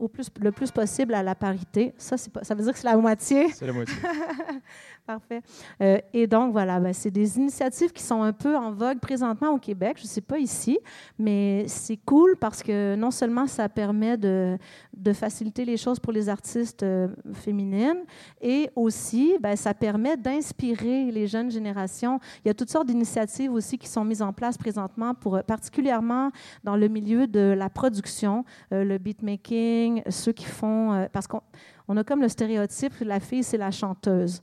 au 0.00 0.08
plus, 0.08 0.28
le 0.40 0.50
plus 0.50 0.70
possible 0.70 1.14
à 1.14 1.22
la 1.22 1.34
parité. 1.34 1.94
Ça, 1.98 2.16
pas, 2.32 2.42
ça 2.42 2.54
veut 2.54 2.62
dire 2.62 2.72
que 2.72 2.78
c'est 2.78 2.88
la 2.88 2.96
moitié. 2.96 3.48
C'est 3.52 3.66
la 3.66 3.72
moitié. 3.72 3.94
Parfait. 5.06 5.42
Euh, 5.82 5.98
et 6.12 6.26
donc, 6.26 6.52
voilà, 6.52 6.78
ben, 6.78 6.92
c'est 6.92 7.10
des 7.10 7.36
initiatives 7.36 7.92
qui 7.92 8.02
sont 8.02 8.22
un 8.22 8.32
peu 8.32 8.56
en 8.56 8.70
vogue 8.70 9.00
présentement 9.00 9.50
au 9.50 9.58
Québec. 9.58 9.96
Je 9.98 10.04
ne 10.04 10.08
sais 10.08 10.20
pas 10.20 10.38
ici, 10.38 10.78
mais 11.18 11.64
c'est 11.66 11.96
cool 11.96 12.36
parce 12.36 12.62
que 12.62 12.94
non 12.94 13.10
seulement 13.10 13.46
ça 13.46 13.68
permet 13.68 14.16
de, 14.16 14.56
de 14.96 15.12
faciliter 15.12 15.64
les 15.64 15.76
choses 15.76 15.98
pour 15.98 16.12
les 16.12 16.28
artistes 16.28 16.82
euh, 16.82 17.08
féminines, 17.32 18.04
et 18.40 18.70
aussi, 18.76 19.36
ben, 19.40 19.56
ça 19.56 19.74
permet 19.74 20.16
d'inspirer 20.16 21.10
les 21.10 21.26
jeunes 21.26 21.50
générations. 21.50 22.20
Il 22.44 22.48
y 22.48 22.50
a 22.50 22.54
toutes 22.54 22.70
sortes 22.70 22.86
d'initiatives 22.86 23.52
aussi 23.52 23.78
qui 23.78 23.88
sont 23.88 24.04
mises 24.04 24.22
en 24.22 24.32
place 24.32 24.56
présentement, 24.56 25.14
pour, 25.14 25.42
particulièrement 25.42 26.30
dans 26.62 26.76
le 26.76 26.88
milieu 26.88 27.26
de 27.26 27.54
la 27.56 27.68
production, 27.68 28.44
euh, 28.72 28.84
le 28.84 28.98
beatmaking, 28.98 29.89
ceux 30.08 30.32
qui 30.32 30.44
font... 30.44 31.08
parce 31.12 31.26
qu'on 31.26 31.42
on 31.88 31.96
a 31.96 32.04
comme 32.04 32.22
le 32.22 32.28
stéréotype, 32.28 32.94
la 33.00 33.20
fille, 33.20 33.42
c'est 33.42 33.58
la 33.58 33.70
chanteuse. 33.70 34.42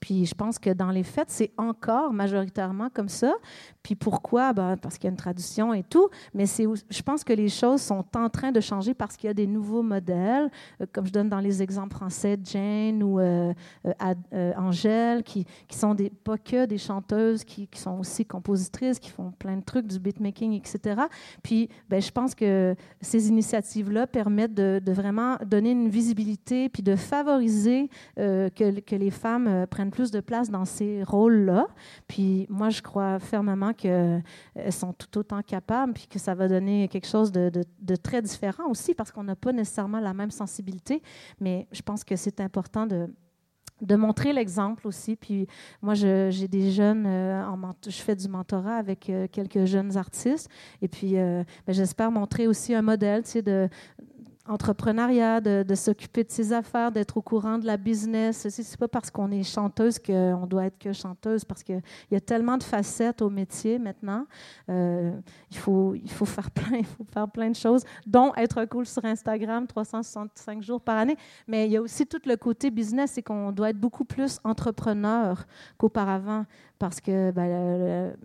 Puis 0.00 0.26
je 0.26 0.34
pense 0.34 0.58
que 0.58 0.70
dans 0.70 0.90
les 0.90 1.02
fêtes, 1.02 1.30
c'est 1.30 1.52
encore 1.58 2.12
majoritairement 2.12 2.88
comme 2.92 3.08
ça. 3.08 3.32
Puis 3.82 3.94
pourquoi? 3.94 4.52
Ben, 4.52 4.76
parce 4.76 4.96
qu'il 4.96 5.04
y 5.04 5.08
a 5.08 5.10
une 5.10 5.16
tradition 5.16 5.74
et 5.74 5.82
tout. 5.82 6.08
Mais 6.34 6.46
c'est, 6.46 6.66
je 6.88 7.02
pense 7.02 7.22
que 7.22 7.32
les 7.32 7.48
choses 7.48 7.82
sont 7.82 8.04
en 8.16 8.28
train 8.28 8.50
de 8.50 8.60
changer 8.60 8.94
parce 8.94 9.16
qu'il 9.16 9.28
y 9.28 9.30
a 9.30 9.34
des 9.34 9.46
nouveaux 9.46 9.82
modèles, 9.82 10.50
euh, 10.80 10.86
comme 10.92 11.06
je 11.06 11.12
donne 11.12 11.28
dans 11.28 11.40
les 11.40 11.62
exemples 11.62 11.94
français, 11.94 12.38
Jane 12.42 13.02
ou 13.02 13.20
euh, 13.20 13.52
euh, 14.32 14.52
Angèle, 14.56 15.22
qui, 15.22 15.44
qui 15.68 15.76
sont 15.76 15.94
pas 16.24 16.38
que 16.38 16.66
des 16.66 16.78
chanteuses, 16.78 17.44
qui, 17.44 17.66
qui, 17.66 17.78
sont 17.80 17.98
aussi 17.98 18.24
compositrices, 18.24 18.98
qui 18.98 19.10
font 19.10 19.32
plein 19.38 19.56
de 19.56 19.64
trucs, 19.64 19.86
du 19.86 19.98
beatmaking, 19.98 20.52
etc. 20.54 21.02
Puis 21.42 21.68
ben, 21.88 22.00
je 22.00 22.10
pense 22.10 22.34
que 22.34 22.74
ces 23.00 23.28
initiatives-là 23.28 24.06
permettent 24.06 24.54
de, 24.54 24.80
de, 24.84 24.92
vraiment 24.92 25.36
donner 25.44 25.72
une 25.72 25.88
visibilité 25.88 26.68
puis 26.68 26.82
de 26.82 26.96
favoriser 26.96 27.88
que, 28.16 28.80
que 28.80 28.96
les 28.96 29.10
femmes 29.10 29.66
prennent 29.70 29.89
plus 29.90 30.10
de 30.10 30.20
place 30.20 30.50
dans 30.50 30.64
ces 30.64 31.02
rôles-là. 31.02 31.66
Puis 32.08 32.46
moi, 32.48 32.70
je 32.70 32.82
crois 32.82 33.18
fermement 33.18 33.72
qu'elles 33.72 34.22
sont 34.70 34.92
tout 34.92 35.18
autant 35.18 35.42
capables, 35.42 35.92
puis 35.92 36.06
que 36.06 36.18
ça 36.18 36.34
va 36.34 36.48
donner 36.48 36.88
quelque 36.88 37.06
chose 37.06 37.32
de, 37.32 37.50
très 38.02 38.22
différent 38.22 38.68
aussi, 38.68 38.94
parce 38.94 39.10
qu'on 39.12 39.24
n'a 39.24 39.36
pas 39.36 39.52
nécessairement 39.52 40.00
la 40.00 40.14
même 40.14 40.30
sensibilité. 40.30 41.02
Mais 41.40 41.66
je 41.72 41.82
pense 41.82 42.04
que 42.04 42.16
c'est 42.16 42.40
important 42.40 42.86
de 42.86 43.08
de 43.80 43.96
montrer 43.96 44.32
l'exemple 44.32 44.86
aussi. 44.86 45.16
Puis 45.16 45.46
moi, 45.82 45.94
j'ai 45.94 46.48
des 46.48 46.70
jeunes, 46.70 47.06
euh, 47.06 47.42
je 47.86 47.90
fais 48.02 48.16
du 48.16 48.28
mentorat 48.28 48.76
avec 48.76 49.08
euh, 49.08 49.26
quelques 49.30 49.64
jeunes 49.64 49.96
artistes. 49.96 50.48
Et 50.82 50.88
puis, 50.88 51.18
euh, 51.18 51.42
ben, 51.66 51.72
j'espère 51.72 52.10
montrer 52.10 52.46
aussi 52.46 52.74
un 52.74 52.82
modèle, 52.82 53.22
tu 53.22 53.30
sais, 53.30 53.42
de, 53.42 53.68
entrepreneuriat, 54.46 55.40
de, 55.40 55.74
s'occuper 55.74 56.24
de 56.24 56.30
ses 56.30 56.52
affaires, 56.52 56.90
d'être 56.90 57.16
au 57.16 57.22
courant 57.22 57.58
de 57.58 57.66
la 57.66 57.76
business. 57.76 58.48
C'est 58.48 58.76
pas 58.76 58.88
parce 58.88 59.10
qu'on 59.10 59.30
est 59.30 59.42
chanteuse 59.42 59.98
qu'on 59.98 60.46
doit 60.46 60.66
être 60.66 60.78
que 60.78 60.92
chanteuse, 60.92 61.44
parce 61.44 61.62
qu'il 61.62 61.82
y 62.10 62.16
a 62.16 62.20
tellement 62.20 62.56
de 62.56 62.62
facettes 62.62 63.22
au 63.22 63.30
métier 63.30 63.78
maintenant. 63.78 64.26
Euh, 64.68 65.12
il, 65.50 65.56
faut, 65.56 65.94
il, 65.94 66.10
faut 66.10 66.24
faire 66.24 66.50
plein, 66.50 66.78
il 66.78 66.86
faut 66.86 67.04
faire 67.04 67.28
plein 67.28 67.50
de 67.50 67.56
choses, 67.56 67.84
dont 68.06 68.32
être 68.36 68.64
cool 68.64 68.86
sur 68.86 69.04
Instagram 69.04 69.66
365 69.66 70.62
jours 70.62 70.80
par 70.80 70.96
année. 70.96 71.16
Mais 71.46 71.66
il 71.66 71.72
y 71.72 71.76
a 71.76 71.82
aussi 71.82 72.06
tout 72.06 72.20
le 72.24 72.36
côté 72.36 72.70
business, 72.70 73.12
c'est 73.12 73.22
qu'on 73.22 73.52
doit 73.52 73.70
être 73.70 73.80
beaucoup 73.80 74.04
plus 74.04 74.40
entrepreneur 74.44 75.44
qu'auparavant 75.78 76.44
parce 76.80 77.02
que 77.02 77.30
ben, 77.30 78.16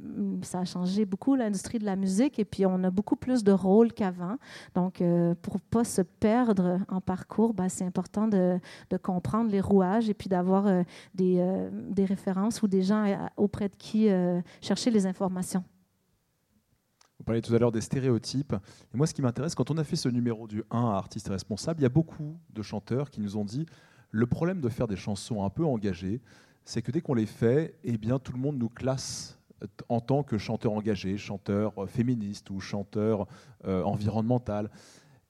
ça 0.41 0.59
a 0.59 0.65
changé 0.65 1.05
beaucoup 1.05 1.35
l'industrie 1.35 1.77
de 1.77 1.83
la 1.83 1.97
musique 1.97 2.39
et 2.39 2.45
puis 2.45 2.65
on 2.65 2.83
a 2.85 2.89
beaucoup 2.89 3.17
plus 3.17 3.43
de 3.43 3.51
rôles 3.51 3.91
qu'avant. 3.91 4.37
Donc, 4.73 5.01
euh, 5.01 5.35
pour 5.41 5.55
ne 5.55 5.59
pas 5.59 5.83
se 5.83 6.01
perdre 6.01 6.79
en 6.87 7.01
parcours, 7.01 7.53
ben, 7.53 7.67
c'est 7.67 7.83
important 7.83 8.29
de, 8.29 8.57
comprendre 9.03 9.51
les 9.51 9.59
rouages 9.59 10.09
et 10.09 10.13
puis 10.13 10.29
d'avoir 10.29 10.67
euh, 10.67 10.83
des, 11.13 11.35
euh, 11.39 11.69
des, 11.89 12.05
références 12.05 12.61
ou 12.61 12.69
des 12.69 12.81
gens 12.81 13.29
auprès 13.35 13.67
de 13.67 13.75
qui 13.75 14.07
chercher 14.61 14.89
les 14.89 15.05
informations. 15.05 15.63
Vous 17.19 17.25
parliez 17.25 17.41
tout 17.41 17.53
à 17.53 17.59
l'heure 17.59 17.73
des 17.73 17.81
stéréotypes. 17.81 18.55
Moi, 18.93 19.05
ce 19.05 19.13
qui 19.13 19.21
m'intéresse, 19.21 19.53
quand 19.53 19.69
on 19.69 19.77
a 19.77 19.83
fait 19.83 19.97
ce 19.97 20.07
numéro 20.07 20.47
du 20.47 20.63
1 20.71 20.79
à 20.79 20.95
artiste 20.95 21.27
responsable, 21.27 21.81
il 21.81 21.83
y 21.83 21.87
a 21.87 21.89
beaucoup 21.89 22.37
de 22.53 22.61
chanteurs 22.61 23.09
qui 23.09 23.19
nous 23.19 23.35
ont 23.35 23.43
dit 23.43 23.65
le 24.11 24.27
problème 24.27 24.61
de 24.61 24.69
faire 24.69 24.87
des 24.87 24.95
chansons 24.95 25.43
un 25.43 25.49
peu 25.49 25.65
engagées, 25.65 26.21
c'est 26.65 26.81
que 26.81 26.91
dès 26.91 27.01
qu'on 27.01 27.13
les 27.13 27.27
fait, 27.27 27.77
eh 27.83 27.97
bien, 27.97 28.19
tout 28.19 28.33
le 28.33 28.39
monde 28.39 28.57
nous 28.57 28.69
classe 28.69 29.39
en 29.87 30.01
tant 30.01 30.23
que 30.23 30.37
chanteur 30.37 30.73
engagé, 30.73 31.17
chanteur 31.17 31.73
euh, 31.77 31.87
féministe 31.87 32.49
ou 32.49 32.59
chanteur 32.59 33.27
euh, 33.65 33.83
environnemental. 33.83 34.69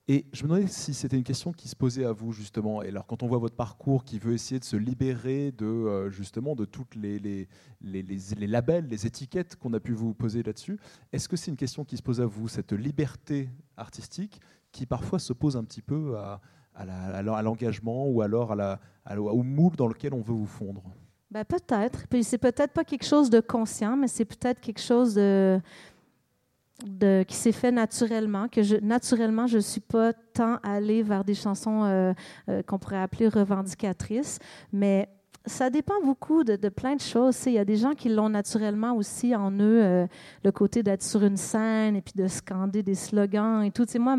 Et 0.07 0.27
je 0.33 0.43
me 0.43 0.49
demandais 0.49 0.67
si 0.67 0.93
c'était 0.93 1.17
une 1.17 1.23
question 1.23 1.51
qui 1.51 1.67
se 1.67 1.75
posait 1.75 2.05
à 2.05 2.11
vous 2.11 2.31
justement. 2.31 2.83
Et 2.83 2.89
alors, 2.89 3.07
quand 3.07 3.23
on 3.23 3.27
voit 3.27 3.39
votre 3.39 3.55
parcours 3.55 4.03
qui 4.03 4.19
veut 4.19 4.33
essayer 4.33 4.59
de 4.59 4.65
se 4.65 4.77
libérer 4.77 5.51
de 5.51 5.65
euh, 5.65 6.09
justement 6.09 6.55
de 6.55 6.63
toutes 6.63 6.95
les, 6.95 7.17
les, 7.19 7.47
les, 7.81 8.03
les, 8.03 8.47
labels, 8.47 8.87
les 8.87 9.07
étiquettes 9.07 9.55
qu'on 9.55 9.73
a 9.73 9.79
pu 9.79 9.93
vous 9.93 10.13
poser 10.13 10.43
là-dessus, 10.43 10.79
est-ce 11.11 11.27
que 11.27 11.35
c'est 11.35 11.51
une 11.51 11.57
question 11.57 11.83
qui 11.85 11.97
se 11.97 12.03
pose 12.03 12.21
à 12.21 12.25
vous, 12.25 12.47
cette 12.47 12.71
liberté 12.71 13.49
artistique 13.77 14.39
qui 14.71 14.85
parfois 14.85 15.19
se 15.19 15.33
pose 15.33 15.57
un 15.57 15.63
petit 15.63 15.81
peu 15.81 16.17
à, 16.17 16.39
à 16.75 17.41
l'engagement 17.41 18.07
ou 18.07 18.21
alors 18.21 18.51
à 18.51 18.79
au 19.17 19.43
moule 19.43 19.75
dans 19.75 19.87
lequel 19.87 20.13
on 20.13 20.21
veut 20.21 20.33
vous 20.33 20.45
fondre? 20.45 20.83
Ben, 21.35 21.43
peut-être. 21.43 22.07
Puis 22.09 22.23
c'est 22.23 22.37
peut-être 22.37 22.71
pas 22.71 22.85
quelque 22.85 23.03
chose 23.03 23.29
de 23.29 23.41
conscient, 23.41 23.97
mais 23.97 24.07
c'est 24.07 24.23
peut-être 24.23 24.61
quelque 24.61 24.79
chose 24.79 25.15
de, 25.15 25.59
qui 27.27 27.35
s'est 27.35 27.51
fait 27.51 27.73
naturellement, 27.73 28.47
que 28.47 28.79
naturellement, 28.79 29.45
je 29.45 29.57
ne 29.57 29.61
suis 29.61 29.81
pas 29.81 30.13
tant 30.13 30.59
allée 30.63 31.03
vers 31.03 31.25
des 31.25 31.33
chansons 31.33 31.83
euh, 31.83 32.13
euh, 32.47 32.63
qu'on 32.63 32.79
pourrait 32.79 33.01
appeler 33.01 33.27
revendicatrices, 33.27 34.39
mais 34.71 35.09
ça 35.45 35.69
dépend 35.69 36.01
beaucoup 36.05 36.45
de, 36.45 36.55
de 36.55 36.69
plein 36.69 36.95
de 36.95 37.01
choses. 37.01 37.37
Il 37.47 37.51
y 37.51 37.59
a 37.59 37.65
des 37.65 37.75
gens 37.75 37.95
qui 37.95 38.07
l'ont 38.07 38.29
naturellement 38.29 38.95
aussi 38.95 39.35
en 39.35 39.51
eux, 39.51 39.83
euh, 39.83 40.07
le 40.41 40.51
côté 40.53 40.83
d'être 40.83 41.03
sur 41.03 41.21
une 41.21 41.35
scène 41.35 41.97
et 41.97 42.01
puis 42.01 42.13
de 42.15 42.29
scander 42.29 42.81
des 42.81 42.95
slogans 42.95 43.61
et 43.61 43.71
tout. 43.71 43.85
moi, 43.99 44.15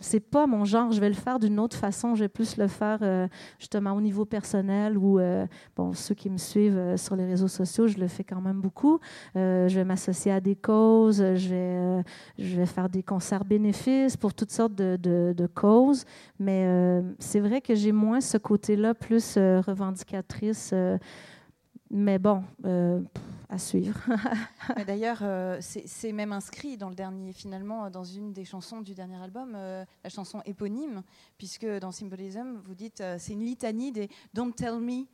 c'est 0.00 0.20
pas 0.20 0.46
mon 0.46 0.64
genre. 0.64 0.92
Je 0.92 1.00
vais 1.00 1.08
le 1.08 1.14
faire 1.14 1.38
d'une 1.38 1.58
autre 1.58 1.76
façon. 1.76 2.14
Je 2.14 2.24
vais 2.24 2.28
plus 2.28 2.56
le 2.56 2.68
faire 2.68 2.98
euh, 3.02 3.26
justement 3.58 3.92
au 3.92 4.00
niveau 4.00 4.24
personnel 4.24 4.96
ou 4.96 5.18
euh, 5.18 5.46
bon, 5.76 5.92
ceux 5.92 6.14
qui 6.14 6.30
me 6.30 6.38
suivent 6.38 6.78
euh, 6.78 6.96
sur 6.96 7.16
les 7.16 7.24
réseaux 7.24 7.48
sociaux, 7.48 7.86
je 7.88 7.98
le 7.98 8.08
fais 8.08 8.24
quand 8.24 8.40
même 8.40 8.60
beaucoup. 8.60 9.00
je 9.34 9.74
vais 9.74 9.84
m'associer 9.84 10.32
à 10.32 10.40
des 10.40 10.56
causes. 10.56 11.18
Je 11.18 12.04
vais, 12.36 12.66
faire 12.66 12.88
des 12.88 13.02
concerts 13.02 13.44
bénéfices 13.44 14.16
pour 14.16 14.34
toutes 14.34 14.50
sortes 14.50 14.74
de 14.74 15.46
causes. 15.54 16.04
Mais 16.38 17.02
c'est 17.18 17.40
vrai 17.40 17.60
que 17.60 17.74
j'ai 17.74 17.92
moins 17.92 18.20
ce 18.20 18.38
côté-là, 18.38 18.94
plus 18.94 19.36
revendicatrice. 19.36 20.74
mais 21.90 22.18
bon 22.18 22.42
à 23.48 23.58
suivre. 23.58 23.98
D'ailleurs, 24.86 25.20
euh, 25.22 25.58
c'est 25.60 26.12
même 26.12 26.32
inscrit 26.32 26.76
dans 26.76 26.88
le 26.88 26.94
dernier, 26.94 27.32
finalement, 27.32 27.90
dans 27.90 28.04
une 28.04 28.32
des 28.32 28.44
chansons 28.44 28.80
du 28.80 28.94
dernier 28.94 29.16
album, 29.16 29.54
euh, 29.56 29.84
la 30.04 30.10
chanson 30.10 30.42
éponyme, 30.44 31.02
puisque 31.38 31.66
dans 31.66 31.90
Symbolism, 31.90 32.60
vous 32.64 32.74
dites, 32.74 33.00
euh, 33.00 33.16
c'est 33.18 33.32
une 33.32 33.44
litanie 33.44 33.92
des 33.92 34.08
Don't 34.34 34.52
tell 34.52 34.78
me. 34.78 35.06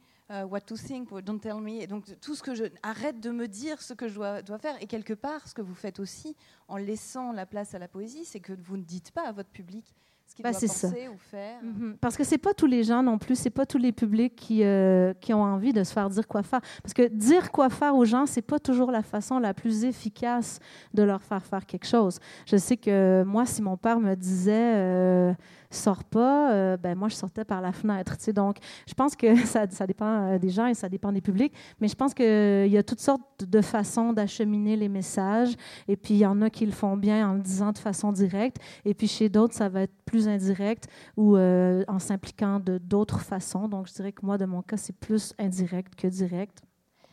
what 0.49 0.63
to 0.63 0.77
think, 0.77 1.13
don't 1.23 1.39
tell 1.39 1.61
me. 1.61 1.83
Et 1.83 1.87
donc 1.87 2.07
tout 2.21 2.35
ce 2.35 2.43
que 2.43 2.55
je 2.55 2.65
arrête 2.83 3.21
de 3.21 3.31
me 3.31 3.47
dire 3.47 3.81
ce 3.81 3.93
que 3.93 4.09
je 4.09 4.15
dois, 4.15 4.59
faire. 4.59 4.75
Et 4.83 4.87
quelque 4.87 5.13
part, 5.13 5.47
ce 5.47 5.55
que 5.55 5.63
vous 5.63 5.75
faites 5.75 6.01
aussi 6.01 6.35
en 6.67 6.77
laissant 6.77 7.31
la 7.31 7.47
place 7.47 7.75
à 7.75 7.79
la 7.79 7.89
poésie, 7.89 8.25
c'est 8.25 8.41
que 8.41 8.53
vous 8.53 8.77
ne 8.77 8.83
dites 8.83 9.13
pas 9.13 9.29
à 9.29 9.33
votre 9.33 9.51
public 9.51 9.95
ce 10.27 10.35
qu'il 10.35 10.43
bah, 10.43 10.51
doit 10.51 10.61
penser 10.61 11.09
ou 11.09 11.19
faire. 11.19 11.63
Mhm. 11.63 11.97
Parce 12.01 12.17
que 12.17 12.25
c'est 12.25 12.39
pas 12.39 12.55
tous 12.55 12.67
les 12.67 12.83
gens 12.83 13.03
non 13.03 13.19
plus, 13.19 13.37
c'est 13.37 13.51
pas 13.51 13.67
tous 13.67 13.79
les 13.79 13.93
publics 13.93 14.35
qui, 14.35 14.65
euh, 14.65 15.13
qui 15.21 15.33
ont 15.35 15.43
envie 15.43 15.73
de 15.73 15.85
se 15.85 15.93
faire 15.93 16.09
dire 16.09 16.27
quoi 16.27 16.43
faire. 16.43 16.61
Parce 16.83 16.95
que 16.95 17.09
dire 17.09 17.53
quoi 17.53 17.71
faire 17.71 17.95
aux 17.95 18.05
gens, 18.05 18.27
c'est 18.27 18.43
pas 18.43 18.59
toujours 18.59 18.91
la 18.91 19.03
façon 19.03 19.39
la 19.39 19.55
plus 19.55 19.85
efficace 19.85 20.59
de 20.93 21.03
leur 21.03 21.23
faire 21.23 21.45
faire 21.45 21.67
quelque 21.67 21.87
chose. 21.87 22.19
Je 22.47 22.57
sais 22.57 22.77
que 22.77 23.23
moi, 23.25 23.47
si 23.47 23.63
mon 23.63 23.77
père 23.77 24.01
me 24.01 24.15
disait 24.15 24.75
euh, 24.75 25.35
sors 25.71 26.05
pas, 26.05 26.53
euh, 26.53 26.77
ben 26.77 26.97
moi 26.97 27.09
je 27.09 27.17
sortais 27.17 27.45
par 27.45 27.61
la 27.61 27.73
fenêtre. 27.73 28.17
Tu 28.17 28.25
sais. 28.25 28.33
Donc, 28.33 28.57
je 28.89 28.95
pense 28.95 29.15
que 29.15 29.37
ça, 29.47 29.67
ça, 29.71 29.87
dépend 29.87 30.39
des 30.39 30.51
gens 30.51 30.67
et 30.67 30.75
ça 30.75 30.89
dépend 30.89 31.13
des 31.13 31.21
publics, 31.21 31.53
mais 31.81 31.89
je 31.89 31.95
pense 31.95 32.15
qu'il 32.15 32.73
y 32.73 32.79
a 32.79 32.83
toutes 32.83 33.01
sortes 33.01 33.45
de 33.45 33.61
façons 33.61 34.13
d'acheminer 34.13 34.77
les 34.77 34.89
messages. 34.89 35.55
Et 35.87 35.97
puis, 35.97 36.15
il 36.15 36.19
y 36.19 36.27
en 36.27 36.41
a 36.43 36.51
qui 36.51 36.67
le 36.67 36.73
font 36.73 36.97
bien 36.97 37.29
en 37.29 37.35
le 37.35 37.41
disant 37.41 37.73
de 37.73 37.79
façon 37.79 38.11
directe, 38.11 38.57
et 38.85 38.95
puis 38.95 39.07
chez 39.07 39.29
d'autres, 39.29 39.55
ça 39.55 39.69
va 39.69 39.83
être 39.83 39.95
plus 40.05 40.14
plus 40.15 40.29
indirect 40.29 40.87
ou 41.17 41.37
euh, 41.37 41.83
en 41.89 41.99
s'impliquant 41.99 42.61
de 42.61 42.79
d'autres 42.79 43.21
façons. 43.21 43.67
Donc, 43.67 43.89
je 43.89 43.95
dirais 43.95 44.13
que 44.13 44.25
moi, 44.25 44.39
de 44.39 44.45
mon 44.45 44.63
cas, 44.63 44.77
c'est 44.77 44.97
plus 44.97 45.35
indirect 45.41 45.97
que 45.97 46.07
direct 46.07 46.63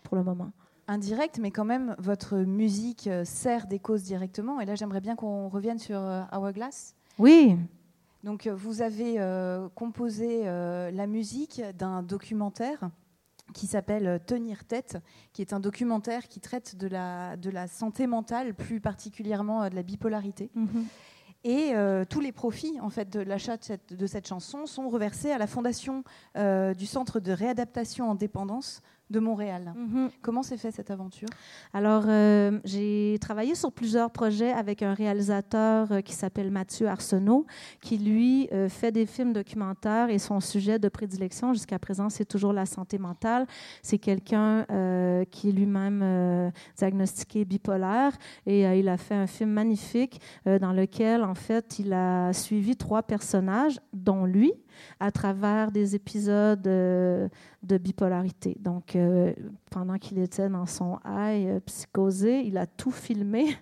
pour 0.03 0.15
le 0.15 0.23
moment. 0.23 0.51
Indirect, 0.87 1.39
mais 1.39 1.49
quand 1.49 1.65
même, 1.65 1.95
votre 1.97 2.37
musique 2.37 3.07
euh, 3.07 3.25
sert 3.25 3.65
des 3.65 3.79
causes 3.79 4.03
directement. 4.03 4.59
Et 4.61 4.65
là, 4.65 4.75
j'aimerais 4.75 5.01
bien 5.01 5.15
qu'on 5.15 5.49
revienne 5.49 5.79
sur 5.79 5.97
euh, 5.97 6.21
Hourglass. 6.31 6.93
Oui. 7.17 7.57
Donc, 8.23 8.45
vous 8.47 8.83
avez 8.83 9.17
composé 9.73 10.43
la 10.43 11.07
musique 11.07 11.59
d'un 11.79 12.03
documentaire 12.03 12.91
qui 13.55 13.65
s'appelle 13.65 14.21
Tenir 14.27 14.63
tête, 14.63 14.99
qui 15.33 15.41
est 15.41 15.53
un 15.53 15.59
documentaire 15.59 16.27
qui 16.27 16.39
traite 16.39 16.75
de 16.75 16.85
la, 16.85 17.35
de 17.35 17.49
la 17.49 17.67
santé 17.67 18.05
mentale, 18.05 18.53
plus 18.53 18.79
particulièrement 18.79 19.67
de 19.67 19.73
la 19.73 19.81
bipolarité. 19.81 20.51
Mm-hmm. 20.55 20.83
Et 21.43 21.71
euh, 21.73 22.05
tous 22.05 22.19
les 22.19 22.31
profits 22.31 22.79
en 22.81 22.89
fait, 22.89 23.09
de 23.09 23.19
l'achat 23.19 23.57
de, 23.89 24.07
cette 24.07 24.27
chanson 24.27 24.67
sont 24.67 24.89
reversés 24.89 25.31
à 25.31 25.39
la 25.39 25.47
fondation 25.47 26.03
euh, 26.37 26.73
du 26.73 26.85
Centre 26.85 27.19
de 27.19 27.31
réadaptation 27.31 28.09
en 28.09 28.15
dépendance 28.15 28.81
de 29.11 29.19
Montréal. 29.19 29.73
Mhm. 29.75 30.09
Comment 30.21 30.43
s'est 30.43 30.57
fait 30.57 30.71
cette 30.71 30.89
aventure? 30.89 31.27
Alors, 31.73 32.05
euh, 32.07 32.59
j'ai 32.63 33.17
travaillé 33.21 33.55
sur 33.55 33.71
plusieurs 33.71 34.09
projets 34.11 34.51
avec 34.51 34.81
un 34.81 34.93
réalisateur 34.93 35.91
euh, 35.91 36.01
qui 36.01 36.13
s'appelle 36.13 36.49
Mathieu 36.51 36.87
Arsenault, 36.87 37.45
qui 37.81 37.97
lui 37.97 38.47
euh, 38.51 38.69
fait 38.69 38.91
des 38.91 39.05
films 39.05 39.33
documentaires 39.33 40.09
et 40.09 40.17
son 40.17 40.39
sujet 40.39 40.79
de 40.79 40.89
prédilection 40.89 41.53
jusqu'à 41.53 41.79
présent, 41.79 42.09
c'est 42.09 42.25
toujours 42.25 42.53
la 42.53 42.65
santé 42.65 42.97
mentale. 42.97 43.45
C'est 43.81 43.97
quelqu'un 43.97 44.65
qui 45.29 45.49
est 45.49 45.51
lui-même 45.51 46.51
diagnostiqué 46.77 47.45
bipolaire 47.45 48.13
et 48.45 48.61
il 48.79 48.87
a 48.87 48.97
fait 48.97 49.15
un 49.15 49.27
film 49.27 49.51
magnifique 49.51 50.21
dans 50.45 50.71
lequel, 50.71 51.23
en 51.23 51.35
fait, 51.35 51.79
il 51.79 51.93
a 51.93 52.31
suivi 52.33 52.75
trois 52.75 53.03
personnages, 53.03 53.79
dont 53.93 54.25
lui, 54.25 54.53
à 54.99 55.11
travers 55.11 55.71
des 55.71 55.95
épisodes 55.95 56.61
de 56.61 57.77
bipolarité. 57.77 58.57
Donc, 58.59 58.95
euh, 58.95 59.33
pendant 59.69 59.97
qu'il 59.97 60.17
était 60.19 60.49
dans 60.49 60.65
son 60.65 60.99
high 61.05 61.59
psychosé, 61.65 62.41
il 62.41 62.57
a 62.57 62.65
tout 62.65 62.91
filmé. 62.91 63.55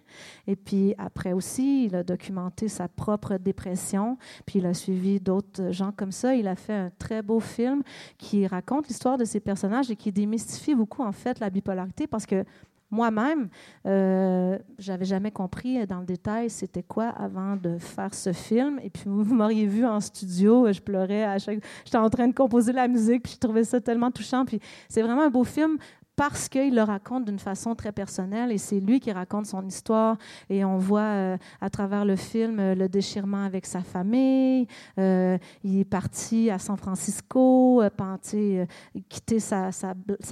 Et 0.48 0.56
puis 0.56 0.96
après 0.98 1.34
aussi, 1.34 1.86
il 1.86 1.96
a 1.96 2.04
documenté 2.04 2.68
sa 2.68 2.88
propre 2.88 3.38
dépression. 3.38 4.18
Puis 4.46 4.60
il 4.60 4.66
a 4.66 4.74
suivi 4.74 5.20
d'autres 5.20 5.72
gens 5.72 5.92
comme 5.92 6.12
ça. 6.12 6.36
Il 6.36 6.48
a 6.48 6.56
fait 6.56 6.74
un 6.74 6.92
très 6.98 7.22
beau 7.22 7.40
film 7.40 7.84
qui 8.18 8.48
raconte 8.48 8.88
l'histoire 8.88 9.18
de 9.18 9.26
ces 9.26 9.40
personnages 9.40 9.92
et 9.92 9.96
qui 9.96 10.12
démystifie 10.12 10.76
beaucoup 10.76 11.04
en 11.04 11.12
fait 11.12 11.40
la 11.40 11.50
bipolarité 11.50 12.08
parce 12.08 12.26
que 12.26 12.46
moi-même, 12.92 13.50
euh, 13.86 14.58
j'avais 14.78 15.06
jamais 15.06 15.32
compris 15.32 15.86
dans 15.86 16.00
le 16.00 16.06
détail 16.06 16.50
c'était 16.50 16.84
quoi 16.84 17.10
avant 17.10 17.56
de 17.56 17.78
faire 17.78 18.14
ce 18.14 18.34
film. 18.34 18.80
Et 18.84 18.90
puis 18.90 19.04
vous 19.06 19.34
m'auriez 19.34 19.66
vu 19.66 19.86
en 19.86 20.00
studio, 20.00 20.72
je 20.72 20.82
pleurais 20.82 21.24
à 21.24 21.38
chaque. 21.40 21.60
J'étais 21.86 21.98
en 21.98 22.10
train 22.10 22.28
de 22.28 22.34
composer 22.34 22.74
la 22.74 22.88
musique, 22.88 23.24
puis 23.24 23.34
je 23.34 23.40
trouvais 23.40 23.64
ça 23.64 23.80
tellement 23.80 24.12
touchant. 24.12 24.46
Puis 24.46 24.60
c'est 24.88 25.02
vraiment 25.02 25.24
un 25.24 25.30
beau 25.30 25.44
film 25.44 25.78
parce 26.20 26.50
qu'il 26.50 26.76
le 26.76 26.84
raconte 26.84 27.24
d'une 27.24 27.40
façon 27.40 27.76
très 27.76 27.94
personnelle 27.94 28.52
et 28.52 28.58
c'est 28.58 28.82
lui 28.82 29.00
qui 29.00 29.10
raconte 29.10 29.46
son 29.46 29.66
histoire 29.66 30.18
et 30.50 30.66
on 30.66 30.78
voit 30.78 31.00
euh, 31.00 31.38
à 31.62 31.70
travers 31.70 32.04
le 32.04 32.18
film 32.18 32.60
euh, 32.60 32.76
le 32.76 32.90
déchirement 32.90 33.46
avec 33.46 33.66
sa 33.66 33.80
famille. 33.80 34.68
Euh, 34.98 35.38
il 35.64 35.80
est 35.80 35.86
parti 35.86 36.50
à 36.50 36.60
San 36.60 36.76
Francisco, 36.76 37.82
euh, 37.82 38.66
quitter 39.08 39.40
sa, 39.40 39.72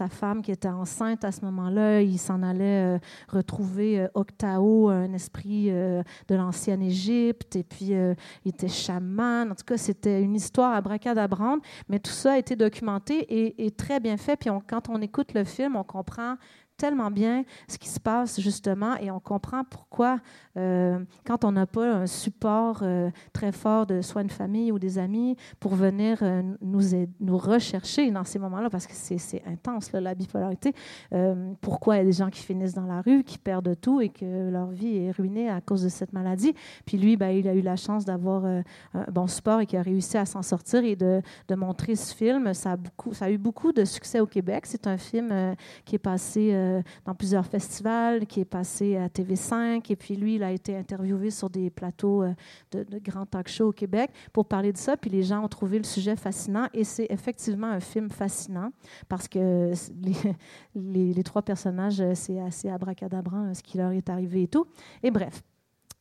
femme 0.10 0.42
qui 0.42 0.52
était 0.52 0.68
enceinte 0.68 1.24
à 1.24 1.32
ce 1.32 1.46
moment-là. 1.46 2.02
Il 2.02 2.20
s'en 2.20 2.44
allait 2.44 3.00
retrouver 3.30 4.08
Octao, 4.14 4.90
un 4.90 5.14
esprit 5.14 5.70
de 5.70 6.04
l'ancienne 6.36 6.82
Égypte 6.82 7.56
et 7.56 7.64
puis 7.64 7.92
il 7.92 8.50
était 8.50 8.68
chaman. 8.68 9.52
En 9.52 9.56
tout 9.56 9.66
cas, 9.66 9.78
c'était 9.78 10.22
une 10.22 10.36
histoire 10.36 10.74
à 10.74 10.82
bracadabrande, 10.82 11.62
mais 11.88 12.00
tout 12.00 12.12
ça 12.12 12.34
a 12.34 12.38
été 12.38 12.58
documenté 12.58 13.56
et, 13.58 13.72
très 13.72 14.02
bien 14.02 14.18
fait. 14.18 14.36
Puis 14.36 14.50
quand 14.68 14.90
on 14.90 15.02
écoute 15.02 15.34
le 15.34 15.44
film, 15.44 15.77
on 15.78 15.84
comprend 15.84 16.38
tellement 16.78 17.12
bien 17.12 17.44
ce 17.68 17.78
qui 17.78 17.90
se 17.90 18.00
passe 18.00 18.40
justement 18.40 18.96
et 18.98 19.10
on 19.10 19.20
comprend 19.20 19.64
pourquoi 19.64 20.20
euh, 20.58 21.00
quand 21.26 21.44
on 21.44 21.52
n'a 21.52 21.66
pas 21.66 21.94
un 21.94 22.08
support 22.08 22.80
euh, 22.82 23.10
très 23.34 23.52
fort 23.52 23.86
de 23.86 24.02
soit 24.02 24.22
une 24.22 24.30
famille 24.30 24.72
ou 24.72 24.80
des 24.80 24.98
amis 24.98 25.36
pour 25.60 25.76
venir 25.76 26.20
euh, 26.22 26.42
nous, 26.62 26.82
nous 27.20 27.38
rechercher 27.38 28.10
dans 28.12 28.24
ces 28.24 28.40
moments-là, 28.40 28.70
parce 28.70 28.88
que 28.88 28.94
c'est 28.94 29.44
intense 29.46 29.92
la 29.92 30.14
bipolarité, 30.14 30.74
pourquoi 31.62 31.96
il 31.96 31.98
y 32.00 32.02
a 32.02 32.06
des 32.06 32.12
gens 32.12 32.30
qui 32.30 32.42
finissent 32.42 32.74
dans 32.74 32.86
la 32.86 33.02
rue, 33.02 33.24
qui 33.24 33.38
perdent 33.38 33.76
tout 33.80 34.02
et 34.02 34.10
que 34.10 34.50
leur 34.50 34.68
vie 34.68 34.98
est 34.98 35.12
ruinée 35.12 35.50
à 35.50 35.62
cause 35.62 35.84
de 35.84 35.90
cette 35.90 36.14
maladie. 36.14 36.54
Puis 36.86 36.98
lui, 36.98 37.18
ben, 37.18 37.30
il 37.30 37.48
a 37.48 37.54
eu 37.54 37.62
la 37.62 37.76
chance 37.76 38.06
d'avoir 38.06 38.46
un 38.46 38.64
bon 39.12 39.28
support 39.28 39.62
et 39.62 39.66
qui 39.66 39.78
a 39.78 39.82
réussi 39.82 40.18
à 40.18 40.26
s'en 40.26 40.42
sortir 40.42 40.84
et 40.84 40.96
de, 40.96 41.22
de, 41.48 41.56
montrer 41.56 41.96
ce 41.96 42.14
film. 42.14 42.54
Ça 42.54 42.74
a, 42.74 42.78
beaucoup, 42.78 43.14
ça 43.14 43.26
a 43.26 43.32
eu 43.32 43.38
beaucoup 43.38 43.72
de 43.72 43.86
succès 43.86 44.20
au 44.20 44.28
Québec. 44.28 44.66
C'est 44.66 44.88
un 44.88 44.98
film 44.98 45.56
qui 45.86 45.96
est 45.96 46.00
passé 46.00 46.54
dans 47.06 47.14
plusieurs 47.14 47.46
festivals, 47.46 48.26
qui 48.26 48.40
est 48.40 48.46
passé 48.46 48.98
à 48.98 49.08
TV5 49.08 49.92
et 49.92 49.96
puis 49.96 50.16
lui, 50.16 50.36
il 50.36 50.44
a 50.44 50.48
a 50.48 50.52
été 50.52 50.76
interviewé 50.76 51.30
sur 51.30 51.50
des 51.50 51.70
plateaux 51.70 52.24
euh, 52.24 52.34
de, 52.72 53.00
grands 53.00 53.26
talk 53.26 53.48
shows 53.48 53.68
au 53.68 53.72
Québec 53.72 54.12
pour 54.34 54.46
parler 54.46 54.74
de 54.74 54.78
ça. 54.78 54.98
Puis 54.98 55.10
les 55.10 55.24
gens 55.24 55.44
ont 55.44 55.48
trouvé 55.48 55.78
le 55.78 55.84
sujet 55.84 56.16
fascinant 56.16 56.68
et 56.74 56.84
c'est 56.84 57.08
effectivement 57.10 57.68
un 57.68 57.80
film 57.80 58.10
fascinant 58.10 58.72
parce 59.08 59.28
que 59.28 59.72
les, 60.76 61.14
les, 61.14 61.24
trois 61.24 61.42
personnages, 61.42 62.02
euh, 62.02 62.14
c'est 62.16 62.40
assez 62.40 62.70
abracadabrant 62.70 63.54
ce 63.54 63.62
qui 63.62 63.78
leur 63.78 63.92
est 63.92 64.10
arrivé 64.10 64.44
et 64.44 64.48
tout. 64.48 64.66
Et 65.04 65.12
bref, 65.12 65.44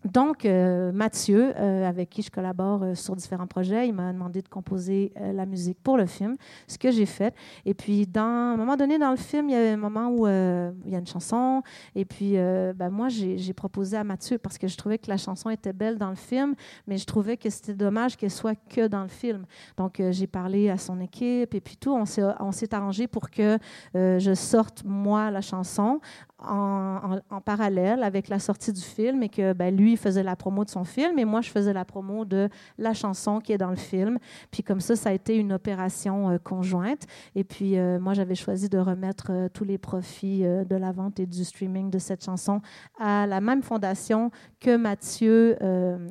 donc, 0.04 0.44
euh, 0.44 0.92
Mathieu, 0.92 1.52
euh, 1.56 1.88
avec 1.88 2.10
qui 2.10 2.22
je 2.22 2.30
collabore 2.30 2.82
euh, 2.82 2.94
sur 2.94 3.16
différents 3.16 3.46
projets, 3.46 3.88
il 3.88 3.92
m'a 3.92 4.12
demandé 4.12 4.42
de 4.42 4.48
composer 4.48 5.12
la 5.16 5.46
musique 5.46 5.78
pour 5.82 5.96
le 5.96 6.06
film, 6.06 6.36
ce 6.68 6.78
que 6.78 6.90
j'ai 6.90 7.06
fait. 7.06 7.34
Et 7.64 7.74
puis, 7.74 8.06
à 8.14 8.22
un 8.22 8.56
moment 8.56 8.76
donné 8.76 8.98
dans 8.98 9.10
le 9.10 9.16
film, 9.16 9.48
il 9.48 9.52
y 9.52 9.56
a 9.56 9.72
un 9.72 9.76
moment 9.76 10.08
où 10.10 10.26
il 10.26 10.90
y 10.90 10.94
a 10.94 10.98
une 10.98 11.06
chanson. 11.06 11.62
Et 11.94 12.04
puis, 12.04 12.32
ben, 12.34 12.90
moi, 12.90 13.08
j'ai 13.08 13.52
proposé 13.52 13.96
à 13.96 14.04
Mathieu 14.04 14.38
parce 14.38 14.58
que 14.58 14.68
je 14.68 14.76
trouvais 14.76 14.98
que 14.98 15.08
la 15.08 15.16
chanson 15.16 15.50
était 15.50 15.72
belle 15.72 15.98
dans 15.98 16.10
le 16.10 16.16
film, 16.16 16.54
mais 16.86 16.98
je 16.98 17.06
trouvais 17.06 17.36
que 17.36 17.50
c'était 17.50 17.74
dommage 17.74 18.16
qu'elle 18.16 18.30
soit 18.30 18.54
que 18.68 18.86
dans 18.86 19.02
le 19.02 19.08
film. 19.08 19.44
Donc, 19.76 20.02
j'ai 20.10 20.26
parlé 20.26 20.70
à 20.70 20.78
son 20.78 21.00
équipe 21.00 21.54
et 21.54 21.60
puis 21.60 21.76
tout. 21.76 21.94
On 21.94 22.52
s'est 22.52 22.74
arrangé 22.74 23.06
pour 23.06 23.30
que 23.30 23.58
je 23.94 24.34
sorte, 24.34 24.82
moi, 24.84 25.30
la 25.30 25.40
chanson 25.40 26.00
en, 26.38 27.40
parallèle 27.44 28.02
avec 28.02 28.28
la 28.28 28.38
sortie 28.38 28.72
du 28.72 28.80
film 28.80 29.22
et 29.22 29.28
que 29.28 29.52
ben, 29.52 29.74
lui 29.74 29.85
faisait 29.94 30.24
la 30.24 30.34
promo 30.34 30.64
de 30.64 30.70
son 30.70 30.82
film 30.82 31.18
et 31.20 31.24
moi 31.24 31.40
je 31.40 31.50
faisais 31.50 31.72
la 31.72 31.84
promo 31.84 32.24
de 32.24 32.48
la 32.78 32.94
chanson 32.94 33.38
qui 33.38 33.52
est 33.52 33.58
dans 33.58 33.70
le 33.70 33.76
film. 33.76 34.18
Puis 34.50 34.64
comme 34.64 34.80
ça, 34.80 34.96
ça 34.96 35.10
a 35.10 35.12
été 35.12 35.36
une 35.36 35.52
opération 35.52 36.30
euh, 36.30 36.38
conjointe. 36.38 37.06
Et 37.34 37.44
puis 37.44 37.78
euh, 37.78 38.00
moi 38.00 38.14
j'avais 38.14 38.34
choisi 38.34 38.68
de 38.68 38.78
remettre 38.78 39.28
euh, 39.30 39.48
tous 39.48 39.64
les 39.64 39.78
profits 39.78 40.42
de 40.42 40.76
la 40.76 40.92
vente 40.92 41.20
et 41.20 41.26
du 41.26 41.44
streaming 41.44 41.90
de 41.90 41.98
cette 41.98 42.24
chanson 42.24 42.60
à 42.98 43.26
la 43.26 43.40
même 43.40 43.62
fondation 43.62 44.30
que 44.58 44.76
Mathieu 44.76 45.56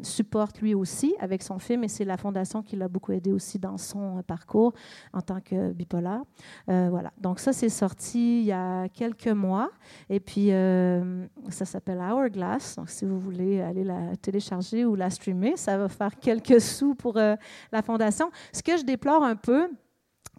supporte 0.04 0.62
lui 0.62 0.76
aussi 0.76 1.16
avec 1.20 1.42
son 1.42 1.58
film 1.58 1.84
et 1.84 1.88
c'est 1.88 2.06
la 2.06 2.18
fondation 2.18 2.62
qui 2.62 2.76
l'a 2.76 2.88
beaucoup 2.88 3.12
aidé 3.12 3.32
aussi 3.32 3.58
dans 3.58 3.78
son 3.78 4.22
parcours 4.24 4.74
en 5.14 5.22
tant 5.22 5.40
que 5.42 5.72
bipolaire. 5.74 6.22
voilà. 6.68 7.12
Donc 7.20 7.40
ça 7.40 7.52
c'est 7.54 7.70
sorti 7.70 8.42
il 8.42 8.46
y 8.46 8.52
a 8.52 8.88
quelques 8.90 9.28
mois. 9.28 9.72
Et 10.10 10.20
puis, 10.20 10.50
ça 11.50 11.66
s'appelle 11.66 12.00
Hourglass. 12.00 12.76
Donc, 12.76 12.90
si 12.90 13.06
vous 13.06 13.20
voulez 13.20 13.62
aller 13.66 13.84
la 13.84 14.16
télécharger 14.16 14.86
ou 14.86 14.96
la 14.96 15.10
streamer, 15.10 15.58
ça 15.58 15.78
va 15.78 15.90
faire 15.90 16.16
quelques 16.20 16.62
sous 16.62 16.96
pour 16.96 17.18
euh, 17.18 17.36
la 17.72 17.82
fondation. 17.82 18.30
Ce 18.52 18.62
que 18.62 18.78
je 18.78 18.84
déplore 18.84 19.24
un 19.24 19.36
peu, 19.36 19.70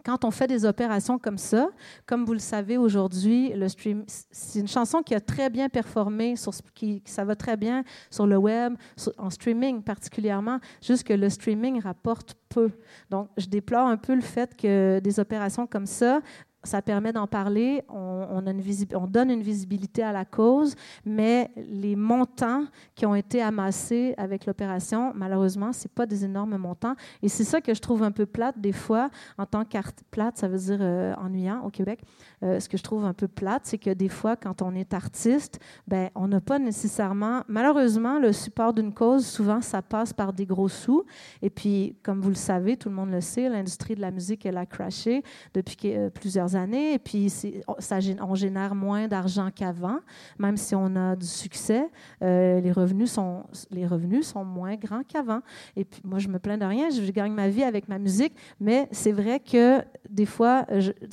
quand 0.07 0.23
on 0.23 0.31
fait 0.31 0.47
des 0.47 0.63
opérations 0.63 1.19
comme 1.19 1.37
ça, 1.37 1.69
comme 2.05 2.23
vous 2.23 2.31
le 2.31 2.39
savez 2.39 2.77
aujourd'hui, 2.77 3.51
le 3.53 3.67
stream, 3.67 4.05
c'est 4.07 4.59
une 4.59 4.67
chanson 4.67 5.01
qui 5.01 5.13
a 5.13 5.19
très 5.19 5.49
bien 5.49 5.67
performé, 5.67 6.37
sur, 6.37 6.53
qui, 6.73 7.03
ça 7.05 7.25
va 7.25 7.35
très 7.35 7.57
bien 7.57 7.83
sur 8.09 8.25
le 8.25 8.37
web, 8.37 8.75
en 9.17 9.29
streaming 9.29 9.83
particulièrement, 9.83 10.59
juste 10.81 11.03
que 11.03 11.11
le 11.13 11.29
streaming 11.29 11.81
rapporte 11.81 12.35
peu. 12.47 12.71
Donc, 13.09 13.27
je 13.37 13.47
déplore 13.47 13.87
un 13.87 13.97
peu 13.97 14.15
le 14.15 14.21
fait 14.21 14.55
que 14.55 14.99
des 14.99 15.19
opérations 15.19 15.67
comme 15.67 15.85
ça 15.85 16.21
ça 16.63 16.81
permet 16.81 17.13
d'en 17.13 17.27
parler, 17.27 17.83
on, 17.89 18.41
donne 18.41 19.29
une 19.31 19.41
visibilité 19.41 20.03
à 20.03 20.11
la 20.11 20.25
cause, 20.25 20.75
mais 21.05 21.49
les 21.55 21.95
montants 21.95 22.65
qui 22.95 23.05
ont 23.05 23.15
été 23.15 23.41
amassés 23.41 24.13
avec 24.17 24.45
l'opération, 24.45 25.13
malheureusement, 25.15 25.71
ce 25.71 25.87
pas 25.87 26.05
des 26.05 26.25
énormes 26.25 26.57
montants. 26.57 26.95
Et 27.21 27.29
c'est 27.29 27.43
ça 27.43 27.61
que 27.61 27.73
je 27.73 27.81
trouve 27.81 28.03
un 28.03 28.11
peu 28.11 28.25
plate 28.25 28.59
des 28.59 28.71
fois, 28.71 29.09
en 29.37 29.45
tant 29.45 29.63
qu'art 29.63 29.91
plate, 30.11 30.37
ça 30.37 30.47
veut 30.47 30.57
dire 30.57 30.77
euh, 30.81 31.13
ennuyant 31.15 31.63
au 31.63 31.69
Québec. 31.69 32.01
Euh, 32.43 32.59
ce 32.59 32.67
que 32.67 32.77
je 32.77 32.83
trouve 32.83 33.05
un 33.05 33.13
peu 33.13 33.27
plate, 33.27 33.61
c'est 33.65 33.77
que 33.77 33.89
des 33.89 34.09
fois, 34.09 34.35
quand 34.35 34.61
on 34.61 34.75
est 34.75 34.93
artiste, 34.93 35.59
ben, 35.87 36.09
on 36.15 36.27
n'a 36.27 36.41
pas 36.41 36.59
nécessairement, 36.59 37.43
malheureusement, 37.47 38.19
le 38.19 38.33
support 38.33 38.73
d'une 38.73 38.93
cause, 38.93 39.25
souvent, 39.25 39.61
ça 39.61 39.81
passe 39.81 40.13
par 40.13 40.33
des 40.33 40.45
gros 40.45 40.67
sous. 40.67 41.03
Et 41.41 41.49
puis, 41.49 41.95
comme 42.03 42.21
vous 42.21 42.29
le 42.29 42.35
savez, 42.35 42.77
tout 42.77 42.89
le 42.89 42.95
monde 42.95 43.11
le 43.11 43.21
sait, 43.21 43.49
l'industrie 43.49 43.95
de 43.95 44.01
la 44.01 44.11
musique, 44.11 44.45
elle 44.45 44.57
a 44.57 44.65
crashé 44.65 45.23
depuis 45.53 45.77
euh, 45.85 46.09
années. 46.55 46.93
Et 46.93 46.99
puis, 46.99 47.29
ça, 47.29 47.99
on 48.21 48.35
génère 48.35 48.75
moins 48.75 49.07
d'argent 49.07 49.49
qu'avant, 49.53 49.99
même 50.39 50.57
si 50.57 50.75
on 50.75 50.95
a 50.95 51.15
du 51.15 51.25
succès. 51.25 51.89
Euh, 52.23 52.59
les, 52.61 52.71
revenus 52.71 53.11
sont, 53.11 53.43
les 53.71 53.85
revenus 53.85 54.27
sont 54.27 54.45
moins 54.45 54.75
grands 54.75 55.03
qu'avant. 55.03 55.41
Et 55.75 55.85
puis, 55.85 56.01
moi, 56.03 56.19
je 56.19 56.27
me 56.27 56.39
plains 56.39 56.57
de 56.57 56.65
rien. 56.65 56.89
Je, 56.89 57.11
gagne 57.11 57.33
ma 57.33 57.49
vie 57.49 57.63
avec 57.63 57.87
ma 57.87 57.97
musique. 57.97 58.33
Mais 58.59 58.87
c'est 58.91 59.11
vrai 59.11 59.39
que 59.39 59.81
des 60.09 60.25
fois, 60.25 60.65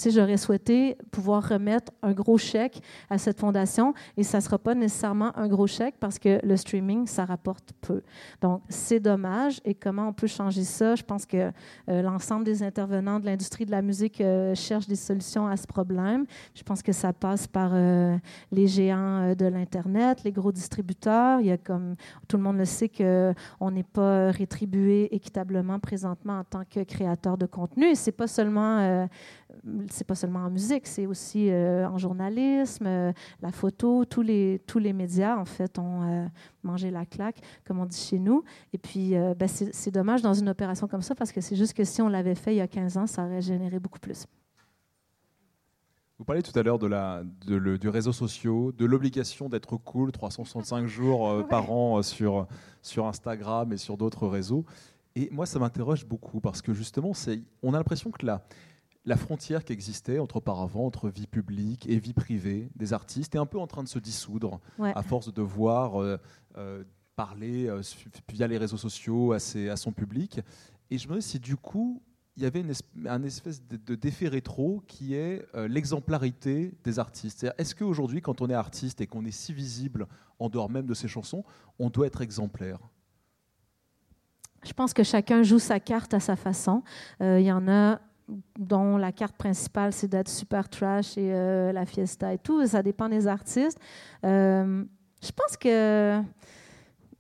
j'aurais 0.07 0.37
souhaité 0.37 0.99
pouvoir 1.11 1.49
remettre 1.49 1.93
un 2.03 2.13
gros 2.13 2.39
chèque 2.39 2.81
à 3.09 3.19
cette 3.19 3.41
fondation 3.41 3.95
et 4.17 4.23
ça 4.23 4.39
ne 4.39 4.43
sera 4.43 4.59
pas 4.59 4.75
nécessairement 4.75 5.37
un 5.37 5.49
gros 5.49 5.67
chèque 5.67 5.95
parce 5.99 6.19
que 6.19 6.45
le 6.45 6.57
streaming, 6.57 7.07
ça 7.07 7.25
rapporte 7.25 7.71
peu. 7.81 8.03
Donc, 8.41 8.63
c'est 8.69 9.01
dommage. 9.01 9.61
Et 9.65 9.75
comment 9.75 10.09
on 10.09 10.13
peut 10.13 10.27
changer 10.27 10.65
ça? 10.65 10.95
Je 10.95 11.03
pense 11.03 11.27
que 11.27 11.51
euh, 11.89 12.03
l'ensemble 12.03 12.45
des 12.45 12.63
intervenants 12.63 13.21
de 13.21 13.27
l'industrie 13.27 13.67
de 13.67 13.71
la 13.71 13.83
musique 13.83 14.21
euh, 14.21 14.55
cherchent 14.55 14.89
des 14.89 14.97
solutions 14.97 15.24
à 15.47 15.57
ce 15.57 15.67
problème. 15.67 16.27
Je 16.55 16.63
pense 16.63 16.83
que 16.83 16.93
ça 16.93 17.13
passe 17.13 17.47
par 17.47 17.71
euh, 17.73 18.17
les 18.53 18.67
géants 18.67 19.35
de 19.35 19.47
l'Internet, 19.47 20.23
les 20.25 20.33
gros 20.33 20.53
distributeurs. 20.53 21.41
Il 21.41 21.47
y 21.47 21.53
a 21.53 21.59
comme 21.59 21.97
tout 22.29 22.37
le 22.37 22.43
monde 22.43 22.59
le 22.59 22.65
sait 22.65 22.89
qu'on 22.89 23.71
n'est 23.71 23.83
pas 23.83 24.31
rétribué 24.31 25.15
équitablement 25.15 25.79
présentement 25.79 26.41
en 26.41 26.45
tant 26.45 26.65
que 26.65 26.83
créateur 26.85 27.39
de 27.39 27.47
contenu. 27.47 27.87
Et 27.87 27.95
c'est 27.95 28.13
pas 28.13 28.27
seulement 28.27 29.09
c'est 29.91 30.07
pas 30.07 30.15
seulement 30.15 30.41
en 30.41 30.51
musique, 30.51 30.87
c'est 30.87 31.07
aussi 31.07 31.51
euh, 31.51 31.89
en 31.89 31.99
journalisme, 31.99 32.87
euh, 32.87 33.13
la 33.41 33.53
photo, 33.53 34.05
tous 34.05 34.23
les, 34.23 34.61
tous 34.67 34.79
les 34.79 34.93
médias, 34.93 35.37
en 35.37 35.45
fait, 35.45 35.79
ont 35.79 36.03
euh, 36.03 36.27
mangé 36.63 36.91
la 36.91 37.07
claque, 37.07 37.41
comme 37.65 37.81
on 37.81 37.87
dit 37.87 37.99
chez 37.99 38.19
nous. 38.19 38.45
Et 38.73 38.79
puis, 38.79 39.15
ben, 39.37 39.49
c'est 39.49 39.91
dommage 39.91 40.23
dans 40.23 40.35
une 40.35 40.49
opération 40.49 40.89
comme 40.89 41.03
ça, 41.03 41.15
parce 41.15 41.33
que 41.33 41.41
c'est 41.41 41.57
juste 41.57 41.75
que 41.75 41.85
si 41.85 42.03
on 42.03 42.09
l'avait 42.09 42.35
fait 42.35 42.55
il 42.55 42.59
y 42.59 42.61
a 42.61 42.69
15 42.69 42.97
ans, 42.97 43.07
ça 43.07 43.25
aurait 43.25 43.43
généré 43.43 43.79
beaucoup 43.79 43.99
plus. 43.99 44.27
Vous 46.19 46.25
parliez 46.25 46.43
tout 46.43 46.57
à 46.57 46.63
l'heure 46.63 46.79
de 46.79 46.87
la, 46.87 47.25
de 47.47 47.77
du 47.77 47.89
réseau 47.89 48.13
social, 48.13 48.71
de 48.77 48.85
l'obligation 48.85 49.49
d'être 49.49 49.77
cool 49.77 50.13
365 50.13 50.87
jours 50.87 51.45
par 51.49 51.73
an 51.73 52.03
sur, 52.03 52.47
sur 52.83 53.07
Instagram 53.07 53.73
et 53.73 53.77
sur 53.77 53.97
d'autres 53.97 54.29
réseaux. 54.29 54.65
Et 55.17 55.29
moi, 55.31 55.47
ça 55.47 55.59
m'interroge 55.59 56.07
beaucoup 56.07 56.41
parce 56.41 56.61
que 56.63 56.73
justement, 56.73 57.13
on 57.63 57.75
a 57.75 57.79
l'impression 57.79 58.11
que 58.11 58.27
la 58.27 59.17
frontière 59.17 59.65
qui 59.65 59.73
existait 59.73 60.19
entre 60.19 60.37
auparavant 60.37 60.87
entre 60.87 61.09
vie 61.09 61.27
publique 61.27 61.89
et 61.89 61.99
vie 61.99 62.15
privée 62.15 62.71
des 62.75 62.93
artistes 62.93 63.35
est 63.35 63.39
un 63.39 63.47
peu 63.47 63.59
en 63.59 63.67
train 63.67 63.83
de 63.83 63.89
se 63.89 63.99
dissoudre 63.99 64.61
à 64.81 65.03
force 65.03 65.27
de 65.27 65.33
devoir 65.33 66.01
euh, 66.01 66.19
euh, 66.57 66.85
parler 67.15 67.69
euh, 67.69 67.81
via 68.29 68.49
les 68.49 68.59
réseaux 68.59 68.77
sociaux 68.77 69.33
à, 69.33 69.37
à, 69.37 69.77
son 69.77 69.93
public. 69.93 70.41
Et 70.91 70.99
je 70.99 71.05
me 71.05 71.11
demande 71.11 71.23
si 71.23 71.39
du 71.39 71.57
coup 71.57 72.03
il 72.37 72.43
y 72.43 72.47
avait 72.47 72.65
un 73.07 73.23
espèce 73.23 73.63
de, 73.67 73.95
d'effet 73.95 74.29
rétro 74.29 74.83
qui 74.89 75.15
est 75.15 75.47
l'exemplarité 75.69 76.75
des 76.83 76.99
artistes. 76.99 77.47
Est-ce 77.59 77.75
qu'aujourd'hui, 77.75 78.21
quand 78.21 78.41
on 78.41 78.51
est 78.51 78.55
artiste 78.55 79.01
et 79.01 79.07
qu'on 79.07 79.25
est 79.25 79.31
si 79.31 79.53
visible 79.53 80.09
en 80.41 80.49
dehors 80.49 80.69
même 80.69 80.87
de 80.87 80.95
ses 80.95 81.07
chansons, 81.07 81.45
on 81.79 81.91
doit 81.91 82.07
être 82.09 82.23
exemplaire? 82.23 82.79
Je 84.65 84.73
pense 84.73 84.93
que 84.93 85.05
chacun 85.05 85.45
joue 85.45 85.61
sa 85.61 85.79
carte 85.79 86.13
à 86.13 86.21
sa 86.21 86.35
façon. 86.35 86.83
Il 87.21 87.43
y 87.43 87.53
en 87.53 87.69
a 87.69 88.01
dont 88.59 88.97
la 88.97 89.13
carte 89.13 89.37
principale, 89.37 89.93
c'est 89.93 90.09
d'être 90.09 90.29
super 90.29 90.69
trash 90.69 91.19
et 91.19 91.33
euh, 91.33 91.73
la 91.73 91.87
fiesta 91.87 92.33
et 92.33 92.39
tout. 92.39 92.67
Ça 92.67 92.83
dépend 92.83 93.09
des 93.09 93.27
artistes. 93.27 93.79
Euh, 94.25 94.85
je 95.23 95.33
pense 95.33 95.57
que 95.57 96.21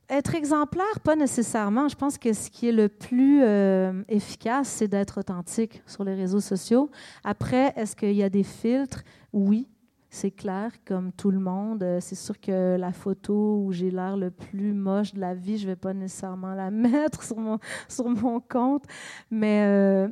être 0.08 0.34
exemplaire, 0.34 1.00
pas 1.02 1.16
nécessairement. 1.16 1.88
Je 1.88 1.96
pense 1.96 2.18
que 2.18 2.32
ce 2.32 2.50
qui 2.50 2.68
est 2.68 2.72
le 2.72 2.88
plus 2.88 3.42
euh, 3.42 4.02
efficace, 4.08 4.68
c'est 4.68 4.88
d'être 4.88 5.18
authentique 5.20 5.82
sur 5.86 6.04
les 6.04 6.14
réseaux 6.14 6.40
sociaux. 6.40 6.90
Après, 7.22 7.72
est-ce 7.76 7.96
qu'il 7.96 8.12
y 8.12 8.22
a 8.22 8.28
des 8.28 8.42
filtres? 8.42 9.02
Oui, 9.32 9.68
c'est 10.10 10.30
clair, 10.30 10.72
comme 10.84 11.12
tout 11.12 11.30
le 11.30 11.40
monde. 11.40 11.84
C'est 12.00 12.14
sûr 12.14 12.38
que 12.40 12.76
la 12.76 12.92
photo 12.92 13.62
où 13.64 13.72
j'ai 13.72 13.90
l'air 13.90 14.16
le 14.16 14.30
plus 14.30 14.72
moche 14.72 15.14
de 15.14 15.20
la 15.20 15.34
vie, 15.34 15.58
je 15.58 15.64
ne 15.64 15.70
vais 15.70 15.76
pas 15.76 15.94
nécessairement 15.94 16.54
la 16.54 16.70
mettre 16.70 17.22
sur 17.22 17.38
mon, 17.38 17.58
sur 17.88 18.08
mon 18.08 18.40
compte. 18.40 18.84
Mais 19.30 20.08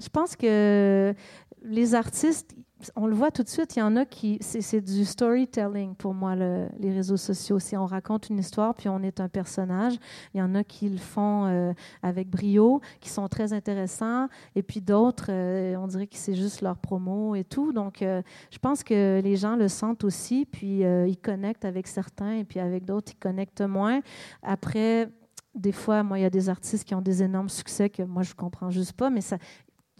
je 0.00 0.08
pense 0.08 0.34
que 0.34 1.14
les 1.62 1.94
artistes, 1.94 2.54
on 2.96 3.06
le 3.06 3.14
voit 3.14 3.30
tout 3.30 3.42
de 3.42 3.48
suite, 3.48 3.76
il 3.76 3.80
y 3.80 3.82
en 3.82 3.96
a 3.96 4.04
qui. 4.04 4.38
C'est 4.40 4.80
du 4.80 5.04
storytelling 5.04 5.94
pour 5.94 6.14
moi, 6.14 6.34
les 6.34 6.92
réseaux 6.92 7.16
sociaux. 7.16 7.58
Si 7.58 7.76
on 7.76 7.86
raconte 7.86 8.28
une 8.28 8.38
histoire 8.38 8.74
puis 8.74 8.88
on 8.88 9.02
est 9.02 9.20
un 9.20 9.28
personnage, 9.28 9.94
il 10.34 10.38
y 10.38 10.42
en 10.42 10.54
a 10.54 10.64
qui 10.64 10.88
le 10.88 10.98
font 10.98 11.46
euh, 11.46 11.72
avec 12.02 12.28
brio, 12.28 12.80
qui 13.00 13.10
sont 13.10 13.28
très 13.28 13.52
intéressants, 13.52 14.28
et 14.54 14.62
puis 14.62 14.80
d'autres, 14.80 15.26
euh, 15.30 15.76
on 15.76 15.86
dirait 15.86 16.06
que 16.06 16.16
c'est 16.16 16.34
juste 16.34 16.62
leur 16.62 16.78
promo 16.78 17.34
et 17.34 17.44
tout. 17.44 17.72
Donc, 17.72 18.02
euh, 18.02 18.22
je 18.50 18.58
pense 18.58 18.82
que 18.82 19.20
les 19.22 19.36
gens 19.36 19.56
le 19.56 19.68
sentent 19.68 20.04
aussi, 20.04 20.46
puis 20.46 20.80
ils 20.80 21.18
connectent 21.18 21.64
avec 21.64 21.86
certains, 21.86 22.32
et 22.32 22.44
puis 22.44 22.60
avec 22.60 22.84
d'autres, 22.84 23.12
ils 23.12 23.18
connectent 23.18 23.62
moins. 23.62 24.00
Après, 24.42 25.08
des 25.54 25.72
fois, 25.72 26.02
moi, 26.02 26.18
il 26.18 26.22
y 26.22 26.26
a 26.26 26.30
des 26.30 26.48
artistes 26.48 26.84
qui 26.84 26.94
ont 26.94 27.02
des 27.02 27.22
énormes 27.22 27.48
succès 27.48 27.90
que 27.90 28.02
moi, 28.02 28.22
je 28.22 28.34
comprends 28.34 28.70
juste 28.70 28.92
pas, 28.92 29.10
mais 29.10 29.20
ça, 29.20 29.36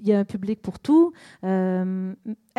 il 0.00 0.08
y 0.08 0.12
a 0.12 0.18
un 0.18 0.24
public 0.24 0.60
pour 0.62 0.78
tout. 0.78 1.12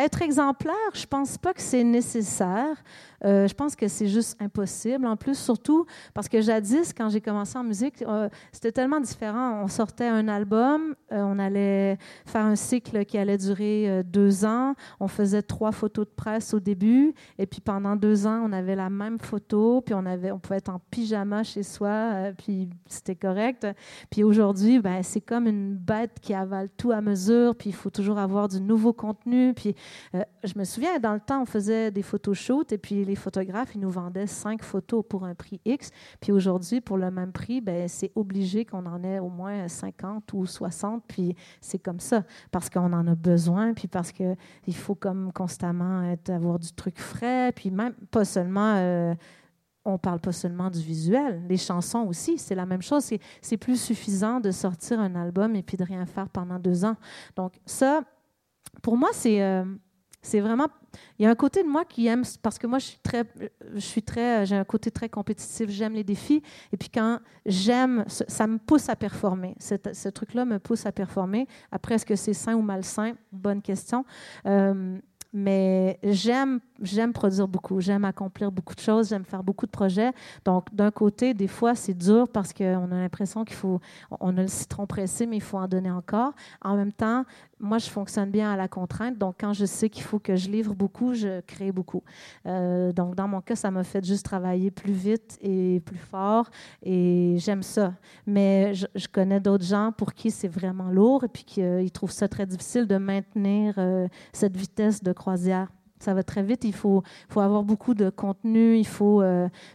Être 0.04 0.22
exemplaire, 0.22 0.74
je 0.94 1.06
pense 1.06 1.38
pas 1.38 1.54
que 1.54 1.62
c'est 1.62 1.84
nécessaire. 1.84 2.76
Euh, 3.24 3.46
je 3.46 3.54
pense 3.54 3.76
que 3.76 3.88
c'est 3.88 4.08
juste 4.08 4.36
impossible. 4.40 5.06
En 5.06 5.16
plus, 5.16 5.38
surtout 5.38 5.86
parce 6.14 6.28
que 6.28 6.40
jadis, 6.40 6.92
quand 6.92 7.08
j'ai 7.08 7.20
commencé 7.20 7.56
en 7.56 7.64
musique, 7.64 8.02
euh, 8.02 8.28
c'était 8.50 8.72
tellement 8.72 9.00
différent. 9.00 9.62
On 9.62 9.68
sortait 9.68 10.08
un 10.08 10.28
album, 10.28 10.94
euh, 11.12 11.22
on 11.22 11.38
allait 11.38 11.98
faire 12.26 12.44
un 12.44 12.56
cycle 12.56 13.04
qui 13.04 13.18
allait 13.18 13.38
durer 13.38 14.02
deux 14.04 14.44
ans. 14.44 14.74
On 14.98 15.08
faisait 15.08 15.42
trois 15.42 15.72
photos 15.72 16.06
de 16.06 16.12
presse 16.14 16.54
au 16.54 16.60
début, 16.60 17.14
et 17.38 17.46
puis 17.46 17.60
pendant 17.60 17.96
deux 17.96 18.26
ans, 18.26 18.42
on 18.44 18.52
avait 18.52 18.76
la 18.76 18.90
même 18.90 19.18
photo, 19.18 19.80
puis 19.80 19.94
on 19.94 20.06
avait, 20.06 20.32
on 20.32 20.38
pouvait 20.38 20.58
être 20.58 20.70
en 20.70 20.80
pyjama 20.90 21.42
chez 21.44 21.62
soi, 21.62 22.32
puis 22.36 22.68
c'était 22.86 23.14
correct. 23.14 23.66
Puis 24.10 24.24
aujourd'hui, 24.24 24.80
ben, 24.80 25.02
c'est 25.02 25.20
comme 25.20 25.46
une 25.46 25.74
bête 25.74 26.18
qui 26.20 26.34
avale 26.34 26.68
tout 26.76 26.92
à 26.92 27.00
mesure, 27.00 27.54
puis 27.54 27.70
il 27.70 27.74
faut 27.74 27.90
toujours 27.90 28.18
avoir 28.18 28.48
du 28.48 28.60
nouveau 28.60 28.92
contenu, 28.92 29.54
puis 29.54 29.74
euh, 30.14 30.22
je 30.44 30.58
me 30.58 30.64
souviens, 30.64 30.98
dans 30.98 31.14
le 31.14 31.20
temps, 31.20 31.42
on 31.42 31.46
faisait 31.46 31.90
des 31.90 32.02
photoshoots 32.02 32.72
et 32.72 32.78
puis 32.78 33.04
les 33.04 33.16
photographes, 33.16 33.74
ils 33.74 33.80
nous 33.80 33.90
vendaient 33.90 34.26
cinq 34.26 34.62
photos 34.62 35.04
pour 35.08 35.24
un 35.24 35.34
prix 35.34 35.60
X. 35.64 35.90
Puis 36.20 36.32
aujourd'hui, 36.32 36.80
pour 36.80 36.96
le 36.96 37.10
même 37.10 37.32
prix, 37.32 37.60
ben, 37.60 37.88
c'est 37.88 38.12
obligé 38.14 38.64
qu'on 38.64 38.86
en 38.86 39.02
ait 39.04 39.18
au 39.18 39.28
moins 39.28 39.68
50 39.68 40.32
ou 40.34 40.46
60. 40.46 41.02
Puis 41.06 41.34
c'est 41.60 41.78
comme 41.78 42.00
ça, 42.00 42.24
parce 42.50 42.70
qu'on 42.70 42.92
en 42.92 43.06
a 43.06 43.14
besoin, 43.14 43.74
puis 43.74 43.88
parce 43.88 44.12
qu'il 44.12 44.36
faut 44.74 44.94
comme 44.94 45.32
constamment 45.32 46.14
avoir 46.28 46.58
du 46.58 46.72
truc 46.72 46.98
frais, 46.98 47.52
puis 47.52 47.70
même 47.70 47.94
pas 48.10 48.24
seulement... 48.24 48.74
Euh, 48.76 49.14
on 49.84 49.98
parle 49.98 50.20
pas 50.20 50.32
seulement 50.32 50.70
du 50.70 50.80
visuel, 50.80 51.42
les 51.48 51.56
chansons 51.56 52.06
aussi, 52.06 52.38
c'est 52.38 52.54
la 52.54 52.66
même 52.66 52.82
chose. 52.82 53.10
C'est 53.40 53.56
plus 53.56 53.80
suffisant 53.80 54.40
de 54.40 54.50
sortir 54.50 55.00
un 55.00 55.14
album 55.14 55.56
et 55.56 55.62
puis 55.62 55.76
de 55.76 55.84
rien 55.84 56.06
faire 56.06 56.28
pendant 56.28 56.58
deux 56.58 56.84
ans. 56.84 56.96
Donc 57.36 57.54
ça, 57.66 58.02
pour 58.82 58.96
moi, 58.96 59.10
c'est 59.12 59.42
euh, 59.42 59.64
c'est 60.22 60.40
vraiment. 60.40 60.68
Il 61.18 61.24
y 61.24 61.26
a 61.26 61.30
un 61.30 61.34
côté 61.34 61.62
de 61.62 61.68
moi 61.68 61.84
qui 61.84 62.06
aime, 62.06 62.22
parce 62.42 62.58
que 62.58 62.66
moi, 62.66 62.78
je 62.78 62.86
suis 63.80 64.02
très, 64.02 64.46
j'ai 64.46 64.56
un 64.56 64.64
côté 64.64 64.90
très 64.90 65.08
compétitif, 65.08 65.68
j'aime 65.68 65.94
les 65.94 66.04
défis. 66.04 66.42
Et 66.72 66.76
puis 66.76 66.90
quand 66.90 67.18
j'aime, 67.44 68.04
ça 68.06 68.46
me 68.46 68.58
pousse 68.58 68.88
à 68.88 68.96
performer. 68.96 69.56
ce 69.58 70.08
truc-là 70.08 70.44
me 70.44 70.58
pousse 70.58 70.86
à 70.86 70.92
performer. 70.92 71.48
Après, 71.72 71.96
est-ce 71.96 72.06
que 72.06 72.16
c'est 72.16 72.34
sain 72.34 72.54
ou 72.54 72.62
malsain? 72.62 73.14
Bonne 73.32 73.62
question. 73.62 74.04
Euh, 74.46 74.98
mais 75.32 75.98
j'aime 76.02 76.60
j'aime 76.82 77.12
produire 77.12 77.48
beaucoup, 77.48 77.80
j'aime 77.80 78.04
accomplir 78.04 78.52
beaucoup 78.52 78.74
de 78.74 78.80
choses, 78.80 79.08
j'aime 79.08 79.24
faire 79.24 79.42
beaucoup 79.42 79.66
de 79.66 79.70
projets. 79.70 80.12
Donc 80.44 80.72
d'un 80.74 80.90
côté, 80.90 81.32
des 81.32 81.48
fois 81.48 81.74
c'est 81.74 81.94
dur 81.94 82.28
parce 82.28 82.52
qu'on 82.52 82.92
a 82.92 82.96
l'impression 82.96 83.44
qu'il 83.44 83.56
faut 83.56 83.80
on 84.20 84.36
a 84.36 84.42
le 84.42 84.48
citron 84.48 84.86
pressé 84.86 85.26
mais 85.26 85.36
il 85.36 85.42
faut 85.42 85.56
en 85.56 85.68
donner 85.68 85.90
encore. 85.90 86.32
En 86.60 86.76
même 86.76 86.92
temps, 86.92 87.24
moi 87.62 87.78
je 87.78 87.88
fonctionne 87.88 88.30
bien 88.30 88.52
à 88.52 88.56
la 88.56 88.66
contrainte, 88.66 89.16
donc 89.16 89.36
quand 89.40 89.52
je 89.52 89.64
sais 89.64 89.88
qu'il 89.88 90.02
faut 90.02 90.18
que 90.18 90.34
je 90.34 90.50
livre 90.50 90.74
beaucoup, 90.74 91.14
je 91.14 91.40
crée 91.42 91.70
beaucoup. 91.70 92.02
Euh, 92.46 92.92
donc 92.92 93.14
dans 93.14 93.28
mon 93.28 93.40
cas, 93.40 93.54
ça 93.54 93.70
m'a 93.70 93.84
fait 93.84 94.04
juste 94.04 94.24
travailler 94.24 94.72
plus 94.72 94.92
vite 94.92 95.38
et 95.40 95.80
plus 95.86 95.96
fort 95.96 96.50
et 96.82 97.36
j'aime 97.38 97.62
ça. 97.62 97.94
Mais 98.26 98.74
je, 98.74 98.86
connais 99.12 99.40
d'autres 99.40 99.64
gens 99.64 99.92
pour 99.96 100.12
qui 100.14 100.30
c'est 100.30 100.48
vraiment 100.48 100.90
lourd 100.90 101.24
et 101.24 101.28
puis 101.28 101.44
qui 101.44 101.62
euh, 101.62 101.86
trouvent 101.88 102.10
ça 102.10 102.28
très 102.28 102.46
difficile 102.46 102.86
de 102.86 102.96
maintenir 102.96 103.74
euh, 103.78 104.08
cette 104.32 104.56
vitesse 104.56 105.02
de 105.02 105.12
croisière. 105.12 105.68
Ça 106.00 106.14
va 106.14 106.24
très 106.24 106.42
vite. 106.42 106.64
Il 106.64 106.74
faut, 106.74 107.04
avoir 107.36 107.62
beaucoup 107.62 107.94
de 107.94 108.10
contenu. 108.10 108.76
Il 108.76 108.86
faut, 108.86 109.22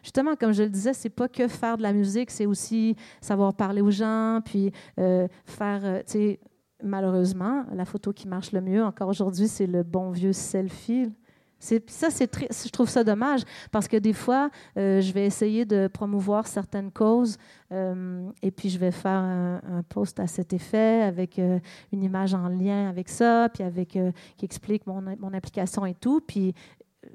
justement, 0.04 0.36
comme 0.36 0.52
je 0.52 0.64
le 0.64 0.70
disais, 0.70 0.92
c'est 0.92 1.10
pas 1.10 1.30
que 1.30 1.48
faire 1.48 1.78
de 1.78 1.84
la 1.84 1.94
musique, 1.94 2.32
c'est 2.32 2.46
aussi 2.46 2.98
savoir 3.22 3.54
parler 3.54 3.80
aux 3.80 3.92
gens, 3.92 4.42
puis 4.44 4.74
faire, 4.98 6.04
tu 6.06 6.12
sais, 6.12 6.40
malheureusement, 6.84 7.66
la 7.74 7.86
photo 7.86 8.14
qui 8.14 8.28
marche 8.28 8.52
le 8.52 8.62
mieux 8.62 8.84
encore 8.84 9.10
aujourd'hui, 9.10 9.48
c'est 9.48 9.68
le 9.68 9.84
bon 9.84 10.12
vieux 10.12 10.34
selfie. 10.34 11.12
Ça, 11.60 11.78
je 12.10 12.70
trouve 12.70 12.88
ça 12.88 13.04
dommage 13.04 13.42
parce 13.72 13.88
que 13.88 13.98
des 13.98 14.14
fois, 14.14 14.52
euh, 14.78 15.02
je 15.02 15.12
vais 15.12 15.26
essayer 15.26 15.66
de 15.66 15.88
promouvoir 15.88 16.46
certaines 16.46 16.92
causes 16.92 17.38
euh, 17.72 18.30
et 18.44 18.52
puis 18.52 18.70
je 18.70 18.78
vais 18.78 18.92
faire 18.92 19.20
un, 19.20 19.82
post 19.90 20.20
à 20.20 20.28
cet 20.28 20.54
effet 20.54 21.02
avec 21.02 21.40
euh, 21.40 21.60
une 21.92 22.04
image 22.04 22.36
en 22.36 22.48
lien 22.48 22.88
avec 22.88 23.10
ça, 23.10 23.50
puis 23.52 23.64
avec 23.64 23.98
qui 24.38 24.46
explique 24.46 24.86
mon, 24.86 25.02
mon 25.02 25.34
application 25.34 25.86
et 25.88 25.96
tout. 25.96 26.22
Puis 26.22 26.54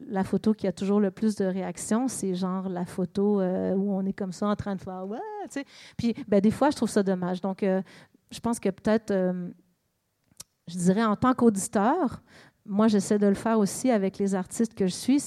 la 0.09 0.25
photo 0.25 0.55
qui 0.55 0.67
a 0.67 0.73
toujours 0.73 0.99
le 0.99 1.13
plus 1.13 1.37
de 1.37 1.45
réactions, 1.45 2.09
c'est 2.09 2.35
genre 2.35 2.69
la 2.69 2.85
photo 2.85 3.41
où 3.41 3.95
on 3.95 4.05
est 4.07 4.13
comme 4.13 4.33
ça 4.33 4.49
en 4.49 4.57
train 4.57 4.75
de 4.75 4.81
faire 4.81 5.07
ouais. 5.07 5.19
Puis 5.97 6.15
ben, 6.27 6.41
des 6.41 6.51
fois, 6.51 6.71
je 6.71 6.77
trouve 6.77 6.91
ça 6.91 7.03
dommage. 7.03 7.41
Donc, 7.41 7.65
je 8.33 8.41
pense 8.41 8.59
que 8.59 8.71
peut-être 8.71 9.13
je 10.69 10.79
dirais 10.79 11.05
en 11.05 11.17
tant 11.17 11.35
qu'auditeur, 11.35 12.23
moi, 12.65 12.89
j'essaie 12.89 13.19
de 13.19 13.27
le 13.27 13.35
faire 13.35 13.59
aussi 13.59 13.91
avec 13.91 14.19
les 14.19 14.35
artistes 14.35 14.75
que 14.75 14.87
je 14.87 14.95
suis. 14.95 15.21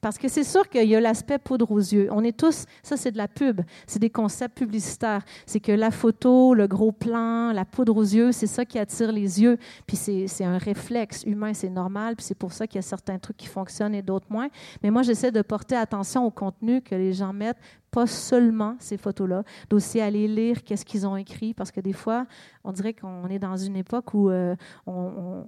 Parce 0.00 0.18
que 0.18 0.28
c'est 0.28 0.44
sûr 0.44 0.68
qu'il 0.68 0.88
y 0.88 0.94
a 0.94 1.00
l'aspect 1.00 1.38
poudre 1.38 1.70
aux 1.70 1.78
yeux. 1.78 2.08
On 2.10 2.24
est 2.24 2.36
tous, 2.36 2.64
ça 2.82 2.96
c'est 2.96 3.12
de 3.12 3.18
la 3.18 3.28
pub, 3.28 3.60
c'est 3.86 3.98
des 3.98 4.10
concepts 4.10 4.56
publicitaires. 4.56 5.24
C'est 5.46 5.60
que 5.60 5.72
la 5.72 5.90
photo, 5.90 6.54
le 6.54 6.66
gros 6.66 6.92
plan, 6.92 7.52
la 7.52 7.64
poudre 7.64 7.96
aux 7.96 8.02
yeux, 8.02 8.32
c'est 8.32 8.46
ça 8.46 8.64
qui 8.64 8.78
attire 8.78 9.12
les 9.12 9.40
yeux. 9.42 9.58
Puis 9.86 9.96
c'est 9.96 10.44
un 10.44 10.58
réflexe 10.58 11.22
humain, 11.24 11.54
c'est 11.54 11.70
normal. 11.70 12.16
Puis 12.16 12.24
c'est 12.24 12.34
pour 12.34 12.52
ça 12.52 12.66
qu'il 12.66 12.76
y 12.76 12.78
a 12.80 12.82
certains 12.82 13.18
trucs 13.18 13.36
qui 13.36 13.46
fonctionnent 13.46 13.94
et 13.94 14.02
d'autres 14.02 14.26
moins. 14.30 14.48
Mais 14.82 14.90
moi, 14.90 15.02
j'essaie 15.02 15.32
de 15.32 15.42
porter 15.42 15.76
attention 15.76 16.24
au 16.24 16.30
contenu 16.30 16.82
que 16.82 16.94
les 16.94 17.12
gens 17.12 17.32
mettent, 17.32 17.58
pas 17.90 18.06
seulement 18.06 18.76
ces 18.78 18.96
photos-là, 18.96 19.44
d'aussi 19.70 20.00
aller 20.00 20.28
lire 20.28 20.62
qu'est-ce 20.62 20.84
qu'ils 20.84 21.06
ont 21.06 21.16
écrit, 21.16 21.54
parce 21.54 21.70
que 21.70 21.80
des 21.80 21.92
fois, 21.92 22.26
on 22.64 22.72
dirait 22.72 22.92
qu'on 22.92 23.26
est 23.28 23.38
dans 23.38 23.56
une 23.56 23.76
époque 23.76 24.12
où 24.14 24.30
euh, 24.30 24.54
on, 24.86 24.92
on 24.92 25.46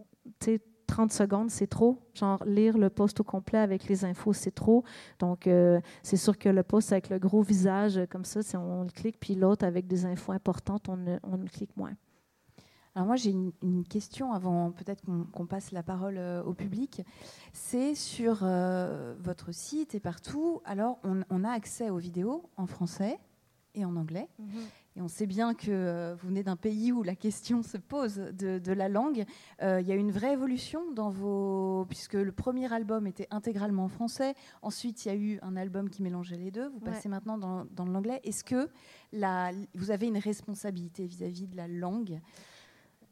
30 0.90 1.12
secondes, 1.12 1.50
c'est 1.50 1.68
trop. 1.68 1.98
Genre, 2.14 2.42
lire 2.44 2.76
le 2.76 2.90
post 2.90 3.20
au 3.20 3.24
complet 3.24 3.60
avec 3.60 3.88
les 3.88 4.04
infos, 4.04 4.32
c'est 4.32 4.50
trop. 4.50 4.82
Donc, 5.20 5.46
euh, 5.46 5.80
c'est 6.02 6.16
sûr 6.16 6.36
que 6.36 6.48
le 6.48 6.64
post 6.64 6.90
avec 6.90 7.10
le 7.10 7.18
gros 7.20 7.42
visage, 7.42 7.96
euh, 7.96 8.06
comme 8.06 8.24
ça, 8.24 8.42
si 8.42 8.56
on 8.56 8.82
le 8.82 8.90
clique, 8.90 9.18
puis 9.20 9.36
l'autre 9.36 9.64
avec 9.64 9.86
des 9.86 10.04
infos 10.04 10.32
importantes, 10.32 10.88
on, 10.88 10.98
on 11.22 11.36
le 11.36 11.46
clique 11.46 11.76
moins. 11.76 11.92
Alors 12.96 13.06
moi 13.06 13.14
j'ai 13.14 13.30
une, 13.30 13.84
question 13.84 14.32
avant 14.32 14.72
peut-être 14.72 15.04
qu'on 15.32 15.46
passe 15.46 15.70
la 15.70 15.84
parole 15.84 16.16
euh, 16.18 16.42
au 16.42 16.54
public. 16.54 17.02
C'est 17.52 17.94
sur 17.94 18.44
votre 19.20 19.52
site 19.52 19.94
et 19.94 20.00
partout. 20.00 20.60
Alors 20.64 20.98
on, 21.04 21.44
a 21.44 21.50
accès 21.50 21.88
aux 21.88 21.98
vidéos 21.98 22.50
en 22.56 22.66
français 22.66 23.20
et 23.76 23.84
en 23.84 23.94
anglais. 23.94 24.28
Mm-hmm. 24.42 24.89
Et 25.00 25.02
on 25.02 25.08
sait 25.08 25.26
bien 25.26 25.54
que 25.54 25.70
euh, 25.70 26.14
vous 26.20 26.28
venez 26.28 26.42
d'un 26.42 26.56
pays 26.56 26.92
où 26.92 27.02
la 27.02 27.14
question 27.14 27.62
se 27.62 27.78
pose 27.78 28.16
de, 28.16 28.72
la 28.72 28.88
langue. 28.88 29.24
il 29.62 29.86
y 29.86 29.92
a 29.92 29.94
une 29.94 30.10
vraie 30.10 30.34
évolution 30.34 30.92
dans 30.92 31.08
vos... 31.08 31.86
puisque 31.88 32.14
le 32.14 32.32
premier 32.32 32.72
album 32.72 33.06
était 33.06 33.26
intégralement 33.30 33.84
en 33.84 33.88
français, 33.88 34.34
ensuite 34.62 35.04
il 35.04 35.08
y 35.08 35.10
a 35.10 35.14
eu 35.14 35.38
un 35.42 35.56
album 35.56 35.88
qui 35.88 36.02
mélangeait 36.02 36.36
les 36.36 36.50
deux, 36.50 36.68
vous 36.68 36.80
passez 36.80 37.08
maintenant 37.08 37.38
dans, 37.38 37.64
dans 37.72 37.86
l'anglais. 37.86 38.20
Est-ce 38.24 38.44
que 38.44 38.68
la... 39.12 39.50
vous 39.74 39.90
avez 39.90 40.06
une 40.06 40.18
responsabilité 40.18 41.06
vis-à-vis 41.06 41.48
de 41.48 41.56
la 41.56 41.66
langue? 41.66 42.20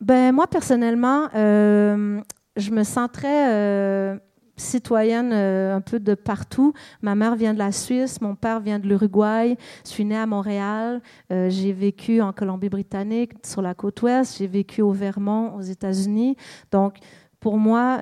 Ben, 0.01 0.33
Moi, 0.33 0.47
personnellement, 0.47 1.29
je 1.33 2.71
me 2.71 2.85
sens 2.85 3.09
très 3.11 4.21
citoyenne 4.61 5.33
euh, 5.33 5.77
un 5.77 5.81
peu 5.81 6.01
de 6.01 6.15
partout. 6.15 6.73
Ma 7.03 7.15
mère 7.15 7.37
vient 7.37 7.55
de 7.55 7.59
la 7.59 7.73
Suisse, 7.73 8.21
mon 8.21 8.35
père 8.35 8.61
vient 8.61 8.79
de 8.79 8.87
l'Uruguay. 8.87 9.57
Je 9.85 9.91
suis 9.91 10.05
née 10.05 10.17
à 10.17 10.27
Montréal. 10.27 11.01
Euh, 11.33 11.49
j'ai 11.51 11.73
vécu 11.73 12.21
en 12.21 12.33
Colombie-Britannique, 12.33 13.33
sur 13.45 13.63
la 13.63 13.75
côte 13.75 14.03
ouest. 14.03 14.39
J'ai 14.39 14.47
vécu 14.47 14.83
au 14.83 14.93
Vermont, 14.93 15.55
aux 15.55 15.63
États-Unis. 15.63 16.37
Donc, 16.71 16.95
pour 17.41 17.57
moi, 17.57 18.01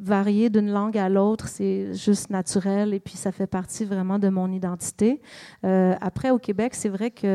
varier 0.00 0.48
d'une 0.48 0.70
langue 0.70 0.96
à 0.96 1.08
l'autre, 1.08 1.48
c'est 1.48 1.94
juste 1.94 2.30
naturel 2.30 2.94
et 2.94 3.00
puis 3.00 3.16
ça 3.16 3.32
fait 3.32 3.48
partie 3.48 3.84
vraiment 3.84 4.20
de 4.20 4.28
mon 4.28 4.52
identité. 4.52 5.20
Euh, 5.64 5.94
après, 6.00 6.30
au 6.30 6.38
Québec, 6.38 6.74
c'est 6.76 6.88
vrai 6.88 7.10
qu'il 7.10 7.28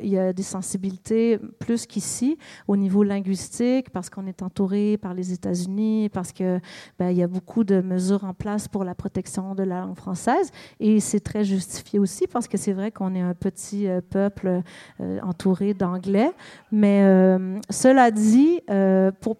y 0.00 0.18
a 0.18 0.32
des 0.32 0.42
sensibilités 0.42 1.38
plus 1.58 1.86
qu'ici 1.86 2.38
au 2.68 2.76
niveau 2.76 3.02
linguistique 3.02 3.90
parce 3.90 4.08
qu'on 4.08 4.26
est 4.26 4.40
entouré 4.42 4.98
par 4.98 5.14
les 5.14 5.32
États-Unis, 5.32 6.08
parce 6.10 6.32
que 6.32 6.60
ben, 6.96 7.10
y 7.10 7.24
a 7.24 7.28
beaucoup 7.28 7.64
de 7.64 7.80
mesures 7.80 8.22
en 8.24 8.34
place 8.34 8.68
pour 8.68 8.84
la 8.84 8.94
protection 8.94 9.56
de 9.56 9.64
la 9.64 9.80
langue 9.80 9.96
française 9.96 10.50
et 10.78 11.00
c'est 11.00 11.20
très 11.20 11.42
justifié 11.44 11.98
aussi 11.98 12.28
parce 12.28 12.46
que 12.46 12.56
c'est 12.56 12.72
vrai 12.72 12.92
qu'on 12.92 13.16
est 13.16 13.20
un 13.20 13.34
petit 13.34 13.88
euh, 13.88 14.00
peuple 14.00 14.62
euh, 15.00 15.18
entouré 15.22 15.74
d'anglais. 15.74 16.30
Mais 16.70 17.02
cela 17.70 18.10
dit, 18.10 18.60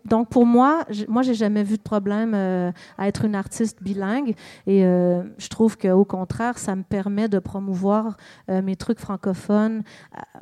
donc 0.04 0.28
pour 0.28 0.46
moi, 0.46 0.84
moi, 1.12 1.22
j'ai 1.22 1.34
jamais 1.34 1.62
vu 1.62 1.76
de 1.76 1.82
problème 1.82 2.32
euh, 2.34 2.72
à 2.98 3.06
être 3.06 3.24
une 3.24 3.34
artiste 3.34 3.82
bilingue. 3.82 4.34
Et 4.66 4.84
euh, 4.84 5.22
je 5.38 5.48
trouve 5.48 5.76
qu'au 5.76 6.04
contraire, 6.04 6.58
ça 6.58 6.74
me 6.74 6.82
permet 6.82 7.28
de 7.28 7.38
promouvoir 7.38 8.16
euh, 8.48 8.62
mes 8.62 8.76
trucs 8.76 8.98
francophones 8.98 9.82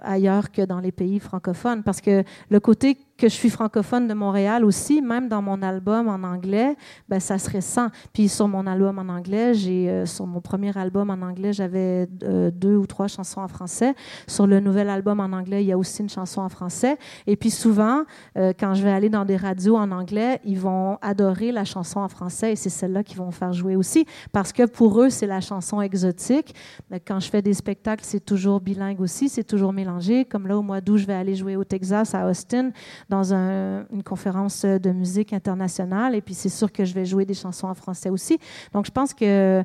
ailleurs 0.03 0.51
que 0.51 0.63
dans 0.63 0.81
les 0.81 0.93
pays 0.93 1.19
francophones. 1.19 1.83
Parce 1.83 2.01
que 2.01 2.25
le 2.49 2.61
côté 2.61 2.97
que 3.21 3.29
je 3.29 3.35
suis 3.35 3.51
francophone 3.51 4.09
de 4.09 4.15
Montréal 4.15 4.65
aussi, 4.65 5.03
même 5.03 5.29
dans 5.29 5.43
mon 5.43 5.61
album 5.61 6.09
en 6.09 6.27
anglais, 6.27 6.75
ben, 7.07 7.21
ça 7.21 7.39
se 7.39 7.51
ressent. 7.51 7.89
Puis 8.15 8.31
sur 8.31 8.49
mon 8.49 8.67
album 8.67 8.99
en 8.99 9.13
anglais, 9.13 9.53
euh, 9.67 10.07
sur 10.07 10.27
mon 10.27 10.41
premier 10.41 10.77
album 10.77 11.11
en 11.11 11.21
anglais, 11.21 11.53
j'avais 11.53 12.09
euh, 12.23 12.51
deux 12.51 12.77
ou 12.77 12.87
trois 12.87 13.09
chansons 13.09 13.43
en 13.43 13.49
français. 13.49 13.95
Sur 14.27 14.47
le 14.47 14.59
nouvel 14.59 14.89
album 14.89 15.21
en 15.21 15.37
anglais, 15.37 15.63
il 15.63 15.67
y 15.67 15.73
a 15.73 15.77
aussi 15.77 16.01
une 16.01 16.09
chanson 16.09 16.41
en 16.41 16.49
français. 16.49 16.97
Et 17.27 17.37
puis 17.37 17.51
souvent, 17.51 18.05
euh, 18.39 18.55
quand 18.59 18.73
je 18.73 18.83
vais 18.83 18.91
aller 18.91 19.11
dans 19.11 19.27
des 19.27 19.37
radios 19.37 19.77
en 19.77 19.91
anglais, 19.91 20.41
ils 20.45 20.59
vont 20.59 20.97
adorer 21.03 21.53
la 21.53 21.67
chanson 21.67 22.01
en 22.01 22.09
français 22.09 22.53
et 22.53 22.57
c'est 22.57 22.71
celle-là 22.71 23.05
qu'ils 23.05 23.19
vont 23.19 23.31
faire 23.31 23.53
jouer 23.53 23.77
aussi 23.77 24.07
parce 24.33 24.51
que 24.51 24.65
pour 24.65 24.99
eux, 25.03 25.11
c'est 25.11 25.27
la 25.27 25.43
chanson 25.43 25.83
exotique. 25.83 26.55
Mais 26.91 27.01
quand 27.01 27.21
je 27.21 27.29
fais 27.29 27.43
des 27.43 27.53
spectacles, 27.53 28.05
c'est 28.07 28.25
toujours 28.25 28.61
bilingue 28.61 29.03
aussi, 29.03 29.29
c'est 29.29 29.45
toujours 29.45 29.75
mélangé. 29.75 30.25
Comme 30.25 30.47
là, 30.47 30.57
au 30.57 30.63
mois 30.63 30.81
d'août, 30.81 30.97
je 30.97 31.07
vais 31.07 31.13
aller 31.13 31.35
jouer 31.35 31.57
au 31.57 31.65
Texas, 31.65 32.15
à 32.15 32.27
Austin 32.27 32.71
dans 33.11 33.35
une 33.35 34.03
conférence 34.03 34.65
de 34.65 34.91
musique 34.91 35.35
internationale. 35.35 36.15
Et 36.15 36.23
puis, 36.23 36.33
c'est 36.35 36.49
sûr 36.49 36.73
que 36.73 36.85
je 36.87 36.95
vais 36.95 37.05
jouer 37.05 37.27
des 37.27 37.35
chansons 37.35 37.67
en 37.67 37.75
français 37.75 38.09
aussi. 38.09 38.39
Donc, 38.73 38.87
je 38.87 38.91
pense 38.91 39.13
que 39.13 39.63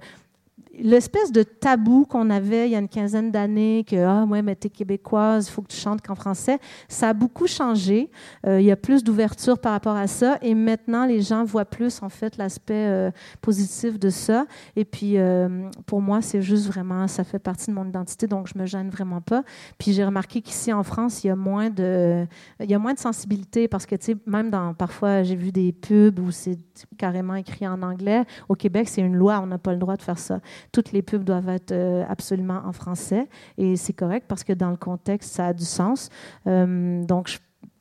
l'espèce 0.79 1.31
de 1.31 1.43
tabou 1.43 2.05
qu'on 2.05 2.29
avait 2.29 2.67
il 2.67 2.71
y 2.71 2.75
a 2.75 2.79
une 2.79 2.89
quinzaine 2.89 3.31
d'années, 3.31 3.85
que 3.87 3.95
ah 3.95 4.25
ouais, 4.25 4.41
mais 4.41 4.55
t'es 4.55 4.69
québécoise, 4.69 5.47
il 5.47 5.51
faut 5.51 5.61
que 5.61 5.71
tu 5.71 5.77
chantes 5.77 6.01
qu'en 6.01 6.15
français, 6.15 6.59
ça 6.87 7.09
a 7.09 7.13
beaucoup 7.13 7.47
changé. 7.47 8.09
Euh, 8.45 8.59
il 8.59 8.65
y 8.65 8.71
a 8.71 8.75
plus 8.75 9.03
d'ouverture 9.03 9.59
par 9.59 9.71
rapport 9.71 9.95
à 9.95 10.07
ça, 10.07 10.37
et 10.41 10.53
maintenant 10.53 11.05
les 11.05 11.21
gens 11.21 11.43
voient 11.43 11.65
plus 11.65 12.01
en 12.01 12.09
fait 12.09 12.37
l'aspect 12.37 12.87
euh, 12.87 13.11
positif 13.41 13.99
de 13.99 14.09
ça. 14.09 14.45
Et 14.75 14.85
puis 14.85 15.17
euh, 15.17 15.69
pour 15.85 16.01
moi, 16.01 16.21
c'est 16.21 16.41
juste 16.41 16.67
vraiment, 16.67 17.07
ça 17.07 17.23
fait 17.23 17.39
partie 17.39 17.67
de 17.67 17.75
mon 17.75 17.87
identité, 17.87 18.27
donc 18.27 18.47
je 18.47 18.57
me 18.57 18.65
gêne 18.65 18.89
vraiment 18.89 19.21
pas. 19.21 19.43
Puis 19.77 19.93
j'ai 19.93 20.05
remarqué 20.05 20.41
qu'ici 20.41 20.73
en 20.73 20.83
France, 20.83 21.23
il 21.23 21.27
y 21.27 21.29
a 21.29 21.35
moins 21.35 21.69
de, 21.69 22.25
il 22.59 22.69
y 22.69 22.73
a 22.73 22.79
moins 22.79 22.93
de 22.93 22.99
sensibilité 22.99 23.67
parce 23.67 23.85
que 23.85 23.95
tu 23.95 24.05
sais, 24.05 24.17
même 24.25 24.49
dans 24.49 24.73
parfois 24.73 25.23
j'ai 25.23 25.35
vu 25.35 25.51
des 25.51 25.71
pubs 25.71 26.19
où 26.19 26.31
c'est 26.31 26.57
carrément 26.97 27.35
écrit 27.35 27.67
en 27.67 27.81
anglais. 27.81 28.23
Au 28.49 28.55
Québec, 28.55 28.89
c'est 28.89 29.01
une 29.01 29.15
loi, 29.15 29.39
on 29.41 29.47
n'a 29.47 29.57
pas 29.57 29.71
le 29.71 29.79
droit 29.79 29.95
de 29.95 30.01
faire 30.01 30.19
ça 30.19 30.39
toutes 30.71 30.91
les 30.91 31.01
pubs 31.01 31.23
doivent 31.23 31.49
être 31.49 31.71
euh, 31.71 32.03
absolument 32.07 32.61
en 32.65 32.71
français. 32.71 33.27
Et 33.57 33.75
c'est 33.75 33.93
correct 33.93 34.25
parce 34.27 34.43
que 34.43 34.53
dans 34.53 34.69
le 34.69 34.77
contexte, 34.77 35.33
ça 35.33 35.47
a 35.47 35.53
du 35.53 35.65
sens. 35.65 36.09
Euh, 36.47 37.03
donc, 37.03 37.37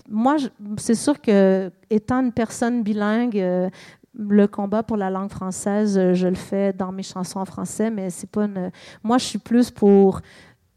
moi, 0.09 0.37
c'est 0.77 0.95
sûr 0.95 1.21
que 1.21 1.71
étant 1.91 2.21
une 2.21 2.33
personne 2.33 2.83
bilingue, 2.83 3.39
euh, 3.39 3.69
le 4.17 4.47
combat 4.47 4.83
pour 4.83 4.97
la 4.97 5.11
langue 5.11 5.31
française, 5.31 6.13
je 6.13 6.29
le 6.29 6.37
fais 6.37 6.73
dans 6.73 6.93
mes 6.93 7.03
chansons 7.03 7.41
en 7.41 7.45
français, 7.45 7.91
mais 7.91 8.11
c'est 8.11 8.31
pas 8.31 8.45
une... 8.45 8.71
Moi, 9.03 9.19
je 9.19 9.25
suis 9.25 9.39
plus 9.39 9.73
pour 9.73 10.21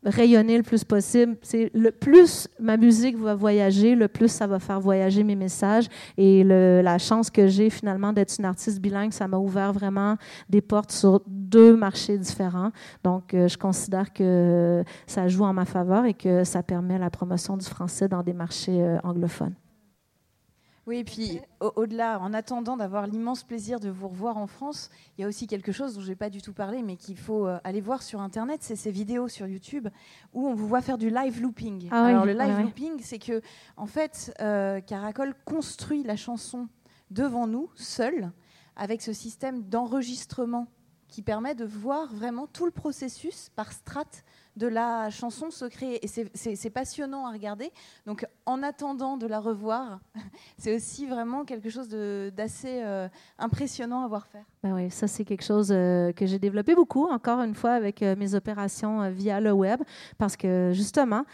rayonner 0.07 0.57
le 0.57 0.63
plus 0.63 0.83
possible. 0.83 1.37
C'est 1.41 1.71
le 1.73 1.91
plus 1.91 2.47
ma 2.59 2.77
musique 2.77 3.17
va 3.17 3.35
voyager, 3.35 3.95
le 3.95 4.07
plus 4.07 4.29
ça 4.29 4.47
va 4.47 4.59
faire 4.59 4.79
voyager 4.79 5.23
mes 5.23 5.35
messages. 5.35 5.87
Et 6.17 6.43
la 6.43 6.97
chance 6.97 7.29
que 7.29 7.47
j'ai 7.47 7.69
finalement 7.69 8.13
d'être 8.13 8.35
une 8.39 8.45
artiste 8.45 8.79
bilingue, 8.81 9.11
ça 9.11 9.27
m'a 9.27 9.37
ouvert 9.37 9.73
vraiment 9.73 10.15
des 10.49 10.61
portes 10.61 10.91
sur 10.91 11.21
deux 11.27 11.75
marchés 11.75 12.17
différents. 12.17 12.71
Donc, 13.03 13.33
euh, 13.33 13.47
je 13.47 13.57
considère 13.57 14.13
que 14.13 14.83
ça 15.05 15.27
joue 15.27 15.43
en 15.43 15.53
ma 15.53 15.65
faveur 15.65 16.05
et 16.05 16.13
que 16.13 16.43
ça 16.43 16.63
permet 16.63 16.97
la 16.97 17.09
promotion 17.09 17.57
du 17.57 17.65
français 17.65 18.07
dans 18.07 18.23
des 18.23 18.33
marchés 18.33 18.81
euh, 18.81 18.97
anglophones. 19.03 19.53
Oui, 20.87 20.99
et 20.99 21.03
puis 21.03 21.41
au-delà, 21.59 22.17
en 22.21 22.33
attendant 22.33 22.77
d'avoir 22.77 23.07
l'immense 23.07 23.43
plaisir 23.43 23.81
de 23.81 23.89
vous 23.89 24.07
revoir 24.07 24.37
en 24.37 24.47
France, 24.47 24.89
il 25.17 25.21
y 25.21 25.23
a 25.25 25.27
aussi 25.27 25.45
quelque 25.45 25.73
chose 25.73 25.95
dont 25.95 26.01
je 26.01 26.07
n'ai 26.07 26.15
pas 26.15 26.29
du 26.29 26.41
tout 26.41 26.53
parlé, 26.53 26.81
mais 26.81 26.95
qu'il 26.95 27.17
faut 27.17 27.45
euh, 27.45 27.59
aller 27.65 27.81
voir 27.81 28.01
sur 28.01 28.21
Internet, 28.21 28.59
c'est 28.63 28.77
ces 28.77 28.89
vidéos 28.89 29.27
sur 29.27 29.47
YouTube 29.47 29.89
où 30.33 30.47
on 30.47 30.53
vous 30.53 30.65
voit 30.65 30.81
faire 30.81 30.97
du 30.97 31.09
live 31.09 31.41
looping. 31.41 31.89
Ah 31.91 32.05
Alors 32.05 32.25
le 32.25 32.31
live 32.31 32.61
looping, 32.61 33.01
c'est 33.01 33.19
que 33.19 33.41
en 33.75 33.85
fait, 33.85 34.33
euh, 34.39 34.79
Caracol 34.79 35.35
construit 35.43 36.03
la 36.03 36.15
chanson 36.15 36.69
devant 37.11 37.47
nous, 37.47 37.69
seul, 37.75 38.31
avec 38.77 39.01
ce 39.01 39.11
système 39.11 39.63
d'enregistrement 39.63 40.67
qui 41.09 41.21
permet 41.21 41.53
de 41.53 41.65
voir 41.65 42.13
vraiment 42.13 42.47
tout 42.47 42.65
le 42.65 42.71
processus 42.71 43.49
par 43.57 43.73
strates 43.73 44.23
de 44.57 44.67
la 44.67 45.09
chanson 45.09 45.51
se. 45.51 45.99
Et 46.01 46.07
c'est 46.07 46.69
passionnant 46.69 47.25
à 47.25 47.31
regarder. 47.31 47.71
Donc, 48.05 48.25
en 48.45 48.63
attendant 48.63 49.15
de 49.15 49.27
la 49.27 49.39
revoir, 49.39 49.99
c'est 50.57 50.75
aussi 50.75 51.05
vraiment 51.05 51.45
quelque 51.45 51.69
chose 51.69 51.87
d'assez 51.87 52.81
euh, 52.83 53.07
impressionnant 53.37 54.03
à 54.03 54.07
voir 54.07 54.27
faire. 54.27 54.45
Ben 54.63 54.73
oui, 54.73 54.89
ça, 54.89 55.07
c'est 55.07 55.23
quelque 55.23 55.43
chose 55.43 55.69
euh, 55.71 56.11
que 56.13 56.25
j'ai 56.25 56.39
développé 56.39 56.73
beaucoup, 56.73 57.05
encore 57.07 57.41
une 57.41 57.53
fois, 57.53 57.73
avec 57.73 58.01
euh, 58.01 58.15
mes 58.15 58.33
opérations 58.33 59.07
via 59.11 59.39
le 59.39 59.51
web. 59.51 59.79
Parce 60.17 60.35
que, 60.35 60.71
justement, 60.73 61.25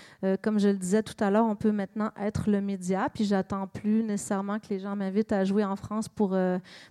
comme 0.42 0.60
je 0.60 0.68
le 0.68 0.76
disais 0.76 1.04
tout 1.04 1.16
à 1.24 1.32
l'heure, 1.32 1.46
on 1.46 1.56
peut 1.56 1.72
maintenant 1.72 2.12
être 2.20 2.50
le 2.50 2.60
média. 2.60 3.08
Puis, 3.14 3.24
j'attends 3.24 3.68
plus 3.68 4.04
nécessairement 4.04 4.60
que 4.60 4.68
les 4.70 4.80
gens 4.80 4.96
m'invitent 4.96 5.32
à 5.32 5.46
jouer 5.46 5.64
en 5.64 5.76
France 5.76 6.10
pour 6.10 6.36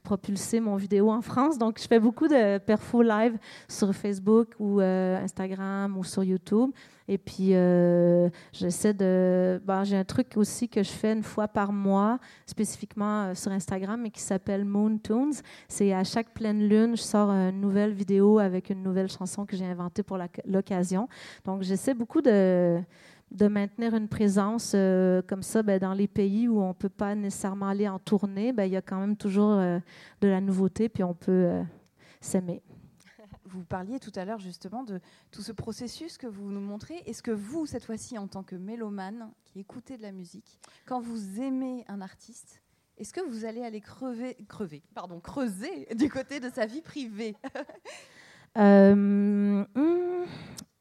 propulser 0.02 0.60
mon 0.60 0.76
vidéo 0.76 1.10
en 1.10 1.20
France. 1.20 1.58
Donc, 1.58 1.78
je 1.80 1.86
fais 1.86 2.00
beaucoup 2.00 2.28
de 2.28 2.58
perfo 2.58 3.02
live 3.02 3.38
sur 3.68 3.94
Facebook 3.94 4.48
ou 4.58 4.80
Instagram 4.80 5.96
ou 5.98 6.04
sur 6.04 6.24
YouTube. 6.24 6.70
Et 7.12 7.18
puis, 7.18 7.50
euh, 7.52 8.30
j'essaie 8.54 8.94
de. 8.94 9.60
Ben, 9.66 9.84
j'ai 9.84 9.98
un 9.98 10.04
truc 10.04 10.38
aussi 10.38 10.66
que 10.66 10.82
je 10.82 10.88
fais 10.88 11.12
une 11.12 11.22
fois 11.22 11.46
par 11.46 11.70
mois, 11.70 12.18
spécifiquement 12.46 13.24
euh, 13.24 13.34
sur 13.34 13.52
Instagram, 13.52 14.00
mais 14.00 14.08
qui 14.08 14.22
s'appelle 14.22 14.64
Moon 14.64 14.96
Tunes. 14.96 15.34
C'est 15.68 15.92
à 15.92 16.04
chaque 16.04 16.32
pleine 16.32 16.66
lune, 16.66 16.96
je 16.96 17.02
sors 17.02 17.28
une 17.28 17.60
nouvelle 17.60 17.92
vidéo 17.92 18.38
avec 18.38 18.70
une 18.70 18.82
nouvelle 18.82 19.10
chanson 19.10 19.44
que 19.44 19.58
j'ai 19.58 19.66
inventée 19.66 20.02
pour 20.02 20.18
l'occasion. 20.46 21.06
Donc, 21.44 21.62
j'essaie 21.62 21.92
beaucoup 21.92 22.22
de 22.22 22.80
de 23.30 23.46
maintenir 23.46 23.94
une 23.94 24.08
présence 24.08 24.72
euh, 24.74 25.20
comme 25.26 25.42
ça 25.42 25.62
ben, 25.62 25.78
dans 25.78 25.94
les 25.94 26.08
pays 26.08 26.48
où 26.48 26.62
on 26.62 26.68
ne 26.68 26.74
peut 26.74 26.90
pas 26.90 27.14
nécessairement 27.14 27.68
aller 27.68 27.88
en 27.88 27.98
tournée. 27.98 28.54
Ben, 28.54 28.64
il 28.64 28.72
y 28.72 28.76
a 28.76 28.82
quand 28.82 29.00
même 29.00 29.16
toujours 29.16 29.56
de 29.56 30.28
la 30.28 30.40
nouveauté, 30.40 30.88
puis 30.88 31.04
on 31.04 31.12
peut 31.12 31.60
s'aimer 32.22 32.62
vous 33.53 33.64
parliez 33.64 34.00
tout 34.00 34.12
à 34.14 34.24
l'heure 34.24 34.38
justement 34.38 34.82
de 34.82 35.00
tout 35.30 35.42
ce 35.42 35.53
processus 35.53 36.18
que 36.18 36.26
vous 36.26 36.50
nous 36.50 36.61
montrez. 36.61 37.03
Est-ce 37.07 37.22
que 37.22 37.30
vous, 37.30 37.66
cette 37.66 37.84
fois-ci, 37.84 38.18
en 38.18 38.26
tant 38.26 38.42
que 38.42 38.57
mélomane 38.57 39.32
qui 39.44 39.61
écoutez 39.61 39.96
de 39.96 40.03
la 40.03 40.12
musique, 40.12 40.59
quand 40.86 41.00
vous 41.00 41.40
aimez 41.40 41.84
un 41.88 42.00
artiste, 42.00 42.62
est-ce 42.98 43.12
que 43.12 43.20
vous 43.20 43.44
allez 43.44 43.62
aller 43.62 43.80
crever, 43.80 44.36
crever, 44.48 44.82
pardon, 44.94 45.20
creuser 45.20 45.88
du 45.94 46.09
côté 46.09 46.40
de 46.40 46.50
sa 46.50 46.66
vie 46.66 46.82
privée? 46.82 47.36
Euh, 48.59 48.94
hmm, 48.94 50.24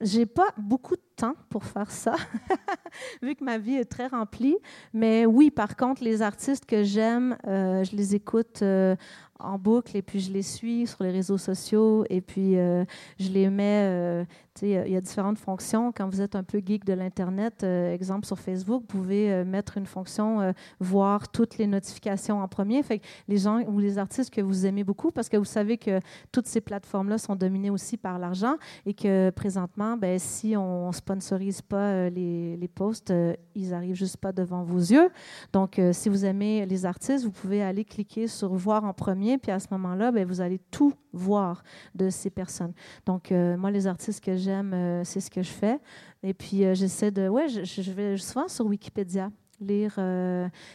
J'ai 0.01 0.25
pas 0.25 0.49
beaucoup 0.57 0.97
de 0.97 1.03
temps 1.15 1.35
pour 1.47 1.63
faire 1.63 1.89
ça, 1.89 2.15
vu 3.21 3.33
que 3.33 3.45
ma 3.45 3.57
vie 3.57 3.75
est 3.75 3.85
très 3.85 4.07
remplie. 4.07 4.57
Mais 4.93 5.25
oui, 5.25 5.51
par 5.51 5.77
contre, 5.77 6.03
les 6.03 6.21
artistes 6.21 6.65
que 6.65 6.83
j'aime, 6.83 7.37
euh, 7.47 7.85
je 7.85 7.95
les 7.95 8.13
écoute 8.13 8.61
euh, 8.61 8.97
en 9.43 9.57
boucle 9.57 9.95
et 9.97 10.01
puis 10.01 10.19
je 10.19 10.31
les 10.31 10.41
suis 10.41 10.87
sur 10.87 11.03
les 11.03 11.11
réseaux 11.11 11.37
sociaux 11.37 12.05
et 12.09 12.21
puis 12.21 12.57
euh, 12.57 12.85
je 13.19 13.29
les 13.29 13.49
mets. 13.49 13.87
Euh, 13.89 14.25
il 14.61 14.69
y 14.69 14.97
a 14.97 15.01
différentes 15.01 15.39
fonctions. 15.39 15.93
Quand 15.95 16.09
vous 16.09 16.21
êtes 16.21 16.35
un 16.35 16.43
peu 16.43 16.61
geek 16.63 16.83
de 16.83 16.91
l'Internet, 16.93 17.63
euh, 17.63 17.93
exemple 17.93 18.27
sur 18.27 18.37
Facebook, 18.37 18.81
vous 18.81 18.99
pouvez 18.99 19.43
mettre 19.45 19.77
une 19.77 19.85
fonction 19.85 20.53
voir 20.79 21.29
toutes 21.29 21.57
les 21.57 21.67
notifications 21.67 22.41
en 22.41 22.47
premier. 22.49 22.83
Fait 22.83 22.99
que 22.99 23.05
les 23.29 23.37
gens 23.37 23.61
ou 23.61 23.79
les 23.79 23.97
artistes 23.97 24.29
que 24.29 24.41
vous 24.41 24.65
aimez 24.65 24.83
beaucoup, 24.83 25.09
parce 25.09 25.29
que 25.29 25.37
vous 25.37 25.45
savez 25.45 25.77
que 25.77 25.99
toutes 26.33 26.47
ces 26.47 26.59
plateformes-là 26.59 27.17
sont 27.17 27.35
dominées 27.35 27.69
aussi 27.69 27.95
par 27.95 28.19
l'argent 28.19 28.57
et 28.85 28.93
que 28.93 29.29
présentement, 29.31 29.95
ben, 29.95 30.19
si 30.19 30.55
on 30.57 30.89
ne 30.89 30.93
sponsorise 30.93 31.61
pas 31.61 32.09
les, 32.09 32.57
les 32.57 32.67
posts, 32.67 33.13
ils 33.55 33.73
arrivent 33.73 33.95
juste 33.95 34.17
pas 34.17 34.33
devant 34.33 34.63
vos 34.63 34.79
yeux. 34.79 35.09
Donc, 35.53 35.79
si 35.93 36.09
vous 36.09 36.25
aimez 36.25 36.65
les 36.65 36.85
artistes, 36.85 37.23
vous 37.23 37.31
pouvez 37.31 37.63
aller 37.63 37.85
cliquer 37.85 38.27
sur 38.27 38.53
voir 38.53 38.83
en 38.83 38.93
premier 38.93 39.30
puis 39.37 39.51
à 39.51 39.59
ce 39.59 39.67
moment-là, 39.71 40.11
ben, 40.11 40.27
vous 40.27 40.41
allez 40.41 40.59
tout 40.71 40.93
voir 41.13 41.63
de 41.95 42.09
ces 42.09 42.29
personnes. 42.29 42.73
Donc, 43.05 43.31
euh, 43.31 43.57
moi, 43.57 43.71
les 43.71 43.87
artistes 43.87 44.23
que 44.23 44.35
j'aime, 44.35 44.73
euh, 44.73 45.03
c'est 45.03 45.19
ce 45.19 45.29
que 45.29 45.41
je 45.41 45.49
fais. 45.49 45.79
Et 46.23 46.33
puis, 46.33 46.65
euh, 46.65 46.73
j'essaie 46.73 47.11
de. 47.11 47.27
Ouais, 47.27 47.47
je, 47.47 47.91
vais 47.91 48.17
souvent 48.17 48.47
sur 48.47 48.65
Wikipédia 48.65 49.31
lire. 49.63 49.99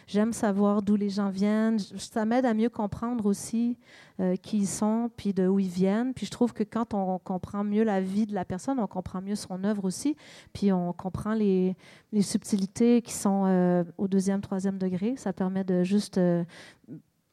j'aime 0.07 0.33
savoir 0.33 0.81
d'où 0.81 0.95
les 0.95 1.09
gens 1.09 1.29
viennent. 1.29 1.77
Ça 1.81 2.25
m'aide 2.25 2.47
à 2.47 2.55
mieux 2.55 2.69
comprendre 2.69 3.27
aussi 3.27 3.77
qui 4.43 4.59
ils 4.59 4.69
sont, 4.69 5.11
puis 5.17 5.35
de 5.35 5.49
où 5.49 5.59
ils 5.59 5.67
viennent. 5.67 6.15
Puis 6.15 6.25
je 6.25 6.31
trouve 6.31 6.53
que 6.53 6.63
quand 6.63 6.95
on 6.95 7.19
comprend 7.19 7.65
mieux 7.65 7.83
la 7.83 8.01
vie 8.01 8.27
de 8.27 8.35
la 8.35 8.45
personne, 8.45 8.79
on 8.79 8.87
comprend 8.87 9.21
mieux 9.21 9.35
son 9.35 9.65
œuvre 9.65 9.85
aussi. 9.85 10.15
Puis 10.53 10.71
on 10.71 10.93
comprend 10.93 11.35
les 11.35 11.75
subtilités 12.21 13.03
qui 13.03 13.13
sont 13.13 13.85
au 13.99 14.07
deuxième, 14.07 14.41
troisième 14.41 14.79
degré. 14.79 15.17
Ça 15.17 15.33
permet 15.33 15.65
de 15.65 15.83
juste 15.83 16.21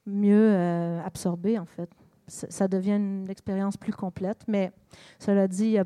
mieux 0.06 0.52
euh, 0.54 1.02
absorber, 1.04 1.58
en 1.60 1.66
fait. 1.66 1.90
Ça, 2.28 2.68
devient 2.68 2.96
une 2.96 3.30
expérience 3.30 3.76
plus 3.76 3.92
complète. 3.92 4.44
Mais 4.48 4.72
cela 5.20 5.48
dit, 5.48 5.78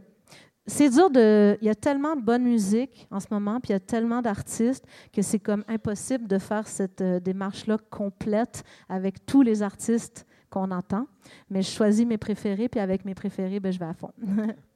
c'est 0.68 0.90
dur 0.90 1.10
de. 1.10 1.58
Il 1.62 1.66
y 1.66 1.70
a 1.70 1.76
tellement 1.76 2.16
de 2.16 2.22
bonne 2.22 2.44
musique 2.44 3.08
en 3.10 3.20
ce 3.20 3.28
moment, 3.32 3.60
puis 3.60 3.70
il 3.70 3.74
y 3.74 3.76
a 3.76 3.80
tellement 3.80 4.22
d'artistes 4.22 4.86
que 5.14 5.22
c'est 5.22 5.40
comme 5.40 5.64
impossible 5.68 6.28
de 6.28 6.38
faire 6.38 6.68
cette 6.68 7.02
euh, 7.02 7.20
démarche-là 7.20 7.78
complète 7.90 8.64
avec 8.90 9.26
tous 9.26 9.42
les 9.42 9.64
artistes 9.64 10.28
qu'on 10.50 10.70
entend. 10.72 11.08
Mais 11.50 11.62
je 11.62 11.72
choisis 11.72 12.06
mes 12.06 12.18
préférés, 12.18 12.68
puis 12.68 12.82
avec 12.82 13.06
mes 13.06 13.16
préférés, 13.16 13.60
ben, 13.60 13.72
je 13.72 13.80
vais 13.80 13.86
à 13.86 13.94
fond. 13.94 14.12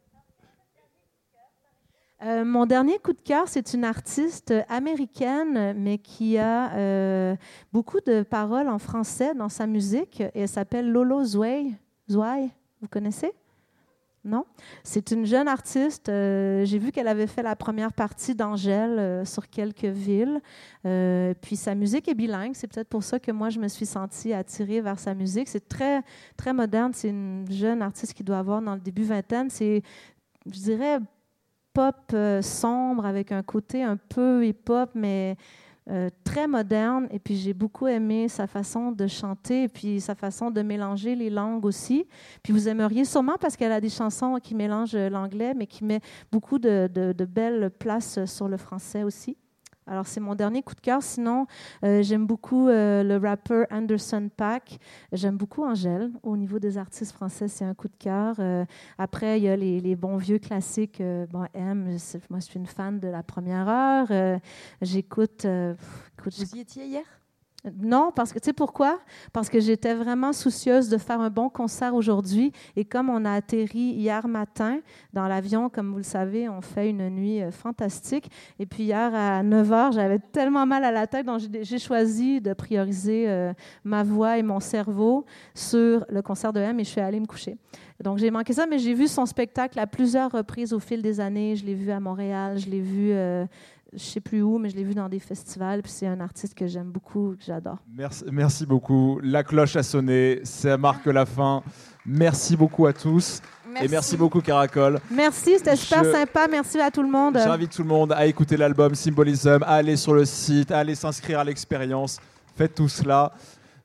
Euh, 2.24 2.46
mon 2.46 2.68
dernier 2.68 3.00
coup 3.00 3.14
de 3.14 3.22
cœur, 3.22 3.48
c'est 3.48 3.74
une 3.74 3.84
artiste 3.84 4.54
américaine, 4.70 5.74
mais 5.76 5.98
qui 5.98 6.38
a 6.38 6.72
euh, 6.76 7.36
beaucoup 7.74 8.00
de 8.00 8.22
paroles 8.22 8.70
en 8.70 8.78
français 8.78 9.34
dans 9.34 9.50
sa 9.50 9.66
musique. 9.66 10.22
Et 10.22 10.42
elle 10.42 10.48
s'appelle 10.48 10.92
Lolo 10.92 11.24
Zouay. 11.24 11.72
Zouay, 12.10 12.50
vous 12.80 12.88
connaissez? 12.88 13.34
Non? 14.24 14.46
C'est 14.84 15.10
une 15.10 15.26
jeune 15.26 15.48
artiste. 15.48 16.10
Euh, 16.10 16.64
j'ai 16.64 16.78
vu 16.78 16.92
qu'elle 16.92 17.08
avait 17.08 17.26
fait 17.26 17.42
la 17.42 17.56
première 17.56 17.92
partie 17.92 18.36
d'Angèle 18.36 19.26
sur 19.26 19.50
quelques 19.50 19.86
villes. 19.86 20.42
puis 20.84 21.56
sa 21.56 21.74
musique 21.74 22.08
est 22.08 22.14
bilingue. 22.14 22.52
C'est 22.54 22.68
peut-être 22.68 22.90
pour 22.90 23.02
ça 23.02 23.20
que 23.20 23.32
moi, 23.32 23.50
je 23.50 23.58
me 23.58 23.68
suis 23.68 23.88
sentie 23.88 24.32
attirée 24.32 24.80
vers 24.82 25.00
sa 25.00 25.16
musique. 25.16 25.48
C'est 25.48 25.68
très, 25.68 26.04
très 26.38 26.54
moderne. 26.54 26.92
C'est 26.94 27.10
une 27.10 27.48
jeune 27.50 27.82
artiste 27.82 28.14
qui 28.14 28.24
doit 28.24 28.38
avoir 28.38 28.62
dans 28.62 28.76
le 28.76 28.82
début 28.82 29.06
vingtaine. 29.06 29.50
C'est, 29.50 29.82
je 30.46 30.60
dirais, 30.60 31.00
pop 31.74 31.96
euh, 32.14 32.42
sombre 32.42 33.06
avec 33.06 33.32
un 33.32 33.44
côté 33.44 33.84
un 33.84 33.98
peu 33.98 34.46
hip-hop, 34.46 34.92
mais 34.94 35.36
euh, 35.90 36.10
très 36.24 36.48
moderne. 36.48 37.08
Et 37.12 37.20
puis 37.20 37.36
j'ai 37.36 37.54
beaucoup 37.54 37.88
aimé 37.88 38.28
sa 38.28 38.48
façon 38.48 38.92
de 38.92 39.08
chanter 39.08 39.64
et 39.64 39.68
puis 39.68 40.00
sa 40.00 40.16
façon 40.16 40.52
de 40.52 40.62
mélanger 40.62 41.16
les 41.16 41.30
langues 41.30 41.66
aussi. 41.66 42.06
Puis 42.44 42.54
vous 42.54 42.68
aimeriez 42.68 43.06
sûrement 43.06 43.36
parce 43.40 43.58
qu'elle 43.58 43.72
a 43.72 43.82
des 43.82 43.90
chansons 43.90 44.38
qui 44.42 44.56
mélangent 44.56 44.96
l'anglais, 44.96 45.54
mais 45.56 45.68
qui 45.68 45.84
met 45.84 46.02
beaucoup 46.32 46.60
de, 46.60 46.90
de 46.94 47.26
belles 47.26 47.72
places 47.72 48.24
sur 48.26 48.48
le 48.48 48.58
français 48.58 49.04
aussi. 49.04 49.38
Alors, 49.92 50.08
c'est 50.08 50.22
mon 50.22 50.36
dernier 50.36 50.64
coup 50.64 50.74
de 50.74 50.80
cœur. 50.80 51.04
Sinon, 51.04 51.48
euh, 51.84 52.02
j'aime 52.02 52.26
beaucoup 52.26 52.70
euh, 52.70 53.04
le 53.04 53.18
rappeur 53.18 53.68
Anderson 53.72 54.30
Pack. 54.34 54.80
J'aime 55.12 55.36
beaucoup 55.36 55.66
Angèle. 55.66 56.12
Au 56.24 56.38
niveau 56.38 56.60
des 56.60 56.78
artistes 56.78 57.12
français, 57.12 57.50
c'est 57.50 57.66
un 57.66 57.74
coup 57.74 57.90
de 57.90 57.98
cœur. 58.00 58.38
Euh, 58.40 58.64
après, 58.98 59.38
il 59.38 59.44
y 59.44 59.50
a 59.50 59.58
les, 59.58 59.96
bons 59.98 60.16
vieux 60.16 60.40
classiques. 60.40 61.04
bon, 61.30 61.46
M, 61.54 61.98
moi, 62.30 62.40
je 62.40 62.46
suis 62.46 62.58
une 62.58 62.68
fan 62.68 63.02
de 63.02 63.10
la 63.10 63.22
première 63.22 63.68
heure. 63.68 64.40
J'écoute. 64.82 65.46
Vous 65.46 66.56
y 66.56 66.62
étiez 66.62 66.86
hier? 66.86 67.04
Non, 67.80 68.12
parce 68.16 68.34
que 68.34 68.40
tu 68.40 68.46
sais 68.46 68.54
pourquoi? 68.54 69.00
Parce 69.34 69.48
que 69.48 69.60
j'étais 69.60 69.94
vraiment 69.94 70.34
soucieuse 70.34 70.90
de 70.90 70.98
faire 70.98 71.22
un 71.22 71.30
bon 71.30 71.48
concert 71.48 71.94
aujourd'hui. 71.94 72.52
Et 72.76 72.86
comme 72.86 73.10
on 73.10 73.24
a 73.24 73.34
atterri 73.34 73.92
hier 73.94 74.28
matin 74.28 74.80
dans 75.14 75.28
l'avion, 75.28 75.70
comme 75.70 75.92
vous 75.92 75.98
le 75.98 76.04
savez, 76.04 76.50
on 76.50 76.62
fait 76.62 76.90
une 76.90 77.08
nuit 77.10 77.44
euh, 77.44 77.52
fantastique. 77.52 78.32
Et 78.58 78.66
puis 78.66 78.86
hier 78.86 79.14
à 79.14 79.44
9 79.44 79.70
h, 79.70 79.94
j'avais 79.94 80.18
tellement 80.18 80.66
mal 80.66 80.84
à 80.84 80.92
la 80.92 81.06
tête, 81.06 81.28
donc 81.28 81.42
j'ai 81.62 81.78
choisi 81.78 82.42
de 82.42 82.54
prioriser 82.54 83.30
euh, 83.30 83.54
ma 83.84 84.02
voix 84.02 84.40
et 84.40 84.44
mon 84.44 84.60
cerveau 84.60 85.26
sur 85.54 86.04
le 86.10 86.22
concert 86.24 86.54
de 86.54 86.60
M 86.60 86.80
et 86.80 86.84
je 86.84 86.90
suis 86.90 87.02
allée 87.02 87.20
me 87.20 87.28
coucher. 87.28 87.58
Donc 88.02 88.18
j'ai 88.18 88.32
manqué 88.32 88.54
ça, 88.54 88.66
mais 88.66 88.80
j'ai 88.80 88.96
vu 88.96 89.08
son 89.08 89.28
spectacle 89.28 89.78
à 89.80 89.86
plusieurs 89.86 90.32
reprises 90.32 90.74
au 90.74 90.80
fil 90.80 91.04
des 91.04 91.20
années. 91.20 91.56
Je 91.56 91.66
l'ai 91.66 91.76
vu 91.76 91.92
à 91.92 92.00
Montréal, 92.00 92.58
je 92.58 92.68
l'ai 92.68 92.82
vu 92.82 93.12
euh, 93.12 93.46
je 93.94 94.04
sais 94.04 94.22
plus 94.22 94.42
où, 94.42 94.58
mais 94.58 94.70
je 94.70 94.76
l'ai 94.76 94.84
vu 94.84 94.94
dans 94.94 95.10
des 95.10 95.20
festivals. 95.20 95.82
Puis 95.82 95.92
c'est 95.92 96.08
un 96.08 96.20
artiste 96.20 96.54
que 96.54 96.68
j'aime 96.68 96.92
beaucoup, 96.92 97.36
que 97.38 97.44
j'adore. 97.44 97.78
Merci, 97.94 98.24
merci 98.32 98.66
beaucoup. 98.66 99.20
La 99.22 99.44
cloche 99.44 99.76
a 99.76 99.84
sonné, 99.84 100.40
ça 100.44 100.78
marque 100.78 101.06
la 101.08 101.26
fin. 101.26 101.64
Merci 102.06 102.56
beaucoup 102.56 102.86
à 102.86 102.94
tous. 102.94 103.42
Et 103.82 103.88
merci 103.88 104.18
beaucoup, 104.18 104.42
Caracol. 104.42 105.00
Merci, 105.10 105.58
c'était 105.58 105.76
super 105.76 106.04
sympa. 106.04 106.48
Merci 106.50 106.80
à 106.80 106.92
tout 106.92 107.04
le 107.04 107.10
monde. 107.10 107.38
J'invite 107.38 107.72
tout 107.72 107.84
le 107.84 107.88
monde 107.88 108.12
à 108.12 108.26
écouter 108.26 108.58
l'album 108.58 108.96
Symbolism, 108.96 109.64
à 109.64 109.76
aller 109.76 109.96
sur 109.96 110.14
le 110.14 110.26
site, 110.26 110.72
à 110.72 110.80
aller 110.80 110.96
s'inscrire 110.96 111.40
à 111.40 111.44
l'expérience. 111.44 112.20
Faites 112.56 112.76
tout 112.76 112.90
cela. 112.90 113.34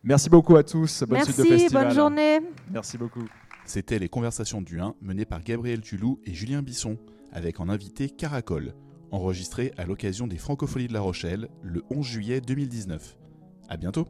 Merci 0.03 0.29
beaucoup 0.29 0.57
à 0.57 0.63
tous. 0.63 1.03
Bonne 1.03 1.19
merci, 1.19 1.33
suite 1.33 1.45
de 1.45 1.51
festival. 1.51 1.87
bonne 1.87 1.95
journée. 1.95 2.41
Merci 2.71 2.99
beaucoup. 2.99 3.25
C'était 3.65 3.99
les 3.99 4.09
conversations 4.09 4.61
du 4.61 4.81
1 4.81 4.95
menées 5.01 5.25
par 5.25 5.43
Gabriel 5.43 5.81
Tulou 5.81 6.21
et 6.25 6.33
Julien 6.33 6.63
Bisson, 6.63 6.97
avec 7.33 7.61
en 7.61 7.69
invité 7.69 8.09
Caracol 8.09 8.73
enregistré 9.11 9.73
à 9.77 9.85
l'occasion 9.85 10.27
des 10.27 10.39
Francopholies 10.39 10.89
de 10.89 10.93
La 10.93 11.01
Rochelle 11.01 11.49
le 11.63 11.83
11 11.91 12.05
juillet 12.07 12.41
2019. 12.41 13.17
À 13.69 13.77
bientôt! 13.77 14.09